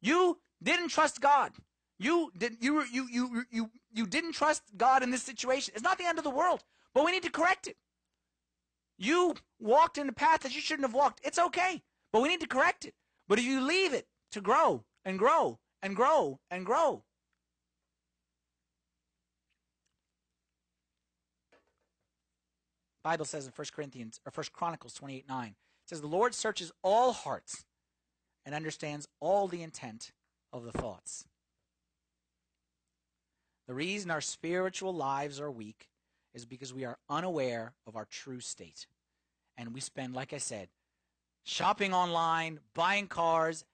You 0.00 0.38
didn't 0.62 0.88
trust 0.88 1.20
God. 1.20 1.52
You 1.98 2.32
did 2.36 2.56
you 2.60 2.82
you 2.84 3.08
you 3.10 3.44
you 3.50 3.70
you 3.92 4.06
didn't 4.06 4.32
trust 4.32 4.62
God 4.76 5.02
in 5.02 5.10
this 5.10 5.22
situation. 5.22 5.72
It's 5.74 5.84
not 5.84 5.98
the 5.98 6.04
end 6.04 6.18
of 6.18 6.24
the 6.24 6.30
world, 6.30 6.64
but 6.92 7.04
we 7.04 7.12
need 7.12 7.22
to 7.22 7.30
correct 7.30 7.66
it. 7.66 7.76
You 8.98 9.34
walked 9.60 9.98
in 9.98 10.06
the 10.06 10.12
path 10.12 10.40
that 10.40 10.54
you 10.54 10.60
shouldn't 10.60 10.86
have 10.86 10.94
walked. 10.94 11.20
It's 11.24 11.38
okay, 11.38 11.82
but 12.12 12.22
we 12.22 12.28
need 12.28 12.40
to 12.40 12.48
correct 12.48 12.84
it. 12.84 12.94
But 13.28 13.38
if 13.38 13.44
you 13.44 13.60
leave 13.60 13.92
it 13.92 14.06
to 14.32 14.40
grow 14.40 14.84
and 15.04 15.18
grow 15.18 15.58
and 15.82 15.94
grow 15.94 16.40
and 16.50 16.66
grow, 16.66 17.04
Bible 23.02 23.26
says 23.26 23.46
in 23.46 23.52
1 23.54 23.66
Corinthians 23.74 24.18
or 24.26 24.32
1 24.34 24.46
Chronicles 24.52 24.94
28 24.94 25.28
9, 25.28 25.46
it 25.48 25.54
says, 25.86 26.00
The 26.00 26.06
Lord 26.06 26.34
searches 26.34 26.72
all 26.82 27.12
hearts 27.12 27.64
and 28.44 28.54
understands 28.54 29.08
all 29.20 29.48
the 29.48 29.62
intent 29.62 30.12
of 30.52 30.64
the 30.64 30.72
thoughts. 30.72 31.26
The 33.66 33.74
reason 33.74 34.10
our 34.10 34.20
spiritual 34.20 34.94
lives 34.94 35.40
are 35.40 35.50
weak 35.50 35.88
is 36.34 36.44
because 36.44 36.74
we 36.74 36.84
are 36.84 36.98
unaware 37.08 37.72
of 37.86 37.96
our 37.96 38.04
true 38.04 38.40
state. 38.40 38.86
And 39.56 39.72
we 39.72 39.80
spend, 39.80 40.14
like 40.14 40.32
I 40.32 40.38
said, 40.38 40.68
shopping 41.44 41.94
online, 41.94 42.60
buying 42.74 43.06
cars. 43.06 43.64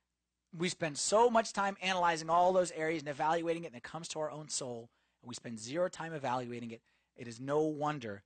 We 0.57 0.69
spend 0.69 0.99
so 0.99 1.31
much 1.31 1.53
time 1.53 1.77
analyzing 1.81 2.29
all 2.31 2.53
those 2.53 2.71
areas 2.73 3.03
and 3.03 3.09
evaluating 3.09 3.65
it, 3.65 3.69
and 3.69 3.77
it 3.77 3.83
comes 3.83 4.09
to 4.09 4.21
our 4.21 4.31
own 4.31 4.49
soul, 4.49 4.91
and 5.23 5.29
we 5.29 5.35
spend 5.35 5.59
zero 5.59 5.89
time 5.89 6.13
evaluating 6.13 6.71
it. 6.71 6.83
It 7.17 7.27
is 7.27 7.41
no 7.41 7.63
wonder 7.63 8.23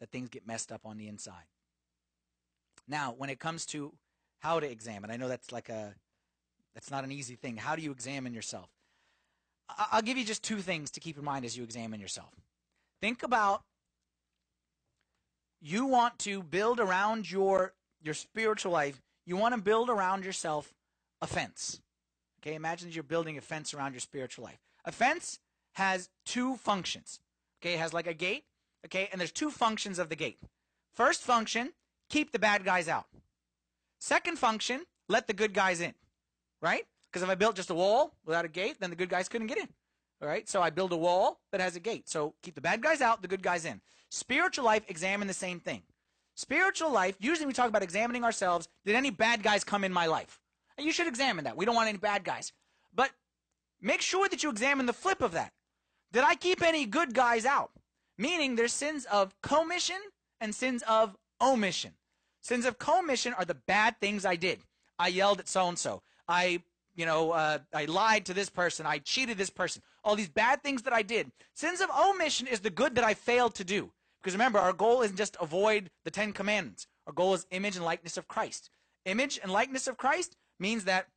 that 0.00 0.10
things 0.10 0.28
get 0.30 0.46
messed 0.46 0.72
up 0.72 0.82
on 0.84 0.96
the 0.96 1.08
inside. 1.08 1.44
Now, 2.90 3.14
when 3.16 3.30
it 3.30 3.38
comes 3.38 3.64
to 3.66 3.92
how 4.40 4.60
to 4.60 4.70
examine, 4.70 5.10
I 5.10 5.16
know 5.16 5.28
that's 5.28 5.52
like 5.52 5.68
a 5.68 5.94
that's 6.74 6.90
not 6.90 7.04
an 7.04 7.12
easy 7.12 7.36
thing. 7.36 7.56
How 7.56 7.76
do 7.76 7.82
you 7.82 7.90
examine 7.90 8.34
yourself? 8.34 8.68
I'll 9.92 10.02
give 10.02 10.18
you 10.18 10.24
just 10.24 10.42
two 10.42 10.58
things 10.58 10.90
to 10.92 11.00
keep 11.00 11.16
in 11.16 11.24
mind 11.24 11.44
as 11.44 11.56
you 11.56 11.62
examine 11.62 12.00
yourself. 12.00 12.34
Think 13.00 13.22
about 13.22 13.62
you 15.60 15.86
want 15.86 16.18
to 16.20 16.42
build 16.42 16.80
around 16.80 17.30
your 17.30 17.74
your 18.02 18.14
spiritual 18.14 18.72
life. 18.72 19.00
You 19.24 19.36
want 19.36 19.54
to 19.54 19.60
build 19.60 19.88
around 19.88 20.24
yourself 20.24 20.74
a 21.22 21.26
fence. 21.26 21.80
Okay, 22.42 22.54
imagine 22.54 22.90
you're 22.90 23.04
building 23.04 23.38
a 23.38 23.40
fence 23.40 23.72
around 23.72 23.92
your 23.92 24.00
spiritual 24.00 24.44
life. 24.44 24.58
A 24.84 24.92
fence 24.92 25.38
has 25.74 26.08
two 26.24 26.56
functions. 26.56 27.20
Okay, 27.60 27.74
it 27.74 27.78
has 27.78 27.92
like 27.92 28.06
a 28.06 28.14
gate 28.14 28.44
Okay, 28.84 29.08
and 29.12 29.20
there's 29.20 29.32
two 29.32 29.50
functions 29.50 29.98
of 29.98 30.08
the 30.08 30.16
gate. 30.16 30.38
First 30.94 31.22
function, 31.22 31.72
keep 32.10 32.32
the 32.32 32.38
bad 32.38 32.64
guys 32.64 32.88
out. 32.88 33.06
Second 33.98 34.38
function, 34.38 34.82
let 35.08 35.26
the 35.26 35.32
good 35.32 35.54
guys 35.54 35.80
in. 35.80 35.94
Right? 36.60 36.84
Because 37.10 37.22
if 37.22 37.30
I 37.30 37.34
built 37.34 37.56
just 37.56 37.70
a 37.70 37.74
wall 37.74 38.14
without 38.26 38.44
a 38.44 38.48
gate, 38.48 38.76
then 38.80 38.90
the 38.90 38.96
good 38.96 39.08
guys 39.08 39.28
couldn't 39.28 39.46
get 39.46 39.58
in. 39.58 39.68
All 40.22 40.28
right? 40.28 40.48
So 40.48 40.60
I 40.60 40.70
build 40.70 40.92
a 40.92 40.96
wall 40.96 41.40
that 41.52 41.60
has 41.60 41.74
a 41.76 41.80
gate. 41.80 42.08
So 42.08 42.34
keep 42.42 42.54
the 42.54 42.60
bad 42.60 42.82
guys 42.82 43.00
out, 43.00 43.22
the 43.22 43.28
good 43.28 43.42
guys 43.42 43.64
in. 43.64 43.80
Spiritual 44.10 44.64
life, 44.64 44.84
examine 44.88 45.26
the 45.28 45.34
same 45.34 45.58
thing. 45.60 45.82
Spiritual 46.36 46.90
life, 46.90 47.16
usually 47.18 47.46
we 47.46 47.52
talk 47.52 47.68
about 47.68 47.82
examining 47.82 48.24
ourselves. 48.24 48.68
Did 48.84 48.96
any 48.96 49.10
bad 49.10 49.42
guys 49.42 49.64
come 49.64 49.84
in 49.84 49.92
my 49.92 50.06
life? 50.06 50.40
And 50.76 50.86
you 50.86 50.92
should 50.92 51.08
examine 51.08 51.44
that. 51.44 51.56
We 51.56 51.64
don't 51.64 51.74
want 51.74 51.88
any 51.88 51.98
bad 51.98 52.24
guys. 52.24 52.52
But 52.94 53.10
make 53.80 54.00
sure 54.00 54.28
that 54.28 54.42
you 54.42 54.50
examine 54.50 54.86
the 54.86 54.92
flip 54.92 55.22
of 55.22 55.32
that. 55.32 55.52
Did 56.12 56.24
I 56.24 56.34
keep 56.34 56.62
any 56.62 56.86
good 56.86 57.14
guys 57.14 57.44
out? 57.44 57.70
Meaning 58.18 58.56
there's 58.56 58.72
sins 58.72 59.06
of 59.06 59.34
commission 59.42 59.98
and 60.40 60.54
sins 60.54 60.82
of 60.88 61.16
omission. 61.40 61.92
Sins 62.40 62.64
of 62.64 62.78
commission 62.78 63.34
are 63.34 63.44
the 63.44 63.54
bad 63.54 64.00
things 64.00 64.24
I 64.24 64.36
did. 64.36 64.60
I 64.98 65.08
yelled 65.08 65.40
at 65.40 65.48
so 65.48 65.68
and 65.68 65.78
so. 65.78 66.02
I, 66.28 66.62
you 66.94 67.06
know, 67.06 67.32
uh, 67.32 67.58
I 67.74 67.86
lied 67.86 68.26
to 68.26 68.34
this 68.34 68.50
person. 68.50 68.86
I 68.86 68.98
cheated 68.98 69.38
this 69.38 69.50
person. 69.50 69.82
All 70.04 70.16
these 70.16 70.28
bad 70.28 70.62
things 70.62 70.82
that 70.82 70.92
I 70.92 71.02
did. 71.02 71.30
Sins 71.54 71.80
of 71.80 71.90
omission 71.90 72.46
is 72.46 72.60
the 72.60 72.70
good 72.70 72.94
that 72.94 73.04
I 73.04 73.14
failed 73.14 73.54
to 73.56 73.64
do. 73.64 73.92
Because 74.20 74.34
remember, 74.34 74.58
our 74.58 74.72
goal 74.72 75.02
isn't 75.02 75.16
just 75.16 75.36
avoid 75.40 75.90
the 76.04 76.10
Ten 76.10 76.32
Commandments. 76.32 76.86
Our 77.06 77.12
goal 77.12 77.34
is 77.34 77.46
image 77.50 77.76
and 77.76 77.84
likeness 77.84 78.16
of 78.16 78.28
Christ. 78.28 78.70
Image 79.06 79.40
and 79.42 79.50
likeness 79.50 79.86
of 79.86 79.96
Christ 79.96 80.36
means 80.58 80.84
that 80.84 81.08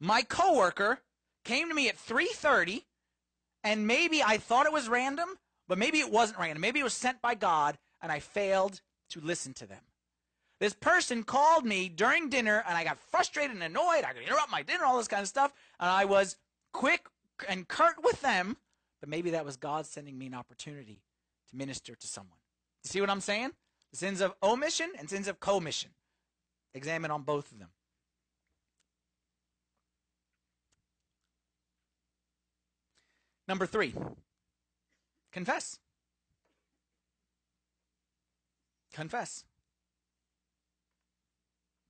my 0.00 0.22
coworker 0.22 1.00
came 1.44 1.68
to 1.68 1.74
me 1.74 1.88
at 1.88 1.96
3:30 1.96 2.84
and 3.64 3.86
maybe 3.86 4.22
I 4.22 4.36
thought 4.36 4.66
it 4.66 4.72
was 4.72 4.88
random, 4.88 5.38
but 5.66 5.78
maybe 5.78 5.98
it 5.98 6.10
wasn't 6.10 6.38
random. 6.38 6.60
Maybe 6.60 6.80
it 6.80 6.84
was 6.84 6.92
sent 6.92 7.22
by 7.22 7.34
God, 7.34 7.78
and 8.02 8.12
I 8.12 8.20
failed 8.20 8.82
to 9.10 9.20
listen 9.20 9.54
to 9.54 9.66
them. 9.66 9.80
This 10.64 10.72
person 10.72 11.24
called 11.24 11.66
me 11.66 11.90
during 11.90 12.30
dinner, 12.30 12.64
and 12.66 12.74
I 12.74 12.84
got 12.84 12.98
frustrated 12.98 13.50
and 13.50 13.62
annoyed. 13.62 14.02
I 14.02 14.14
could 14.14 14.22
interrupt 14.22 14.50
my 14.50 14.62
dinner, 14.62 14.86
all 14.86 14.96
this 14.96 15.08
kind 15.08 15.20
of 15.20 15.28
stuff. 15.28 15.52
And 15.78 15.90
I 15.90 16.06
was 16.06 16.38
quick 16.72 17.06
and 17.46 17.68
curt 17.68 18.02
with 18.02 18.22
them, 18.22 18.56
but 18.98 19.10
maybe 19.10 19.32
that 19.32 19.44
was 19.44 19.58
God 19.58 19.84
sending 19.84 20.16
me 20.16 20.24
an 20.24 20.32
opportunity 20.32 21.02
to 21.50 21.56
minister 21.58 21.94
to 21.94 22.06
someone. 22.06 22.38
You 22.82 22.88
see 22.88 23.02
what 23.02 23.10
I'm 23.10 23.20
saying? 23.20 23.50
The 23.90 23.98
sins 23.98 24.22
of 24.22 24.32
omission 24.42 24.90
and 24.98 25.10
sins 25.10 25.28
of 25.28 25.38
commission. 25.38 25.90
Examine 26.72 27.10
on 27.10 27.24
both 27.24 27.52
of 27.52 27.58
them. 27.58 27.68
Number 33.46 33.66
three, 33.66 33.92
Confess. 35.30 35.78
Confess. 38.94 39.44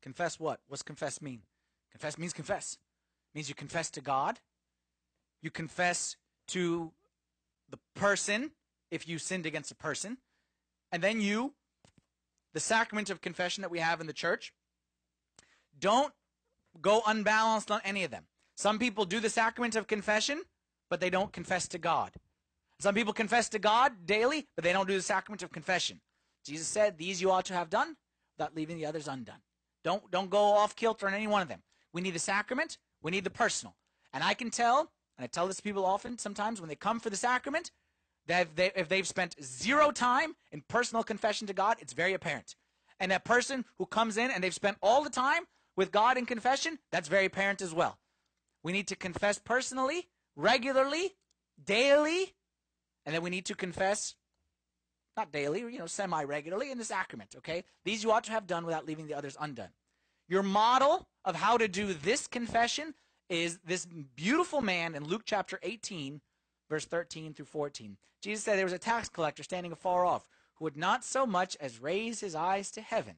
Confess 0.05 0.39
what? 0.39 0.61
What's 0.69 0.83
confess 0.83 1.23
mean? 1.23 1.41
Confess 1.91 2.19
means 2.19 2.35
confess. 2.35 2.75
It 2.75 3.39
means 3.39 3.49
you 3.49 3.55
confess 3.55 3.89
to 3.93 4.03
God. 4.03 4.39
You 5.41 5.51
confess 5.51 6.17
to 6.49 6.93
the 7.71 7.79
person 7.97 8.51
if 8.91 9.09
you 9.09 9.17
sinned 9.17 9.47
against 9.47 9.73
a 9.73 9.75
person. 9.75 10.19
And 10.93 11.03
then 11.03 11.23
you, 11.23 11.55
the 12.53 12.61
sacrament 12.61 13.09
of 13.09 13.23
confession 13.23 13.63
that 13.63 13.71
we 13.71 13.79
have 13.79 14.03
in 14.03 14.07
the 14.07 14.13
church, 14.13 14.53
don't 15.81 16.13
go 16.83 17.01
unbalanced 17.07 17.71
on 17.71 17.81
any 17.83 18.05
of 18.05 18.11
them. 18.11 18.25
Some 18.57 18.79
people 18.79 19.07
do 19.07 19.21
the 19.21 19.31
sacrament 19.31 19.75
of 19.75 19.87
confession, 19.87 20.43
but 20.91 21.01
they 21.01 21.09
don't 21.09 21.33
confess 21.33 21.67
to 21.69 21.79
God. 21.79 22.11
Some 22.79 22.95
people 22.95 23.15
confess 23.15 23.49
to 23.49 23.59
God 23.59 24.05
daily, 24.05 24.49
but 24.55 24.65
they 24.65 24.75
don't 24.75 24.87
do 24.87 24.97
the 24.97 25.03
sacrament 25.03 25.43
of 25.43 25.51
confession. 25.51 26.03
Jesus 26.45 26.67
said, 26.67 26.99
These 26.99 27.23
you 27.23 27.31
ought 27.31 27.47
to 27.47 27.55
have 27.55 27.71
done 27.71 27.97
without 28.37 28.55
leaving 28.55 28.77
the 28.77 28.85
others 28.85 29.09
undone. 29.09 29.41
Don't, 29.85 30.11
don't 30.11 30.31
go 30.31 30.43
off 30.43 30.75
kilter 30.75 31.07
on 31.07 31.15
any 31.15 31.27
one 31.27 31.43
of 31.43 31.49
them. 31.49 31.63
We 31.93 32.01
need 32.01 32.15
the 32.15 32.19
sacrament, 32.19 32.79
we 33.03 33.11
need 33.11 33.25
the 33.25 33.31
personal. 33.31 33.77
And 34.13 34.25
I 34.25 34.35
can 34.35 34.51
tell, 34.51 34.91
and 35.17 35.25
I 35.25 35.27
tell 35.27 35.47
this 35.47 35.57
to 35.57 35.63
people 35.63 35.85
often 35.85 36.19
sometimes 36.19 36.61
when 36.61 36.69
they 36.69 36.75
come 36.75 36.99
for 36.99 37.11
the 37.11 37.17
sacrament, 37.17 37.71
that 38.27 38.43
if, 38.43 38.55
they, 38.55 38.73
if 38.75 38.89
they've 38.89 39.07
spent 39.07 39.37
zero 39.43 39.91
time 39.91 40.35
in 40.51 40.63
personal 40.69 41.05
confession 41.05 41.47
to 41.47 41.53
God, 41.53 41.77
it's 41.81 41.93
very 41.93 42.15
apparent. 42.15 42.57
And 42.99 43.11
that 43.13 43.25
person 43.25 43.65
who 43.77 43.87
comes 43.87 44.17
in 44.17 44.31
and 44.31 44.43
they've 44.43 44.55
spent 44.55 44.79
all 44.83 45.03
the 45.03 45.11
time 45.11 45.43
with 45.77 45.93
God 45.93 46.17
in 46.17 46.27
confession, 46.27 46.79
that's 46.91 47.09
very 47.09 47.27
apparent 47.27 47.61
as 47.61 47.75
well. 47.75 47.99
We 48.63 48.73
need 48.73 48.89
to 48.89 48.97
confess 48.97 49.39
personally, 49.39 50.09
regularly, 50.37 51.15
daily, 51.63 52.35
and 53.05 53.15
then 53.15 53.23
we 53.23 53.31
need 53.31 53.45
to 53.47 53.55
confess, 53.55 54.15
not 55.17 55.33
daily, 55.33 55.61
you 55.61 55.79
know, 55.79 55.87
semi 55.87 56.23
regularly 56.25 56.71
in 56.71 56.79
the 56.79 56.85
sacrament, 56.85 57.35
okay? 57.39 57.65
These 57.85 58.03
you 58.03 58.13
ought 58.13 58.25
to 58.25 58.33
have 58.33 58.47
done 58.47 58.67
without 58.67 58.87
leaving 58.87 59.07
the 59.07 59.15
others 59.15 59.37
undone. 59.41 59.71
Your 60.29 60.43
model 60.43 61.07
of 61.25 61.37
how 61.37 61.59
to 61.59 61.69
do 61.69 61.93
this 61.93 62.27
confession 62.27 62.95
is 63.29 63.59
this 63.65 63.87
beautiful 64.17 64.61
man 64.61 64.95
in 64.95 65.05
Luke 65.05 65.23
chapter 65.25 65.59
18, 65.63 66.21
verse 66.69 66.85
13 66.85 67.35
through 67.35 67.45
14. 67.47 67.97
Jesus 68.21 68.45
said 68.45 68.57
there 68.57 68.65
was 68.65 68.73
a 68.73 68.79
tax 68.79 69.09
collector 69.09 69.43
standing 69.43 69.73
afar 69.73 70.05
off 70.05 70.29
who 70.55 70.65
would 70.65 70.77
not 70.77 71.05
so 71.05 71.27
much 71.27 71.57
as 71.61 71.81
raise 71.81 72.21
his 72.21 72.35
eyes 72.35 72.71
to 72.71 72.81
heaven, 72.81 73.17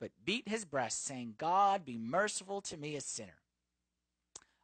but 0.00 0.10
beat 0.24 0.48
his 0.48 0.64
breast, 0.64 1.04
saying, 1.04 1.34
God, 1.38 1.84
be 1.84 1.96
merciful 1.96 2.60
to 2.62 2.76
me, 2.76 2.96
a 2.96 3.00
sinner. 3.00 3.38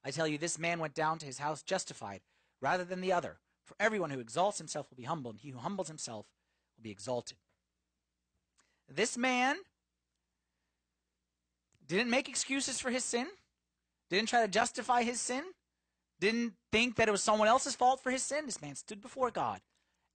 I 0.05 0.11
tell 0.11 0.27
you, 0.27 0.39
this 0.39 0.59
man 0.59 0.81
went 0.81 0.95
down 0.95 1.19
to 1.19 1.27
his 1.27 1.39
house 1.39 1.63
justified 1.63 2.21
rather 2.61 2.85
than 2.85 3.01
the 3.01 3.13
other. 3.13 3.39
For 3.65 3.77
everyone 3.79 4.11
who 4.11 4.19
exalts 4.19 4.59
himself 4.59 4.91
will 4.91 4.97
be 4.97 5.05
humbled, 5.05 5.37
and 5.37 5.41
he 5.41 5.51
who 5.51 5.59
humbles 5.59 5.89
himself 5.89 6.27
will 6.81 6.85
be 6.85 6.91
exalted. 6.91 7.37
This 8.89 9.17
man 9.17 9.57
didn't 11.87 12.11
make 12.11 12.29
excuses 12.29 12.81
for 12.81 12.91
his 12.91 13.05
sin, 13.05 13.27
didn't 14.09 14.29
try 14.29 14.43
to 14.43 14.49
justify 14.49 15.03
his 15.03 15.21
sin, 15.21 15.45
didn't 16.19 16.55
think 16.73 16.97
that 16.97 17.09
it 17.09 17.13
was 17.13 17.23
someone 17.23 17.49
else's 17.49 17.75
fault 17.75 18.03
for 18.03 18.11
his 18.11 18.23
sin. 18.23 18.47
This 18.47 18.63
man 18.63 18.75
stood 18.75 19.01
before 19.01 19.31
God 19.31 19.61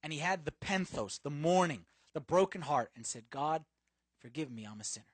and 0.02 0.12
he 0.12 0.18
had 0.18 0.44
the 0.44 0.52
penthos, 0.52 1.20
the 1.22 1.30
mourning, 1.30 1.84
the 2.14 2.20
broken 2.20 2.62
heart, 2.62 2.90
and 2.94 3.06
said, 3.06 3.24
God, 3.30 3.64
forgive 4.20 4.50
me, 4.50 4.64
I'm 4.64 4.80
a 4.80 4.84
sinner. 4.84 5.06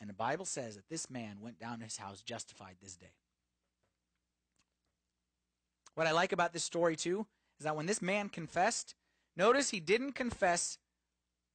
And 0.00 0.08
the 0.08 0.14
Bible 0.14 0.44
says 0.44 0.76
that 0.76 0.88
this 0.88 1.08
man 1.08 1.38
went 1.40 1.60
down 1.60 1.78
to 1.78 1.84
his 1.84 1.96
house 1.96 2.22
justified 2.22 2.76
this 2.82 2.96
day. 2.96 3.14
What 5.94 6.06
I 6.06 6.12
like 6.12 6.32
about 6.32 6.52
this 6.52 6.64
story, 6.64 6.96
too, 6.96 7.26
is 7.58 7.64
that 7.64 7.76
when 7.76 7.86
this 7.86 8.02
man 8.02 8.28
confessed, 8.28 8.94
notice 9.36 9.70
he 9.70 9.80
didn't 9.80 10.12
confess 10.12 10.78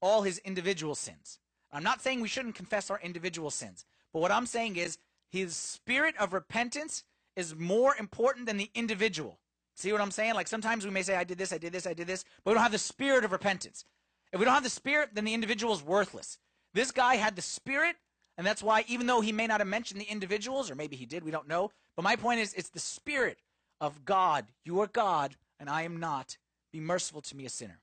all 0.01 0.21
his 0.21 0.39
individual 0.39 0.95
sins. 0.95 1.39
I'm 1.71 1.83
not 1.83 2.01
saying 2.01 2.21
we 2.21 2.27
shouldn't 2.27 2.55
confess 2.55 2.89
our 2.89 2.99
individual 3.01 3.51
sins, 3.51 3.85
but 4.13 4.21
what 4.21 4.31
I'm 4.31 4.45
saying 4.45 4.77
is 4.77 4.97
his 5.29 5.55
spirit 5.55 6.15
of 6.17 6.33
repentance 6.33 7.03
is 7.35 7.55
more 7.55 7.95
important 7.99 8.45
than 8.45 8.57
the 8.57 8.71
individual. 8.73 9.39
See 9.75 9.91
what 9.91 10.01
I'm 10.01 10.11
saying? 10.11 10.33
Like 10.33 10.47
sometimes 10.47 10.85
we 10.85 10.91
may 10.91 11.03
say, 11.03 11.15
I 11.15 11.23
did 11.23 11.37
this, 11.37 11.53
I 11.53 11.57
did 11.57 11.73
this, 11.73 11.85
I 11.85 11.93
did 11.93 12.07
this, 12.07 12.23
but 12.43 12.51
we 12.51 12.53
don't 12.55 12.63
have 12.63 12.71
the 12.71 12.79
spirit 12.79 13.23
of 13.23 13.31
repentance. 13.31 13.85
If 14.33 14.39
we 14.39 14.45
don't 14.45 14.55
have 14.55 14.63
the 14.63 14.69
spirit, 14.69 15.09
then 15.13 15.25
the 15.25 15.33
individual 15.33 15.73
is 15.73 15.83
worthless. 15.83 16.37
This 16.73 16.91
guy 16.91 17.15
had 17.15 17.35
the 17.35 17.41
spirit, 17.41 17.95
and 18.37 18.45
that's 18.45 18.63
why, 18.63 18.85
even 18.87 19.07
though 19.07 19.21
he 19.21 19.31
may 19.31 19.47
not 19.47 19.61
have 19.61 19.67
mentioned 19.67 20.01
the 20.01 20.11
individuals, 20.11 20.69
or 20.69 20.75
maybe 20.75 20.95
he 20.95 21.05
did, 21.05 21.23
we 21.23 21.31
don't 21.31 21.47
know. 21.47 21.71
But 21.95 22.03
my 22.03 22.15
point 22.15 22.39
is, 22.39 22.53
it's 22.53 22.69
the 22.69 22.79
spirit 22.79 23.39
of 23.79 24.05
God. 24.05 24.45
You 24.65 24.79
are 24.81 24.87
God, 24.87 25.35
and 25.59 25.69
I 25.69 25.83
am 25.83 25.99
not. 25.99 26.37
Be 26.71 26.79
merciful 26.79 27.21
to 27.21 27.35
me, 27.35 27.45
a 27.45 27.49
sinner. 27.49 27.79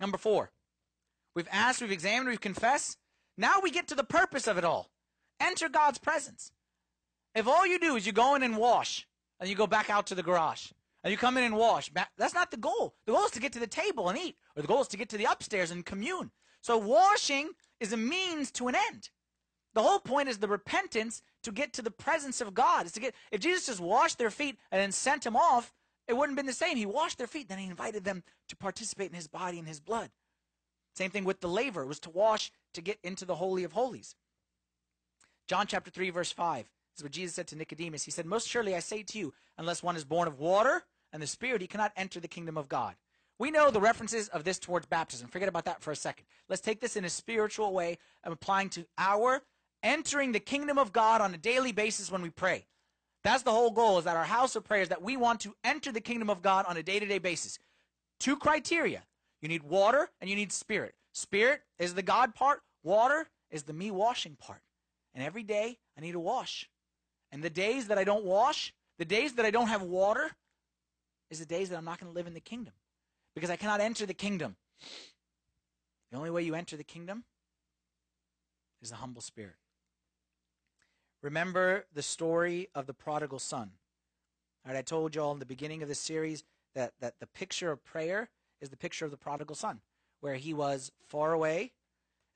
Number 0.00 0.18
four, 0.18 0.50
we've 1.34 1.48
asked, 1.50 1.80
we've 1.80 1.92
examined, 1.92 2.28
we've 2.28 2.40
confessed. 2.40 2.98
Now 3.38 3.60
we 3.62 3.70
get 3.70 3.88
to 3.88 3.94
the 3.94 4.04
purpose 4.04 4.46
of 4.46 4.58
it 4.58 4.64
all. 4.64 4.90
Enter 5.40 5.68
God's 5.68 5.98
presence. 5.98 6.52
If 7.34 7.46
all 7.48 7.66
you 7.66 7.78
do 7.78 7.96
is 7.96 8.06
you 8.06 8.12
go 8.12 8.34
in 8.34 8.42
and 8.42 8.56
wash, 8.56 9.06
and 9.40 9.48
you 9.48 9.56
go 9.56 9.66
back 9.66 9.90
out 9.90 10.06
to 10.08 10.14
the 10.14 10.22
garage, 10.22 10.72
and 11.02 11.10
you 11.10 11.16
come 11.16 11.36
in 11.36 11.44
and 11.44 11.56
wash, 11.56 11.90
that's 12.16 12.34
not 12.34 12.50
the 12.50 12.56
goal. 12.56 12.94
The 13.06 13.12
goal 13.12 13.24
is 13.26 13.32
to 13.32 13.40
get 13.40 13.52
to 13.54 13.60
the 13.60 13.66
table 13.66 14.08
and 14.08 14.18
eat, 14.18 14.36
or 14.56 14.62
the 14.62 14.68
goal 14.68 14.82
is 14.82 14.88
to 14.88 14.96
get 14.96 15.08
to 15.10 15.18
the 15.18 15.30
upstairs 15.30 15.70
and 15.70 15.84
commune. 15.84 16.30
So 16.60 16.78
washing 16.78 17.50
is 17.80 17.92
a 17.92 17.96
means 17.96 18.50
to 18.52 18.68
an 18.68 18.74
end. 18.74 19.10
The 19.74 19.82
whole 19.82 19.98
point 19.98 20.28
is 20.28 20.38
the 20.38 20.48
repentance 20.48 21.20
to 21.42 21.50
get 21.50 21.72
to 21.74 21.82
the 21.82 21.90
presence 21.90 22.40
of 22.40 22.54
God. 22.54 22.86
Is 22.86 22.92
to 22.92 23.00
get 23.00 23.14
if 23.32 23.40
Jesus 23.40 23.66
just 23.66 23.80
washed 23.80 24.18
their 24.18 24.30
feet 24.30 24.56
and 24.70 24.80
then 24.80 24.92
sent 24.92 25.24
them 25.24 25.36
off, 25.36 25.72
it 26.06 26.14
wouldn't 26.14 26.36
have 26.36 26.44
been 26.44 26.46
the 26.46 26.52
same. 26.52 26.76
He 26.76 26.86
washed 26.86 27.18
their 27.18 27.26
feet, 27.26 27.48
then 27.48 27.58
he 27.58 27.66
invited 27.66 28.04
them 28.04 28.22
to 28.48 28.56
participate 28.56 29.10
in 29.10 29.16
his 29.16 29.28
body 29.28 29.58
and 29.58 29.68
his 29.68 29.80
blood. 29.80 30.10
Same 30.94 31.10
thing 31.10 31.24
with 31.24 31.40
the 31.40 31.48
laver, 31.48 31.82
it 31.82 31.88
was 31.88 32.00
to 32.00 32.10
wash 32.10 32.52
to 32.74 32.80
get 32.80 32.98
into 33.02 33.24
the 33.24 33.34
Holy 33.34 33.64
of 33.64 33.72
Holies. 33.72 34.14
John 35.46 35.66
chapter 35.66 35.90
3, 35.90 36.10
verse 36.10 36.32
5. 36.32 36.64
This 36.64 36.98
is 36.98 37.02
what 37.02 37.12
Jesus 37.12 37.34
said 37.34 37.48
to 37.48 37.56
Nicodemus. 37.56 38.04
He 38.04 38.10
said, 38.10 38.26
Most 38.26 38.48
surely 38.48 38.74
I 38.74 38.78
say 38.78 39.02
to 39.02 39.18
you, 39.18 39.34
unless 39.58 39.82
one 39.82 39.96
is 39.96 40.04
born 40.04 40.28
of 40.28 40.38
water 40.38 40.84
and 41.12 41.20
the 41.20 41.26
Spirit, 41.26 41.60
he 41.60 41.66
cannot 41.66 41.92
enter 41.96 42.20
the 42.20 42.28
kingdom 42.28 42.56
of 42.56 42.68
God. 42.68 42.94
We 43.38 43.50
know 43.50 43.70
the 43.70 43.80
references 43.80 44.28
of 44.28 44.44
this 44.44 44.60
towards 44.60 44.86
baptism. 44.86 45.28
Forget 45.28 45.48
about 45.48 45.64
that 45.64 45.82
for 45.82 45.90
a 45.90 45.96
second. 45.96 46.26
Let's 46.48 46.62
take 46.62 46.80
this 46.80 46.96
in 46.96 47.04
a 47.04 47.10
spiritual 47.10 47.72
way 47.72 47.98
of 48.22 48.32
applying 48.32 48.68
to 48.70 48.86
our 48.96 49.42
entering 49.82 50.32
the 50.32 50.40
kingdom 50.40 50.78
of 50.78 50.92
God 50.92 51.20
on 51.20 51.34
a 51.34 51.38
daily 51.38 51.72
basis 51.72 52.10
when 52.10 52.22
we 52.22 52.30
pray. 52.30 52.64
That's 53.24 53.42
the 53.42 53.50
whole 53.50 53.70
goal 53.70 53.98
is 53.98 54.04
that 54.04 54.16
our 54.16 54.24
house 54.24 54.54
of 54.54 54.64
prayer 54.64 54.82
is 54.82 54.90
that 54.90 55.02
we 55.02 55.16
want 55.16 55.40
to 55.40 55.54
enter 55.64 55.90
the 55.90 56.00
kingdom 56.00 56.28
of 56.28 56.42
God 56.42 56.66
on 56.68 56.76
a 56.76 56.82
day-to-day 56.82 57.18
basis. 57.18 57.58
Two 58.20 58.36
criteria. 58.36 59.02
You 59.40 59.48
need 59.48 59.62
water 59.62 60.10
and 60.20 60.28
you 60.28 60.36
need 60.36 60.52
spirit. 60.52 60.94
Spirit 61.12 61.62
is 61.78 61.94
the 61.94 62.02
God 62.02 62.34
part. 62.34 62.60
Water 62.82 63.28
is 63.50 63.62
the 63.62 63.72
me 63.72 63.90
washing 63.90 64.36
part. 64.36 64.60
And 65.14 65.24
every 65.24 65.42
day 65.42 65.78
I 65.96 66.02
need 66.02 66.12
to 66.12 66.20
wash. 66.20 66.68
And 67.32 67.42
the 67.42 67.50
days 67.50 67.88
that 67.88 67.98
I 67.98 68.04
don't 68.04 68.24
wash, 68.24 68.74
the 68.98 69.04
days 69.04 69.32
that 69.34 69.46
I 69.46 69.50
don't 69.50 69.68
have 69.68 69.82
water, 69.82 70.30
is 71.30 71.38
the 71.38 71.46
days 71.46 71.70
that 71.70 71.78
I'm 71.78 71.84
not 71.84 71.98
going 71.98 72.12
to 72.12 72.14
live 72.14 72.26
in 72.26 72.34
the 72.34 72.40
kingdom. 72.40 72.74
Because 73.34 73.50
I 73.50 73.56
cannot 73.56 73.80
enter 73.80 74.06
the 74.06 74.14
kingdom. 74.14 74.56
The 76.12 76.18
only 76.18 76.30
way 76.30 76.42
you 76.42 76.54
enter 76.54 76.76
the 76.76 76.84
kingdom 76.84 77.24
is 78.82 78.90
the 78.90 78.96
humble 78.96 79.22
spirit. 79.22 79.56
Remember 81.24 81.86
the 81.94 82.02
story 82.02 82.68
of 82.74 82.86
the 82.86 82.92
prodigal 82.92 83.38
son. 83.38 83.70
All 84.66 84.72
right, 84.72 84.78
I 84.78 84.82
told 84.82 85.14
you 85.14 85.22
all 85.22 85.32
in 85.32 85.38
the 85.38 85.46
beginning 85.46 85.82
of 85.82 85.88
this 85.88 85.98
series 85.98 86.44
that, 86.74 86.92
that 87.00 87.14
the 87.18 87.26
picture 87.26 87.70
of 87.70 87.82
prayer 87.82 88.28
is 88.60 88.68
the 88.68 88.76
picture 88.76 89.06
of 89.06 89.10
the 89.10 89.16
prodigal 89.16 89.56
son, 89.56 89.80
where 90.20 90.34
he 90.34 90.52
was 90.52 90.92
far 91.08 91.32
away, 91.32 91.72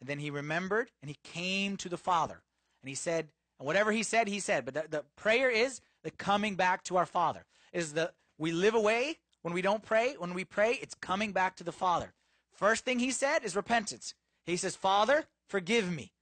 and 0.01 0.09
then 0.09 0.19
he 0.19 0.31
remembered, 0.31 0.91
and 1.03 1.11
he 1.11 1.19
came 1.23 1.77
to 1.77 1.91
the 1.91 1.99
Father. 1.99 2.41
And 2.83 2.89
he 2.89 2.95
said, 2.95 3.29
and 3.59 3.67
whatever 3.67 3.93
he 3.93 4.03
said, 4.03 4.27
he 4.27 4.41
said. 4.41 4.65
But 4.65 4.73
the, 4.73 4.85
the 4.89 5.05
prayer 5.17 5.51
is 5.51 5.83
the 6.03 6.11
coming 6.11 6.55
back 6.55 6.83
to 6.85 6.97
our 6.97 7.07
Father. 7.07 7.45
Is 7.75 7.93
the 7.93 8.13
we 8.39 8.53
live 8.53 8.75
away 8.75 9.19
when 9.43 9.53
we 9.53 9.61
don't 9.61 9.83
pray. 9.83 10.15
When 10.17 10.33
we 10.33 10.47
pray, 10.47 10.79
it's 10.81 10.95
coming 10.95 11.33
back 11.33 11.57
to 11.57 11.65
the 11.65 11.73
Father. 11.73 12.15
First 12.55 12.87
thing 12.87 13.01
he 13.01 13.11
said 13.11 13.45
is 13.45 13.55
repentance. 13.55 14.15
He 14.47 14.57
says, 14.57 14.77
Father, 14.77 15.27
forgive 15.47 15.93
me. 15.93 16.13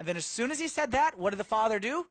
And 0.00 0.08
then 0.08 0.16
as 0.16 0.24
soon 0.24 0.50
as 0.50 0.58
he 0.58 0.66
said 0.66 0.92
that, 0.92 1.18
what 1.18 1.30
did 1.30 1.38
the 1.38 1.44
father 1.44 1.78
do? 1.78 2.06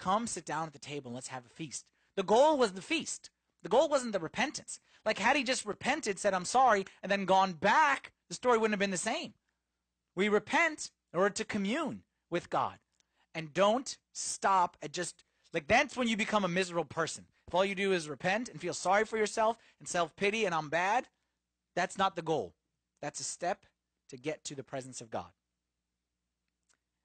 Come 0.00 0.26
sit 0.26 0.44
down 0.44 0.66
at 0.66 0.72
the 0.72 0.80
table 0.80 1.08
and 1.08 1.14
let's 1.14 1.28
have 1.28 1.46
a 1.46 1.48
feast. 1.48 1.86
The 2.16 2.24
goal 2.24 2.58
was 2.58 2.72
the 2.72 2.82
feast. 2.82 3.30
The 3.62 3.68
goal 3.68 3.88
wasn't 3.88 4.12
the 4.12 4.18
repentance. 4.18 4.80
Like 5.06 5.18
had 5.18 5.36
he 5.36 5.44
just 5.44 5.64
repented, 5.64 6.18
said, 6.18 6.34
I'm 6.34 6.44
sorry, 6.44 6.86
and 7.00 7.10
then 7.10 7.24
gone 7.24 7.52
back, 7.52 8.12
the 8.28 8.34
story 8.34 8.58
wouldn't 8.58 8.72
have 8.72 8.80
been 8.80 8.90
the 8.90 8.96
same. 8.96 9.34
We 10.16 10.28
repent 10.28 10.90
in 11.14 11.20
order 11.20 11.32
to 11.34 11.44
commune 11.44 12.02
with 12.30 12.50
God. 12.50 12.78
And 13.32 13.54
don't 13.54 13.96
stop 14.12 14.76
at 14.82 14.92
just, 14.92 15.22
like, 15.54 15.68
that's 15.68 15.96
when 15.96 16.08
you 16.08 16.16
become 16.16 16.44
a 16.44 16.48
miserable 16.48 16.84
person. 16.84 17.26
If 17.46 17.54
all 17.54 17.64
you 17.64 17.76
do 17.76 17.92
is 17.92 18.08
repent 18.08 18.48
and 18.48 18.60
feel 18.60 18.74
sorry 18.74 19.04
for 19.04 19.16
yourself 19.16 19.56
and 19.78 19.86
self 19.86 20.16
pity 20.16 20.44
and 20.44 20.54
I'm 20.54 20.68
bad, 20.68 21.06
that's 21.76 21.96
not 21.96 22.16
the 22.16 22.22
goal. 22.22 22.54
That's 23.00 23.20
a 23.20 23.24
step 23.24 23.66
to 24.08 24.16
get 24.16 24.42
to 24.44 24.56
the 24.56 24.64
presence 24.64 25.00
of 25.00 25.10
God. 25.10 25.30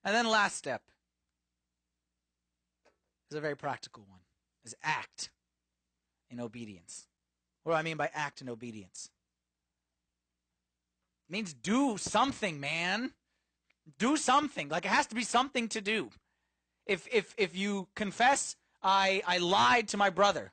And 0.04 0.14
then 0.14 0.28
last 0.28 0.56
step 0.56 0.82
is 3.32 3.38
a 3.38 3.41
very 3.41 3.56
practical 3.56 4.04
one. 4.10 4.20
Is 4.64 4.76
act 4.82 5.30
in 6.30 6.39
obedience. 6.39 7.08
What 7.64 7.74
do 7.74 7.78
I 7.78 7.82
mean 7.82 7.97
by 7.97 8.10
act 8.14 8.41
in 8.41 8.49
obedience? 8.49 9.10
It 11.28 11.32
means 11.34 11.54
do 11.54 11.97
something, 11.97 12.60
man. 12.60 13.12
Do 13.97 14.16
something. 14.16 14.70
Like 14.70 14.86
it 14.86 14.89
has 14.89 15.08
to 15.08 15.16
be 15.16 15.24
something 15.24 15.68
to 15.70 15.82
do. 15.82 16.12
If 16.86 17.08
if 17.12 17.34
if 17.38 17.56
you 17.56 17.88
confess 17.95 18.56
I 18.82 19.22
I 19.28 19.38
lied 19.38 19.89
to 19.89 19.97
my 19.97 20.10
brother, 20.10 20.51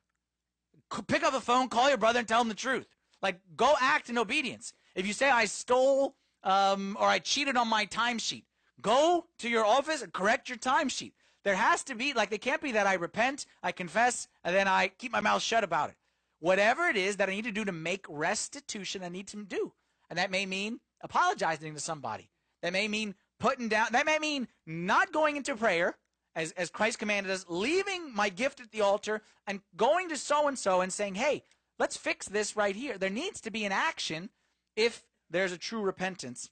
pick 1.06 1.22
up 1.22 1.32
the 1.32 1.40
phone, 1.40 1.68
call 1.68 1.88
your 1.88 1.98
brother, 1.98 2.20
and 2.20 2.28
tell 2.28 2.40
him 2.40 2.48
the 2.48 2.54
truth. 2.54 2.88
Like 3.22 3.40
go 3.56 3.74
act 3.80 4.08
in 4.10 4.18
obedience. 4.18 4.72
If 4.94 5.06
you 5.06 5.12
say 5.12 5.30
I 5.30 5.44
stole 5.44 6.16
um, 6.42 6.96
or 6.98 7.06
I 7.06 7.18
cheated 7.18 7.56
on 7.56 7.68
my 7.68 7.86
timesheet, 7.86 8.44
Go 8.80 9.26
to 9.38 9.48
your 9.48 9.64
office 9.64 10.02
and 10.02 10.12
correct 10.12 10.48
your 10.48 10.58
timesheet. 10.58 11.12
There 11.44 11.56
has 11.56 11.82
to 11.84 11.94
be, 11.94 12.12
like, 12.12 12.32
it 12.32 12.42
can't 12.42 12.62
be 12.62 12.72
that 12.72 12.86
I 12.86 12.94
repent, 12.94 13.46
I 13.62 13.72
confess, 13.72 14.28
and 14.44 14.54
then 14.54 14.68
I 14.68 14.88
keep 14.88 15.12
my 15.12 15.20
mouth 15.20 15.42
shut 15.42 15.64
about 15.64 15.90
it. 15.90 15.96
Whatever 16.38 16.86
it 16.88 16.96
is 16.96 17.16
that 17.16 17.28
I 17.28 17.32
need 17.32 17.44
to 17.44 17.52
do 17.52 17.64
to 17.64 17.72
make 17.72 18.04
restitution, 18.08 19.02
I 19.02 19.08
need 19.08 19.28
to 19.28 19.42
do. 19.44 19.72
And 20.08 20.18
that 20.18 20.30
may 20.30 20.46
mean 20.46 20.80
apologizing 21.02 21.74
to 21.74 21.80
somebody. 21.80 22.30
That 22.62 22.72
may 22.72 22.88
mean 22.88 23.14
putting 23.38 23.68
down, 23.68 23.88
that 23.92 24.06
may 24.06 24.18
mean 24.18 24.48
not 24.66 25.12
going 25.12 25.36
into 25.36 25.56
prayer, 25.56 25.96
as, 26.34 26.52
as 26.52 26.70
Christ 26.70 26.98
commanded 26.98 27.32
us, 27.32 27.44
leaving 27.48 28.14
my 28.14 28.28
gift 28.28 28.60
at 28.60 28.70
the 28.70 28.82
altar 28.82 29.22
and 29.46 29.60
going 29.76 30.08
to 30.10 30.16
so 30.16 30.46
and 30.46 30.58
so 30.58 30.80
and 30.80 30.92
saying, 30.92 31.14
hey, 31.16 31.42
let's 31.78 31.96
fix 31.96 32.28
this 32.28 32.56
right 32.56 32.76
here. 32.76 32.98
There 32.98 33.10
needs 33.10 33.40
to 33.42 33.50
be 33.50 33.64
an 33.64 33.72
action 33.72 34.30
if 34.76 35.04
there's 35.30 35.52
a 35.52 35.58
true 35.58 35.80
repentance 35.80 36.50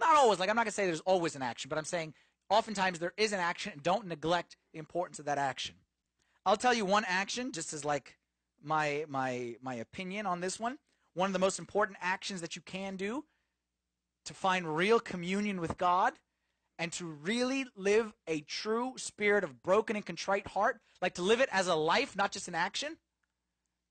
not 0.00 0.16
always. 0.16 0.38
Like 0.38 0.48
I'm 0.48 0.56
not 0.56 0.64
gonna 0.64 0.72
say 0.72 0.86
there's 0.86 1.00
always 1.00 1.36
an 1.36 1.42
action, 1.42 1.68
but 1.68 1.78
I'm 1.78 1.84
saying 1.84 2.14
oftentimes 2.48 2.98
there 2.98 3.14
is 3.16 3.32
an 3.32 3.40
action. 3.40 3.72
And 3.72 3.82
don't 3.82 4.06
neglect 4.06 4.56
the 4.72 4.78
importance 4.78 5.18
of 5.18 5.26
that 5.26 5.38
action. 5.38 5.76
I'll 6.44 6.56
tell 6.56 6.74
you 6.74 6.84
one 6.84 7.04
action, 7.06 7.52
just 7.52 7.72
as 7.72 7.84
like 7.84 8.18
my 8.62 9.04
my 9.08 9.56
my 9.62 9.74
opinion 9.74 10.26
on 10.26 10.40
this 10.40 10.58
one. 10.58 10.78
One 11.14 11.26
of 11.26 11.32
the 11.32 11.38
most 11.38 11.58
important 11.58 11.98
actions 12.00 12.40
that 12.40 12.56
you 12.56 12.62
can 12.62 12.96
do 12.96 13.24
to 14.24 14.34
find 14.34 14.76
real 14.76 15.00
communion 15.00 15.60
with 15.60 15.76
God 15.76 16.14
and 16.78 16.92
to 16.92 17.04
really 17.04 17.66
live 17.76 18.14
a 18.26 18.40
true 18.40 18.94
spirit 18.96 19.44
of 19.44 19.62
broken 19.62 19.96
and 19.96 20.06
contrite 20.06 20.46
heart, 20.48 20.80
like 21.02 21.14
to 21.14 21.22
live 21.22 21.40
it 21.40 21.48
as 21.52 21.66
a 21.66 21.74
life, 21.74 22.16
not 22.16 22.32
just 22.32 22.48
an 22.48 22.54
action. 22.54 22.96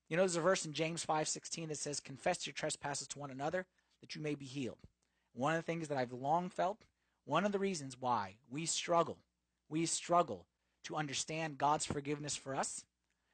You 0.08 0.16
know, 0.16 0.22
there's 0.22 0.36
a 0.36 0.40
verse 0.40 0.66
in 0.66 0.72
James 0.72 1.04
5:16 1.04 1.68
that 1.68 1.78
says, 1.78 2.00
"Confess 2.00 2.46
your 2.46 2.54
trespasses 2.54 3.06
to 3.08 3.18
one 3.18 3.30
another, 3.30 3.66
that 4.00 4.14
you 4.14 4.20
may 4.20 4.34
be 4.34 4.46
healed." 4.46 4.88
One 5.40 5.54
of 5.54 5.58
the 5.58 5.72
things 5.72 5.88
that 5.88 5.96
I've 5.96 6.12
long 6.12 6.50
felt, 6.50 6.84
one 7.24 7.46
of 7.46 7.52
the 7.52 7.58
reasons 7.58 7.96
why 7.98 8.36
we 8.50 8.66
struggle, 8.66 9.16
we 9.70 9.86
struggle 9.86 10.44
to 10.84 10.96
understand 10.96 11.56
God's 11.56 11.86
forgiveness 11.86 12.36
for 12.36 12.54
us, 12.54 12.84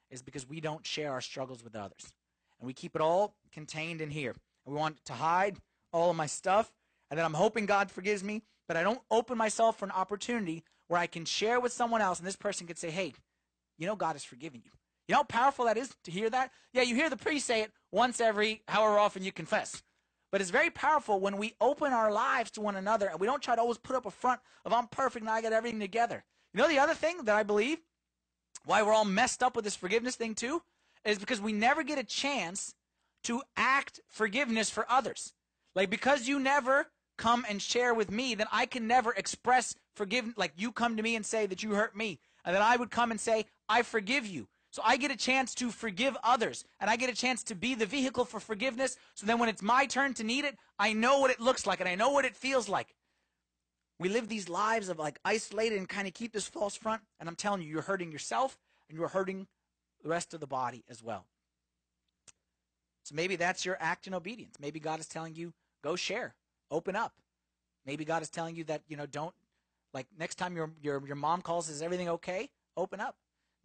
is 0.09 0.21
because 0.21 0.47
we 0.47 0.61
don't 0.61 0.87
share 0.87 1.11
our 1.11 1.19
struggles 1.19 1.65
with 1.65 1.75
others, 1.75 2.13
and 2.61 2.65
we 2.65 2.71
keep 2.71 2.95
it 2.95 3.01
all 3.01 3.35
contained 3.51 3.99
in 3.99 4.09
here. 4.09 4.31
And 4.65 4.73
we 4.73 4.79
want 4.79 5.03
to 5.03 5.13
hide 5.13 5.57
all 5.91 6.09
of 6.09 6.15
my 6.15 6.27
stuff, 6.27 6.71
and 7.11 7.17
then 7.17 7.25
I'm 7.25 7.33
hoping 7.33 7.65
God 7.65 7.91
forgives 7.91 8.23
me, 8.23 8.41
but 8.69 8.77
I 8.77 8.83
don't 8.83 9.01
open 9.11 9.37
myself 9.37 9.77
for 9.77 9.83
an 9.83 9.91
opportunity 9.91 10.63
where 10.87 11.01
I 11.01 11.07
can 11.07 11.25
share 11.25 11.59
with 11.59 11.73
someone 11.73 11.99
else, 11.99 12.19
and 12.19 12.27
this 12.27 12.37
person 12.37 12.67
could 12.67 12.77
say, 12.77 12.89
"Hey, 12.89 13.15
you 13.77 13.85
know 13.85 13.97
God 13.97 14.13
has 14.13 14.23
forgiven 14.23 14.61
you." 14.63 14.71
You 15.09 15.11
know 15.11 15.19
how 15.19 15.23
powerful 15.23 15.65
that 15.65 15.77
is 15.77 15.93
to 16.05 16.11
hear 16.11 16.29
that? 16.29 16.53
Yeah, 16.71 16.83
you 16.83 16.95
hear 16.95 17.09
the 17.09 17.17
priest 17.17 17.47
say 17.47 17.63
it 17.63 17.73
once 17.91 18.21
every 18.21 18.63
however 18.69 18.97
often 18.97 19.23
you 19.25 19.33
confess. 19.33 19.83
But 20.31 20.41
it's 20.41 20.49
very 20.49 20.69
powerful 20.69 21.19
when 21.19 21.37
we 21.37 21.55
open 21.61 21.93
our 21.93 22.11
lives 22.11 22.51
to 22.51 22.61
one 22.61 22.75
another 22.75 23.07
and 23.07 23.19
we 23.19 23.27
don't 23.27 23.41
try 23.41 23.55
to 23.55 23.61
always 23.61 23.77
put 23.77 23.95
up 23.95 24.05
a 24.05 24.11
front 24.11 24.41
of 24.65 24.73
I'm 24.73 24.87
perfect 24.87 25.23
and 25.23 25.29
I 25.29 25.41
got 25.41 25.53
everything 25.53 25.79
together. 25.79 26.23
You 26.53 26.61
know 26.61 26.67
the 26.67 26.79
other 26.79 26.93
thing 26.93 27.23
that 27.23 27.35
I 27.35 27.43
believe 27.43 27.79
why 28.65 28.83
we're 28.83 28.93
all 28.93 29.05
messed 29.05 29.41
up 29.41 29.55
with 29.55 29.63
this 29.63 29.75
forgiveness 29.75 30.15
thing 30.15 30.35
too 30.35 30.61
is 31.05 31.17
because 31.19 31.39
we 31.39 31.53
never 31.53 31.83
get 31.83 31.97
a 31.97 32.03
chance 32.03 32.75
to 33.23 33.41
act 33.55 34.01
forgiveness 34.09 34.69
for 34.69 34.85
others. 34.91 35.33
Like 35.75 35.89
because 35.89 36.27
you 36.27 36.39
never 36.39 36.87
come 37.17 37.45
and 37.49 37.61
share 37.61 37.93
with 37.93 38.11
me, 38.11 38.35
then 38.35 38.47
I 38.51 38.65
can 38.65 38.87
never 38.87 39.13
express 39.13 39.75
forgiveness. 39.95 40.37
Like 40.37 40.53
you 40.57 40.71
come 40.71 40.97
to 40.97 41.03
me 41.03 41.15
and 41.15 41.25
say 41.25 41.45
that 41.45 41.63
you 41.63 41.71
hurt 41.71 41.95
me, 41.95 42.19
and 42.45 42.55
then 42.55 42.61
I 42.61 42.75
would 42.75 42.91
come 42.91 43.11
and 43.11 43.19
say 43.19 43.45
I 43.67 43.81
forgive 43.81 44.25
you. 44.25 44.47
So 44.77 44.83
I 44.85 44.97
get 44.97 45.09
a 45.09 45.15
chance 45.15 45.55
to 45.55 45.71
forgive 45.71 46.15
others 46.23 46.63
and 46.79 46.87
I 46.87 46.97
get 46.97 47.09
a 47.09 47.15
chance 47.15 47.41
to 47.45 47.55
be 47.55 47.73
the 47.73 47.87
vehicle 47.87 48.25
for 48.25 48.39
forgiveness. 48.39 48.95
So 49.15 49.25
then 49.25 49.39
when 49.39 49.49
it's 49.49 49.63
my 49.63 49.87
turn 49.87 50.13
to 50.13 50.23
need 50.23 50.45
it, 50.45 50.55
I 50.77 50.93
know 50.93 51.17
what 51.17 51.31
it 51.31 51.39
looks 51.39 51.65
like 51.65 51.79
and 51.79 51.89
I 51.89 51.95
know 51.95 52.11
what 52.11 52.25
it 52.25 52.35
feels 52.35 52.69
like. 52.69 52.93
We 53.99 54.07
live 54.07 54.27
these 54.27 54.49
lives 54.49 54.89
of 54.89 54.99
like 54.99 55.17
isolated 55.25 55.79
and 55.79 55.89
kind 55.89 56.07
of 56.07 56.13
keep 56.13 56.31
this 56.31 56.47
false 56.47 56.75
front. 56.75 57.01
And 57.19 57.27
I'm 57.27 57.35
telling 57.35 57.63
you, 57.63 57.69
you're 57.69 57.81
hurting 57.81 58.11
yourself 58.11 58.55
and 58.87 58.99
you're 58.99 59.07
hurting 59.07 59.47
the 60.03 60.09
rest 60.09 60.35
of 60.35 60.41
the 60.41 60.45
body 60.45 60.83
as 60.87 61.01
well. 61.01 61.25
So 63.01 63.15
maybe 63.15 63.35
that's 63.35 63.65
your 63.65 63.77
act 63.79 64.05
in 64.05 64.13
obedience. 64.13 64.57
Maybe 64.61 64.79
God 64.79 64.99
is 64.99 65.07
telling 65.07 65.33
you, 65.33 65.53
go 65.83 65.95
share, 65.95 66.35
open 66.69 66.95
up. 66.95 67.13
Maybe 67.83 68.05
God 68.05 68.21
is 68.21 68.29
telling 68.29 68.55
you 68.55 68.63
that, 68.65 68.83
you 68.87 68.95
know, 68.95 69.07
don't 69.07 69.33
like 69.91 70.05
next 70.19 70.35
time 70.35 70.55
your 70.55 70.69
your 70.83 71.01
your 71.07 71.15
mom 71.15 71.41
calls, 71.41 71.67
is 71.67 71.81
everything 71.81 72.09
okay? 72.09 72.51
Open 72.75 72.99
up. 72.99 73.15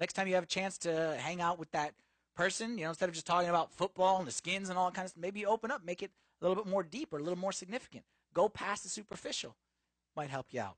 Next 0.02 0.14
time 0.14 0.26
you 0.26 0.34
have 0.34 0.42
a 0.42 0.48
chance 0.48 0.78
to 0.78 1.16
hang 1.20 1.40
out 1.40 1.60
with 1.60 1.70
that 1.70 1.94
person, 2.34 2.76
you 2.76 2.82
know, 2.82 2.88
instead 2.88 3.08
of 3.08 3.14
just 3.14 3.24
talking 3.24 3.48
about 3.48 3.72
football 3.72 4.18
and 4.18 4.26
the 4.26 4.32
skins 4.32 4.68
and 4.68 4.76
all 4.76 4.86
that 4.86 4.96
kind 4.96 5.04
of 5.04 5.10
stuff, 5.10 5.22
maybe 5.22 5.46
open 5.46 5.70
up, 5.70 5.84
make 5.84 6.02
it 6.02 6.10
a 6.40 6.44
little 6.44 6.60
bit 6.60 6.68
more 6.68 6.82
deep 6.82 7.12
or 7.12 7.18
a 7.18 7.22
little 7.22 7.38
more 7.38 7.52
significant. 7.52 8.02
Go 8.34 8.48
past 8.48 8.82
the 8.82 8.88
superficial. 8.88 9.54
Might 10.16 10.28
help 10.28 10.46
you 10.50 10.60
out. 10.60 10.74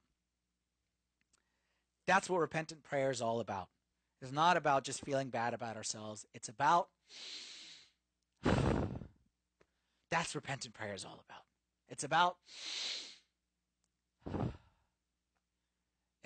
That's 2.06 2.28
what 2.28 2.38
repentant 2.38 2.82
prayer 2.82 3.10
is 3.10 3.22
all 3.22 3.40
about. 3.40 3.68
It's 4.20 4.30
not 4.30 4.58
about 4.58 4.84
just 4.84 5.00
feeling 5.02 5.30
bad 5.30 5.54
about 5.54 5.78
ourselves. 5.78 6.26
It's 6.34 6.50
about 6.50 6.88
that's 10.10 10.34
repentant 10.34 10.74
prayer 10.74 10.92
is 10.92 11.06
all 11.06 11.24
about. 11.26 11.44
It's 11.88 12.04
about 12.04 12.36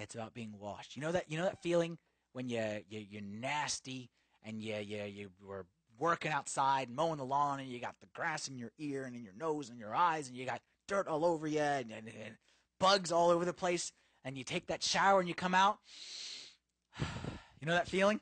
it's 0.01 0.16
about 0.16 0.34
being 0.34 0.55
washed. 0.59 0.96
You 0.96 1.03
know 1.03 1.12
that 1.12 1.30
you 1.30 1.38
know 1.38 1.44
that 1.44 1.62
feeling 1.62 1.96
when 2.39 2.49
you, 2.49 2.62
you 2.89 3.05
you're 3.11 3.20
nasty 3.20 4.09
and 4.45 4.62
you 4.62 4.76
you 4.76 5.03
you 5.03 5.28
were 5.45 5.66
working 5.99 6.30
outside 6.30 6.89
mowing 6.89 7.16
the 7.16 7.24
lawn 7.24 7.59
and 7.59 7.68
you 7.68 7.80
got 7.80 7.97
the 7.99 8.07
grass 8.14 8.47
in 8.47 8.57
your 8.57 8.70
ear 8.78 9.03
and 9.03 9.16
in 9.16 9.24
your 9.24 9.32
nose 9.36 9.70
and 9.70 9.76
your 9.76 9.93
eyes 9.93 10.28
and 10.28 10.36
you 10.36 10.47
got 10.47 10.61
dirt 10.86 11.09
all 11.09 11.24
over 11.24 11.49
you 11.49 11.59
and, 11.59 11.91
and, 11.91 12.07
and 12.07 12.36
bugs 12.78 13.11
all 13.11 13.30
over 13.30 13.45
the 13.45 13.53
place 13.53 13.91
and 14.24 14.39
you 14.39 14.45
take 14.45 14.68
that 14.68 14.84
shower 14.84 15.18
and 15.18 15.28
you 15.28 15.34
come 15.34 15.55
out. 15.55 15.78
You 17.61 17.66
know 17.66 17.74
that 17.74 17.89
feeling? 17.89 18.20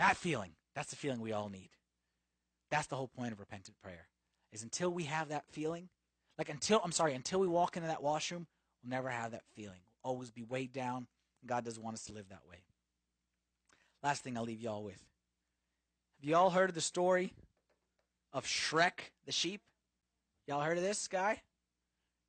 That 0.00 0.16
feeling. 0.16 0.50
That's 0.74 0.90
the 0.90 0.96
feeling 0.96 1.20
we 1.20 1.30
all 1.30 1.48
need. 1.48 1.70
That's 2.68 2.88
the 2.88 2.96
whole 2.96 3.06
point 3.06 3.30
of 3.30 3.38
repentant 3.38 3.76
prayer. 3.80 4.08
Is 4.50 4.64
until 4.64 4.90
we 4.90 5.04
have 5.04 5.28
that 5.28 5.44
feeling, 5.52 5.88
like 6.36 6.48
until 6.48 6.80
I'm 6.82 6.90
sorry, 6.90 7.14
until 7.14 7.38
we 7.38 7.46
walk 7.46 7.76
into 7.76 7.86
that 7.86 8.02
washroom, 8.02 8.48
we'll 8.82 8.90
never 8.90 9.08
have 9.08 9.30
that 9.30 9.44
feeling. 9.54 9.78
We'll 10.02 10.14
always 10.14 10.32
be 10.32 10.42
weighed 10.42 10.72
down. 10.72 11.06
God 11.46 11.64
doesn't 11.64 11.80
want 11.80 11.94
us 11.94 12.06
to 12.06 12.12
live 12.12 12.28
that 12.30 12.42
way. 12.50 12.64
Last 14.04 14.22
thing 14.22 14.36
I'll 14.36 14.44
leave 14.44 14.60
y'all 14.60 14.84
with. 14.84 15.02
Have 16.20 16.28
y'all 16.28 16.50
heard 16.50 16.68
of 16.68 16.74
the 16.74 16.82
story 16.82 17.32
of 18.34 18.44
Shrek 18.44 19.10
the 19.24 19.32
sheep? 19.32 19.62
Y'all 20.46 20.60
heard 20.60 20.76
of 20.76 20.84
this 20.84 21.08
guy? 21.08 21.40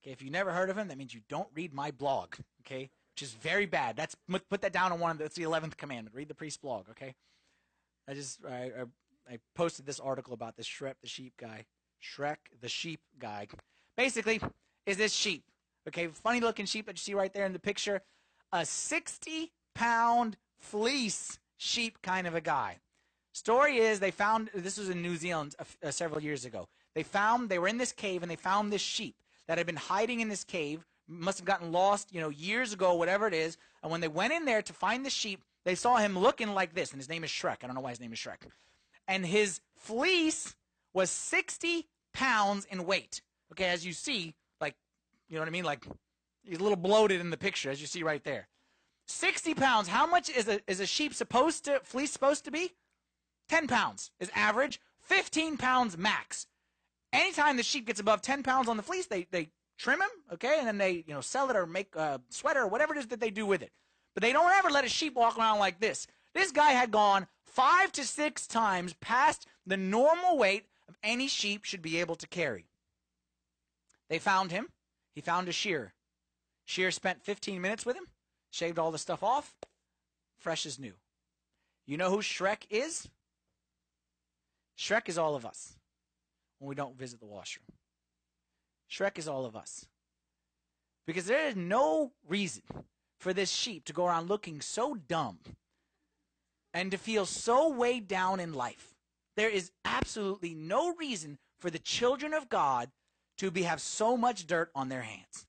Okay, 0.01 0.13
if 0.13 0.21
you 0.21 0.31
never 0.31 0.51
heard 0.51 0.69
of 0.69 0.77
him, 0.77 0.87
that 0.87 0.97
means 0.97 1.13
you 1.13 1.19
don't 1.27 1.49
read 1.53 1.73
my 1.73 1.91
blog, 1.91 2.35
okay? 2.61 2.89
Which 3.13 3.23
is 3.23 3.33
very 3.33 3.65
bad. 3.65 3.97
That's 3.97 4.15
put 4.49 4.61
that 4.61 4.71
down 4.71 4.93
on 4.93 5.01
one 5.01 5.11
of 5.11 5.17
the, 5.17 5.25
that's 5.25 5.35
the 5.35 5.43
11th 5.43 5.75
commandment. 5.75 6.15
Read 6.15 6.29
the 6.29 6.33
priest 6.33 6.61
blog, 6.61 6.89
okay? 6.91 7.13
I 8.07 8.13
just 8.13 8.39
I, 8.45 8.71
I, 9.29 9.33
I 9.33 9.39
posted 9.53 9.85
this 9.85 9.99
article 9.99 10.33
about 10.33 10.55
this 10.55 10.67
Shrek 10.67 10.93
the 11.01 11.09
sheep 11.09 11.33
guy. 11.37 11.65
Shrek 12.01 12.37
the 12.61 12.69
sheep 12.69 13.01
guy. 13.19 13.47
Basically, 13.97 14.39
is 14.85 14.95
this 14.95 15.13
sheep. 15.13 15.43
Okay, 15.89 16.07
funny 16.07 16.39
looking 16.39 16.67
sheep 16.67 16.85
that 16.85 16.93
you 16.93 16.99
see 16.99 17.13
right 17.13 17.33
there 17.33 17.45
in 17.45 17.51
the 17.51 17.59
picture. 17.59 18.01
A 18.53 18.65
60 18.65 19.51
pound 19.73 20.37
fleece 20.57 21.37
sheep 21.57 22.01
kind 22.01 22.27
of 22.27 22.35
a 22.35 22.41
guy. 22.41 22.77
Story 23.33 23.77
is 23.77 23.99
they 23.99 24.11
found 24.11 24.49
this 24.53 24.77
was 24.77 24.89
in 24.89 25.01
New 25.01 25.17
Zealand 25.17 25.55
uh, 25.59 25.91
several 25.91 26.21
years 26.21 26.45
ago. 26.45 26.67
They 26.93 27.03
found 27.03 27.49
they 27.49 27.59
were 27.59 27.67
in 27.67 27.77
this 27.77 27.91
cave 27.91 28.21
and 28.21 28.31
they 28.31 28.37
found 28.37 28.71
this 28.71 28.81
sheep 28.81 29.15
that 29.47 29.57
had 29.57 29.67
been 29.67 29.75
hiding 29.75 30.21
in 30.21 30.29
this 30.29 30.43
cave. 30.43 30.85
Must 31.07 31.37
have 31.37 31.45
gotten 31.45 31.71
lost, 31.71 32.13
you 32.13 32.21
know, 32.21 32.29
years 32.29 32.73
ago, 32.73 32.95
whatever 32.95 33.27
it 33.27 33.33
is. 33.33 33.57
And 33.83 33.91
when 33.91 34.01
they 34.01 34.07
went 34.07 34.33
in 34.33 34.45
there 34.45 34.61
to 34.61 34.73
find 34.73 35.05
the 35.05 35.09
sheep, 35.09 35.43
they 35.65 35.75
saw 35.75 35.97
him 35.97 36.17
looking 36.17 36.53
like 36.53 36.73
this, 36.73 36.91
and 36.91 36.99
his 36.99 37.09
name 37.09 37.23
is 37.23 37.29
Shrek. 37.29 37.57
I 37.63 37.67
don't 37.67 37.75
know 37.75 37.81
why 37.81 37.89
his 37.89 37.99
name 37.99 38.13
is 38.13 38.19
Shrek. 38.19 38.47
And 39.07 39.25
his 39.25 39.59
fleece 39.75 40.55
was 40.93 41.09
60 41.09 41.87
pounds 42.13 42.65
in 42.65 42.85
weight. 42.85 43.21
Okay, 43.51 43.65
as 43.65 43.85
you 43.85 43.93
see, 43.93 44.33
like, 44.61 44.75
you 45.27 45.35
know 45.35 45.41
what 45.41 45.47
I 45.47 45.51
mean? 45.51 45.65
Like, 45.65 45.85
he's 46.43 46.59
a 46.59 46.63
little 46.63 46.77
bloated 46.77 47.19
in 47.19 47.29
the 47.29 47.37
picture, 47.37 47.69
as 47.69 47.81
you 47.81 47.87
see 47.87 48.01
right 48.01 48.23
there. 48.23 48.47
60 49.07 49.53
pounds. 49.53 49.87
How 49.87 50.05
much 50.07 50.29
is 50.29 50.47
a, 50.47 50.59
is 50.67 50.79
a 50.79 50.85
sheep 50.85 51.13
supposed 51.13 51.65
to, 51.65 51.79
fleece 51.83 52.11
supposed 52.11 52.45
to 52.45 52.51
be? 52.51 52.71
10 53.49 53.67
pounds 53.67 54.11
is 54.19 54.31
average, 54.35 54.79
15 55.01 55.57
pounds 55.57 55.97
max. 55.97 56.47
Anytime 57.13 57.57
the 57.57 57.63
sheep 57.63 57.85
gets 57.85 57.99
above 57.99 58.21
10 58.21 58.43
pounds 58.43 58.67
on 58.67 58.77
the 58.77 58.83
fleece, 58.83 59.07
they, 59.07 59.27
they 59.31 59.49
trim 59.77 60.01
him, 60.01 60.09
okay, 60.33 60.55
and 60.57 60.67
then 60.67 60.77
they, 60.77 61.03
you 61.07 61.13
know, 61.13 61.21
sell 61.21 61.49
it 61.49 61.55
or 61.55 61.65
make 61.65 61.95
a 61.95 62.19
sweater 62.29 62.61
or 62.61 62.67
whatever 62.67 62.93
it 62.93 62.99
is 62.99 63.07
that 63.07 63.19
they 63.19 63.29
do 63.29 63.45
with 63.45 63.61
it. 63.61 63.71
But 64.13 64.23
they 64.23 64.33
don't 64.33 64.51
ever 64.51 64.69
let 64.69 64.85
a 64.85 64.89
sheep 64.89 65.15
walk 65.15 65.37
around 65.37 65.59
like 65.59 65.79
this. 65.79 66.07
This 66.33 66.51
guy 66.51 66.71
had 66.71 66.91
gone 66.91 67.27
five 67.43 67.91
to 67.93 68.03
six 68.03 68.47
times 68.47 68.93
past 68.95 69.47
the 69.65 69.77
normal 69.77 70.37
weight 70.37 70.65
of 70.89 70.97
any 71.03 71.27
sheep 71.27 71.63
should 71.63 71.81
be 71.81 71.99
able 71.99 72.15
to 72.15 72.27
carry. 72.27 72.65
They 74.09 74.19
found 74.19 74.51
him. 74.51 74.69
He 75.13 75.21
found 75.21 75.47
a 75.47 75.51
shearer. 75.51 75.93
Shearer 76.65 76.91
spent 76.91 77.23
15 77.23 77.61
minutes 77.61 77.85
with 77.85 77.95
him, 77.95 78.07
shaved 78.55 78.79
all 78.79 78.91
the 78.91 78.97
stuff 78.97 79.21
off, 79.21 79.53
fresh 80.37 80.65
as 80.65 80.79
new. 80.79 80.93
You 81.85 81.97
know 81.97 82.09
who 82.09 82.19
Shrek 82.19 82.63
is? 82.69 83.09
Shrek 84.77 85.09
is 85.09 85.17
all 85.17 85.35
of 85.35 85.45
us 85.45 85.73
when 86.59 86.69
we 86.69 86.75
don't 86.75 86.97
visit 86.97 87.19
the 87.19 87.25
washroom. 87.25 87.65
Shrek 88.89 89.17
is 89.17 89.27
all 89.27 89.45
of 89.45 89.57
us. 89.57 89.87
Because 91.05 91.25
there 91.25 91.47
is 91.47 91.57
no 91.57 92.13
reason 92.27 92.63
for 93.19 93.33
this 93.33 93.51
sheep 93.51 93.83
to 93.85 93.93
go 93.93 94.05
around 94.05 94.29
looking 94.29 94.61
so 94.61 94.95
dumb 94.95 95.39
and 96.73 96.91
to 96.91 96.97
feel 96.97 97.25
so 97.25 97.69
weighed 97.69 98.07
down 98.07 98.39
in 98.39 98.53
life. 98.53 98.95
There 99.35 99.49
is 99.49 99.71
absolutely 99.83 100.55
no 100.55 100.95
reason 100.95 101.39
for 101.59 101.69
the 101.69 101.79
children 101.79 102.33
of 102.33 102.47
God 102.47 102.89
to 103.37 103.51
be 103.51 103.63
have 103.63 103.81
so 103.81 104.15
much 104.15 104.47
dirt 104.47 104.71
on 104.73 104.87
their 104.87 105.01
hands. 105.01 105.45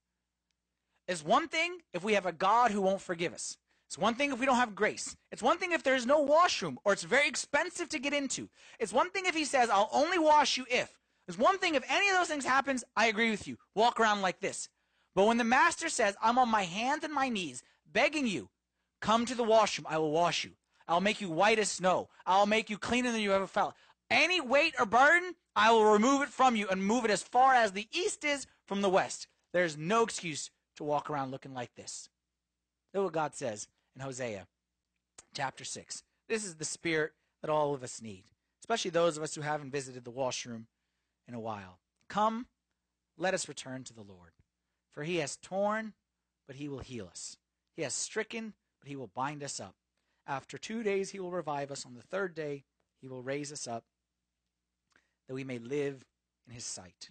It's 1.09 1.25
one 1.25 1.49
thing 1.49 1.79
if 1.93 2.03
we 2.03 2.15
have 2.15 2.27
a 2.27 2.33
God 2.33 2.71
who 2.71 2.81
won't 2.81 3.01
forgive 3.01 3.33
us. 3.33 3.59
It's 3.87 3.97
one 3.97 4.17
thing 4.17 4.33
if 4.33 4.41
we 4.41 4.47
don't 4.47 4.57
have 4.57 4.75
grace. 4.75 5.17
It's 5.31 5.43
one 5.43 5.59
thing 5.59 5.71
if 5.71 5.85
there's 5.85 6.07
no 6.07 6.19
washroom 6.19 6.79
or 6.85 6.93
it's 6.93 7.05
very 7.05 7.29
expensive 7.29 7.89
to 7.91 8.01
get 8.01 8.13
into. 8.13 8.49
It's 8.81 8.93
one 8.93 9.11
thing 9.11 9.27
if 9.27 9.35
he 9.35 9.45
says, 9.45 9.71
I'll 9.71 9.89
only 9.93 10.19
wash 10.19 10.57
you 10.57 10.67
if. 10.69 10.99
It's 11.29 11.39
one 11.39 11.59
thing 11.59 11.77
if 11.77 11.85
any 11.89 12.09
of 12.09 12.17
those 12.17 12.29
things 12.29 12.45
happens, 12.45 12.83
I 12.97 13.07
agree 13.07 13.31
with 13.31 13.47
you. 13.47 13.59
Walk 13.75 14.01
around 14.01 14.23
like 14.23 14.41
this. 14.41 14.69
But 15.15 15.27
when 15.27 15.39
the 15.39 15.45
master 15.45 15.89
says, 15.89 16.17
I'm 16.21 16.39
on 16.39 16.49
my 16.49 16.63
hands 16.63 17.05
and 17.05 17.13
my 17.13 17.29
knees, 17.29 17.63
begging 17.91 18.27
you, 18.27 18.49
come 19.01 19.25
to 19.27 19.35
the 19.35 19.45
washroom, 19.45 19.87
I 19.89 19.99
will 19.99 20.11
wash 20.11 20.45
you. 20.45 20.53
I'll 20.89 21.01
make 21.01 21.21
you 21.21 21.31
white 21.31 21.59
as 21.59 21.71
snow. 21.71 22.09
I'll 22.27 22.47
make 22.47 22.69
you 22.69 22.79
cleaner 22.79 23.13
than 23.13 23.21
you 23.21 23.33
ever 23.33 23.47
felt. 23.47 23.75
Any 24.11 24.41
weight 24.41 24.75
or 24.79 24.87
burden, 24.87 25.35
I 25.55 25.73
will 25.73 25.85
remove 25.85 26.23
it 26.23 26.29
from 26.29 26.55
you 26.55 26.69
and 26.69 26.85
move 26.85 27.05
it 27.05 27.11
as 27.11 27.23
far 27.23 27.55
as 27.55 27.73
the 27.73 27.89
east 27.93 28.25
is 28.25 28.47
from 28.67 28.83
the 28.83 28.91
west. 28.91 29.27
There's 29.53 29.77
no 29.77 30.03
excuse 30.03 30.51
to 30.77 30.85
walk 30.85 31.11
around 31.11 31.31
looking 31.31 31.55
like 31.55 31.74
this. 31.74 32.09
Look 32.95 33.05
what 33.05 33.12
God 33.12 33.35
says 33.35 33.68
in 33.95 34.03
Hosea 34.03 34.47
chapter 35.35 35.64
6. 35.64 36.03
This 36.29 36.45
is 36.45 36.57
the 36.57 36.64
spirit 36.64 37.12
that 37.43 37.51
all 37.51 37.74
of 37.74 37.83
us 37.83 38.01
need, 38.01 38.24
especially 38.61 38.91
those 38.91 39.16
of 39.16 39.22
us 39.22 39.35
who 39.35 39.43
haven't 39.43 39.72
visited 39.72 40.05
the 40.05 40.11
washroom 40.11 40.66
in 41.29 41.35
a 41.35 41.41
while. 41.41 41.79
Come, 42.09 42.47
let 43.18 43.35
us 43.35 43.49
return 43.49 43.85
to 43.85 43.95
the 43.95 44.03
Lord. 44.03 44.33
For 44.93 45.03
he 45.03 45.16
has 45.16 45.37
torn, 45.37 45.93
but 46.47 46.57
he 46.57 46.68
will 46.68 46.79
heal 46.79 47.07
us. 47.07 47.37
He 47.77 47.83
has 47.83 47.95
stricken, 47.95 48.55
but 48.81 48.89
he 48.89 48.97
will 48.97 49.11
bind 49.14 49.43
us 49.43 49.61
up. 49.61 49.74
After 50.27 50.59
two 50.59 50.83
days, 50.83 51.11
he 51.11 51.20
will 51.20 51.31
revive 51.31 51.70
us. 51.70 51.85
On 51.85 51.95
the 51.95 52.03
third 52.03 52.35
day, 52.35 52.64
he 53.01 53.09
will 53.09 53.22
raise 53.22 53.53
us 53.53 53.66
up, 53.68 53.85
that 55.29 55.35
we 55.35 55.45
may 55.45 55.59
live 55.59 56.05
in 56.47 56.55
his 56.55 56.64
sight. 56.64 57.11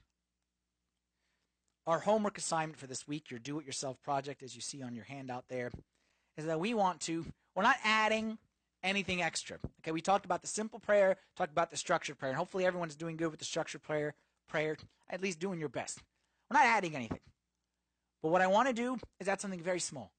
Our 1.88 2.00
homework 2.00 2.38
assignment 2.38 2.80
for 2.80 2.88
this 2.88 3.08
week, 3.08 3.30
your 3.30 3.40
do 3.40 3.60
it 3.60 3.66
yourself 3.66 4.02
project, 4.02 4.42
as 4.42 4.56
you 4.56 4.62
see 4.62 4.82
on 4.82 4.96
your 4.96 5.06
handout 5.06 5.46
there, 5.50 5.72
is 6.38 6.46
that 6.46 6.60
we 6.60 6.74
want 6.74 7.00
to, 7.02 7.26
we're 7.56 7.64
not 7.64 7.78
adding 7.84 8.40
anything 8.84 9.22
extra. 9.22 9.58
Okay, 9.82 9.92
we 9.92 10.02
talked 10.02 10.26
about 10.26 10.42
the 10.42 10.48
simple 10.48 10.80
prayer, 10.80 11.18
talked 11.38 11.52
about 11.52 11.70
the 11.70 11.78
structured 11.78 12.18
prayer, 12.18 12.32
and 12.32 12.38
hopefully 12.38 12.66
everyone's 12.66 12.96
doing 12.96 13.18
good 13.18 13.30
with 13.30 13.40
the 13.40 13.46
structured 13.46 13.84
prayer, 13.84 14.16
prayer, 14.48 14.78
at 15.10 15.22
least 15.22 15.40
doing 15.40 15.60
your 15.60 15.70
best. 15.70 16.00
We're 16.50 16.58
not 16.58 16.66
adding 16.66 16.96
anything. 16.96 17.20
But 18.24 18.30
what 18.30 18.42
I 18.42 18.48
want 18.48 18.68
to 18.68 18.74
do 18.74 18.98
is 19.20 19.28
add 19.28 19.42
something 19.42 19.62
very 19.62 19.80
small. 19.80 20.12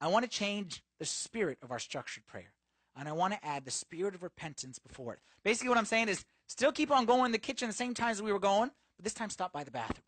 I 0.00 0.08
want 0.08 0.24
to 0.24 0.30
change 0.30 0.82
the 0.98 1.04
spirit 1.04 1.58
of 1.62 1.70
our 1.70 1.78
structured 1.78 2.26
prayer. 2.26 2.52
And 2.96 3.08
I 3.08 3.12
want 3.12 3.32
to 3.34 3.44
add 3.46 3.64
the 3.64 3.70
spirit 3.70 4.16
of 4.16 4.24
repentance 4.24 4.80
before 4.80 5.12
it. 5.12 5.20
Basically, 5.44 5.68
what 5.68 5.78
I'm 5.78 5.84
saying 5.84 6.08
is 6.08 6.24
still 6.48 6.72
keep 6.72 6.90
on 6.90 7.04
going 7.04 7.26
in 7.26 7.32
the 7.32 7.38
kitchen 7.38 7.68
the 7.68 7.74
same 7.74 7.94
times 7.94 8.20
we 8.20 8.32
were 8.32 8.40
going, 8.40 8.70
but 8.96 9.04
this 9.04 9.14
time 9.14 9.30
stop 9.30 9.52
by 9.52 9.62
the 9.62 9.70
bathroom. 9.70 10.02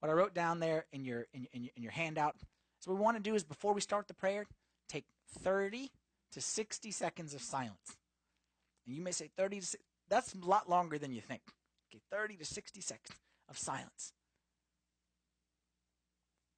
What 0.00 0.10
I 0.10 0.12
wrote 0.12 0.34
down 0.34 0.60
there 0.60 0.86
in 0.92 1.04
your, 1.04 1.26
in, 1.32 1.46
in, 1.52 1.68
in 1.76 1.82
your 1.82 1.92
handout. 1.92 2.36
So, 2.80 2.90
what 2.90 2.98
we 2.98 3.04
want 3.04 3.16
to 3.16 3.22
do 3.22 3.34
is 3.34 3.42
before 3.42 3.72
we 3.72 3.80
start 3.80 4.06
the 4.06 4.14
prayer, 4.14 4.46
take 4.88 5.04
30 5.40 5.90
to 6.32 6.40
60 6.40 6.90
seconds 6.90 7.34
of 7.34 7.42
silence. 7.42 7.96
And 8.86 8.94
you 8.94 9.02
may 9.02 9.10
say 9.10 9.28
30 9.36 9.60
to 9.60 9.66
60, 9.66 9.84
that's 10.08 10.34
a 10.34 10.46
lot 10.46 10.68
longer 10.68 10.98
than 10.98 11.12
you 11.12 11.20
think. 11.20 11.42
Okay, 11.90 12.00
30 12.10 12.36
to 12.36 12.44
60 12.44 12.80
seconds 12.80 13.18
of 13.48 13.58
silence. 13.58 14.12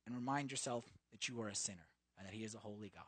And 0.07 0.15
remind 0.15 0.51
yourself 0.51 0.85
that 1.13 1.29
you 1.29 1.41
are 1.41 1.49
a 1.49 1.55
sinner 1.55 1.89
and 2.19 2.27
that 2.27 2.35
He 2.35 2.45
is 2.45 2.55
a 2.55 2.59
holy 2.59 2.91
God. 2.95 3.05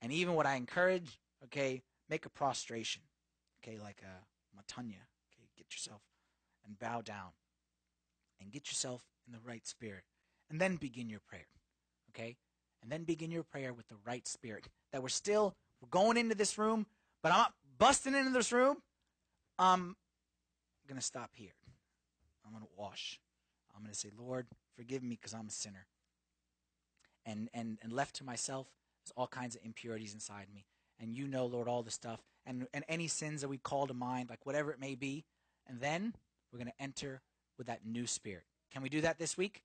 And 0.00 0.12
even 0.12 0.34
what 0.34 0.46
I 0.46 0.54
encourage, 0.54 1.20
okay, 1.44 1.82
make 2.08 2.24
a 2.24 2.30
prostration, 2.30 3.02
okay, 3.62 3.78
like 3.78 4.02
a 4.02 4.56
matanya, 4.56 5.04
okay, 5.32 5.48
get 5.56 5.72
yourself 5.72 6.02
and 6.64 6.78
bow 6.78 7.00
down 7.00 7.30
and 8.40 8.50
get 8.50 8.68
yourself 8.68 9.04
in 9.26 9.32
the 9.32 9.40
right 9.46 9.66
spirit. 9.66 10.04
And 10.50 10.60
then 10.60 10.76
begin 10.76 11.10
your 11.10 11.20
prayer, 11.20 11.46
okay? 12.10 12.36
And 12.82 12.90
then 12.90 13.04
begin 13.04 13.30
your 13.30 13.42
prayer 13.42 13.72
with 13.72 13.88
the 13.88 13.96
right 14.06 14.26
spirit. 14.26 14.68
That 14.92 15.02
we're 15.02 15.08
still, 15.08 15.54
we're 15.80 15.88
going 15.90 16.16
into 16.16 16.34
this 16.34 16.56
room, 16.56 16.86
but 17.22 17.32
I'm 17.32 17.38
not 17.38 17.54
busting 17.78 18.14
into 18.14 18.30
this 18.30 18.52
room. 18.52 18.78
I'm 19.58 19.96
going 20.86 20.98
to 20.98 21.04
stop 21.04 21.30
here. 21.34 21.52
I'm 22.46 22.52
going 22.52 22.64
to 22.64 22.70
wash. 22.76 23.20
I'm 23.76 23.82
going 23.82 23.92
to 23.92 23.98
say, 23.98 24.10
Lord, 24.18 24.46
forgive 24.76 25.02
me 25.02 25.18
because 25.20 25.34
I'm 25.34 25.48
a 25.48 25.50
sinner. 25.50 25.86
And, 27.26 27.50
and, 27.52 27.78
and 27.82 27.92
left 27.92 28.16
to 28.16 28.24
myself, 28.24 28.68
there's 29.04 29.12
all 29.16 29.26
kinds 29.26 29.54
of 29.54 29.60
impurities 29.64 30.14
inside 30.14 30.46
me. 30.52 30.64
And 30.98 31.14
you 31.14 31.28
know, 31.28 31.46
Lord, 31.46 31.68
all 31.68 31.82
the 31.82 31.90
stuff. 31.90 32.20
And, 32.46 32.66
and 32.72 32.84
any 32.88 33.06
sins 33.06 33.42
that 33.42 33.48
we 33.48 33.58
call 33.58 33.86
to 33.86 33.94
mind, 33.94 34.30
like 34.30 34.46
whatever 34.46 34.72
it 34.72 34.80
may 34.80 34.94
be. 34.94 35.24
And 35.66 35.80
then 35.80 36.14
we're 36.50 36.58
going 36.58 36.70
to 36.70 36.82
enter 36.82 37.20
with 37.58 37.66
that 37.66 37.84
new 37.84 38.06
spirit. 38.06 38.44
Can 38.72 38.82
we 38.82 38.88
do 38.88 39.02
that 39.02 39.18
this 39.18 39.36
week? 39.36 39.62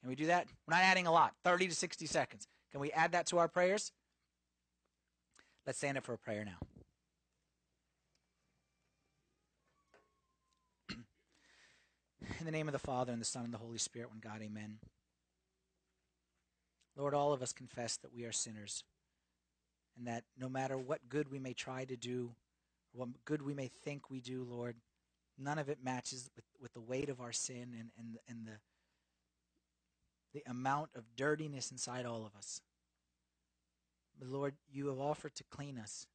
Can 0.00 0.08
we 0.08 0.16
do 0.16 0.26
that? 0.26 0.48
We're 0.66 0.74
not 0.74 0.82
adding 0.82 1.06
a 1.06 1.12
lot, 1.12 1.34
30 1.44 1.68
to 1.68 1.74
60 1.74 2.06
seconds. 2.06 2.48
Can 2.72 2.80
we 2.80 2.90
add 2.92 3.12
that 3.12 3.26
to 3.26 3.38
our 3.38 3.48
prayers? 3.48 3.92
Let's 5.66 5.78
stand 5.78 5.96
up 5.96 6.04
for 6.04 6.12
a 6.12 6.18
prayer 6.18 6.44
now. 6.44 6.58
In 12.40 12.44
the 12.44 12.50
name 12.50 12.68
of 12.68 12.72
the 12.72 12.78
Father, 12.78 13.12
and 13.12 13.20
the 13.20 13.26
Son, 13.26 13.44
and 13.44 13.54
the 13.54 13.58
Holy 13.58 13.78
Spirit, 13.78 14.10
one 14.10 14.20
God, 14.20 14.42
amen. 14.42 14.78
Lord, 16.96 17.14
all 17.14 17.32
of 17.32 17.42
us 17.42 17.52
confess 17.52 17.96
that 17.98 18.14
we 18.14 18.24
are 18.24 18.32
sinners, 18.32 18.84
and 19.96 20.06
that 20.06 20.24
no 20.38 20.48
matter 20.48 20.76
what 20.76 21.08
good 21.08 21.30
we 21.30 21.38
may 21.38 21.54
try 21.54 21.84
to 21.84 21.96
do, 21.96 22.34
or 22.92 23.06
what 23.06 23.24
good 23.24 23.42
we 23.42 23.54
may 23.54 23.68
think 23.68 24.10
we 24.10 24.20
do, 24.20 24.46
Lord, 24.48 24.76
none 25.38 25.58
of 25.58 25.68
it 25.68 25.78
matches 25.82 26.30
with, 26.36 26.44
with 26.60 26.72
the 26.74 26.80
weight 26.80 27.08
of 27.08 27.20
our 27.20 27.32
sin 27.32 27.74
and, 27.78 27.90
and, 27.98 28.18
and 28.28 28.46
the, 28.46 28.58
the 30.32 30.50
amount 30.50 30.90
of 30.94 31.04
dirtiness 31.16 31.70
inside 31.70 32.06
all 32.06 32.24
of 32.24 32.36
us. 32.36 32.60
But 34.18 34.28
Lord, 34.28 34.54
you 34.70 34.88
have 34.88 35.00
offered 35.00 35.34
to 35.36 35.44
clean 35.44 35.78
us. 35.78 36.06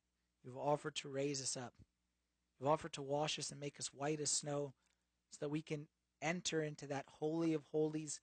You've 0.43 0.57
offered 0.57 0.95
to 0.97 1.09
raise 1.09 1.41
us 1.41 1.57
up. 1.57 1.73
You've 2.59 2.69
offered 2.69 2.93
to 2.93 3.01
wash 3.01 3.37
us 3.39 3.51
and 3.51 3.59
make 3.59 3.79
us 3.79 3.93
white 3.93 4.19
as 4.19 4.31
snow 4.31 4.73
so 5.31 5.37
that 5.41 5.49
we 5.49 5.61
can 5.61 5.87
enter 6.21 6.61
into 6.63 6.87
that 6.87 7.05
holy 7.19 7.53
of 7.53 7.63
holies 7.71 8.19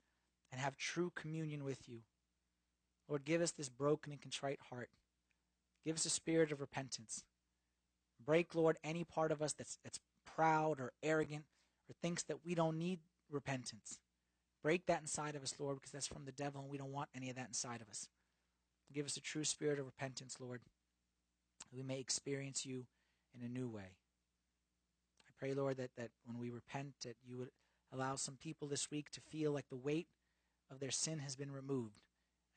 and 0.50 0.60
have 0.60 0.76
true 0.76 1.12
communion 1.14 1.64
with 1.64 1.88
you. 1.88 2.00
Lord, 3.08 3.24
give 3.24 3.40
us 3.40 3.52
this 3.52 3.68
broken 3.68 4.12
and 4.12 4.20
contrite 4.20 4.60
heart. 4.70 4.90
Give 5.84 5.96
us 5.96 6.06
a 6.06 6.10
spirit 6.10 6.52
of 6.52 6.60
repentance. 6.60 7.24
Break, 8.24 8.54
Lord, 8.54 8.78
any 8.82 9.04
part 9.04 9.30
of 9.30 9.40
us 9.42 9.52
that's, 9.52 9.78
that's 9.84 10.00
proud 10.36 10.80
or 10.80 10.92
arrogant 11.02 11.44
or 11.88 11.94
thinks 12.02 12.22
that 12.24 12.44
we 12.44 12.54
don't 12.54 12.78
need 12.78 12.98
repentance. 13.30 13.98
Break 14.62 14.86
that 14.86 15.00
inside 15.00 15.34
of 15.34 15.42
us, 15.42 15.54
Lord, 15.58 15.76
because 15.76 15.92
that's 15.92 16.06
from 16.06 16.24
the 16.24 16.32
devil 16.32 16.60
and 16.60 16.70
we 16.70 16.78
don't 16.78 16.92
want 16.92 17.08
any 17.14 17.30
of 17.30 17.36
that 17.36 17.48
inside 17.48 17.80
of 17.80 17.88
us. 17.88 18.08
Give 18.92 19.06
us 19.06 19.16
a 19.16 19.20
true 19.20 19.44
spirit 19.44 19.78
of 19.78 19.86
repentance, 19.86 20.36
Lord, 20.40 20.60
that 20.64 21.76
we 21.76 21.82
may 21.82 21.98
experience 21.98 22.64
you 22.66 22.86
in 23.34 23.44
a 23.44 23.48
new 23.48 23.68
way. 23.68 23.96
I 25.26 25.32
pray, 25.38 25.54
Lord, 25.54 25.76
that, 25.78 25.90
that 25.96 26.10
when 26.24 26.38
we 26.38 26.50
repent, 26.50 26.94
that 27.04 27.16
you 27.24 27.38
would 27.38 27.50
allow 27.92 28.16
some 28.16 28.36
people 28.36 28.68
this 28.68 28.90
week 28.90 29.10
to 29.12 29.20
feel 29.20 29.52
like 29.52 29.68
the 29.68 29.76
weight 29.76 30.06
of 30.70 30.80
their 30.80 30.90
sin 30.90 31.18
has 31.20 31.36
been 31.36 31.50
removed, 31.50 32.00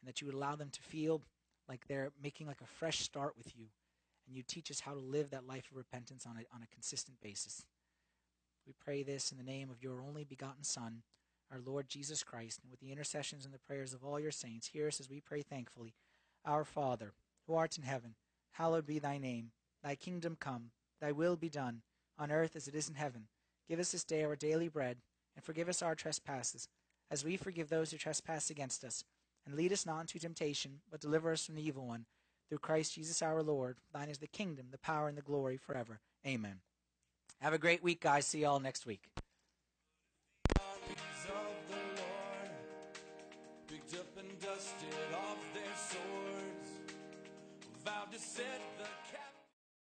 and 0.01 0.07
that 0.07 0.21
you 0.21 0.27
would 0.27 0.35
allow 0.35 0.55
them 0.55 0.69
to 0.71 0.81
feel 0.81 1.21
like 1.67 1.87
they're 1.87 2.11
making 2.21 2.47
like 2.47 2.61
a 2.61 2.67
fresh 2.67 2.99
start 2.99 3.33
with 3.37 3.55
you, 3.55 3.65
and 4.29 4.37
you 4.37 4.43
teach 4.43 4.69
us 4.69 4.81
how 4.81 4.93
to 4.93 4.99
live 4.99 5.31
that 5.31 5.47
life 5.47 5.65
of 5.71 5.77
repentance 5.77 6.25
on 6.27 6.37
a, 6.37 6.55
on 6.55 6.61
a 6.61 6.73
consistent 6.73 7.19
basis. 7.19 7.65
We 8.67 8.73
pray 8.79 9.01
this 9.01 9.31
in 9.31 9.39
the 9.39 9.43
name 9.43 9.71
of 9.71 9.81
your 9.81 10.03
only 10.03 10.23
begotten 10.23 10.63
Son, 10.63 11.01
our 11.51 11.59
Lord 11.59 11.89
Jesus 11.89 12.23
Christ, 12.23 12.59
and 12.61 12.69
with 12.69 12.79
the 12.79 12.91
intercessions 12.91 13.43
and 13.43 13.51
the 13.53 13.57
prayers 13.57 13.91
of 13.91 14.03
all 14.03 14.19
your 14.19 14.29
saints, 14.29 14.67
hear 14.67 14.87
us 14.87 14.99
as 14.99 15.09
we 15.09 15.19
pray 15.19 15.41
thankfully. 15.41 15.95
Our 16.45 16.63
Father, 16.63 17.13
who 17.47 17.55
art 17.55 17.75
in 17.77 17.83
heaven, 17.83 18.13
hallowed 18.51 18.85
be 18.85 18.99
thy 18.99 19.17
name. 19.17 19.49
Thy 19.83 19.95
kingdom 19.95 20.37
come, 20.39 20.69
thy 21.01 21.11
will 21.11 21.35
be 21.35 21.49
done, 21.49 21.81
on 22.19 22.31
earth 22.31 22.55
as 22.55 22.67
it 22.67 22.75
is 22.75 22.87
in 22.87 22.95
heaven. 22.95 23.23
Give 23.67 23.79
us 23.79 23.91
this 23.91 24.03
day 24.03 24.23
our 24.23 24.35
daily 24.35 24.67
bread, 24.67 24.97
and 25.35 25.43
forgive 25.43 25.69
us 25.69 25.81
our 25.81 25.95
trespasses, 25.95 26.67
as 27.09 27.25
we 27.25 27.35
forgive 27.35 27.69
those 27.69 27.89
who 27.89 27.97
trespass 27.97 28.51
against 28.51 28.83
us. 28.83 29.03
And 29.47 29.55
lead 29.55 29.73
us 29.73 29.87
not 29.87 30.01
into 30.01 30.19
temptation, 30.19 30.81
but 30.91 31.01
deliver 31.01 31.31
us 31.31 31.47
from 31.47 31.55
the 31.55 31.65
evil 31.65 31.87
one. 31.87 32.05
Through 32.49 32.59
Christ 32.59 32.95
Jesus 32.95 33.21
our 33.21 33.43
Lord, 33.43 33.77
thine 33.93 34.09
is 34.09 34.17
the 34.17 34.27
kingdom, 34.27 34.67
the 34.71 34.77
power, 34.79 35.07
and 35.07 35.17
the 35.17 35.21
glory 35.21 35.57
forever. 35.57 35.99
Amen. 36.25 36.59
Have 37.39 37.53
a 37.53 37.59
great 37.59 37.83
week, 37.83 38.01
guys. 38.01 38.25
See 38.25 38.39
you 38.39 38.47
all 38.47 38.59
next 38.59 38.85
week. 38.85 39.07
set 48.19 48.61
the 48.77 49.18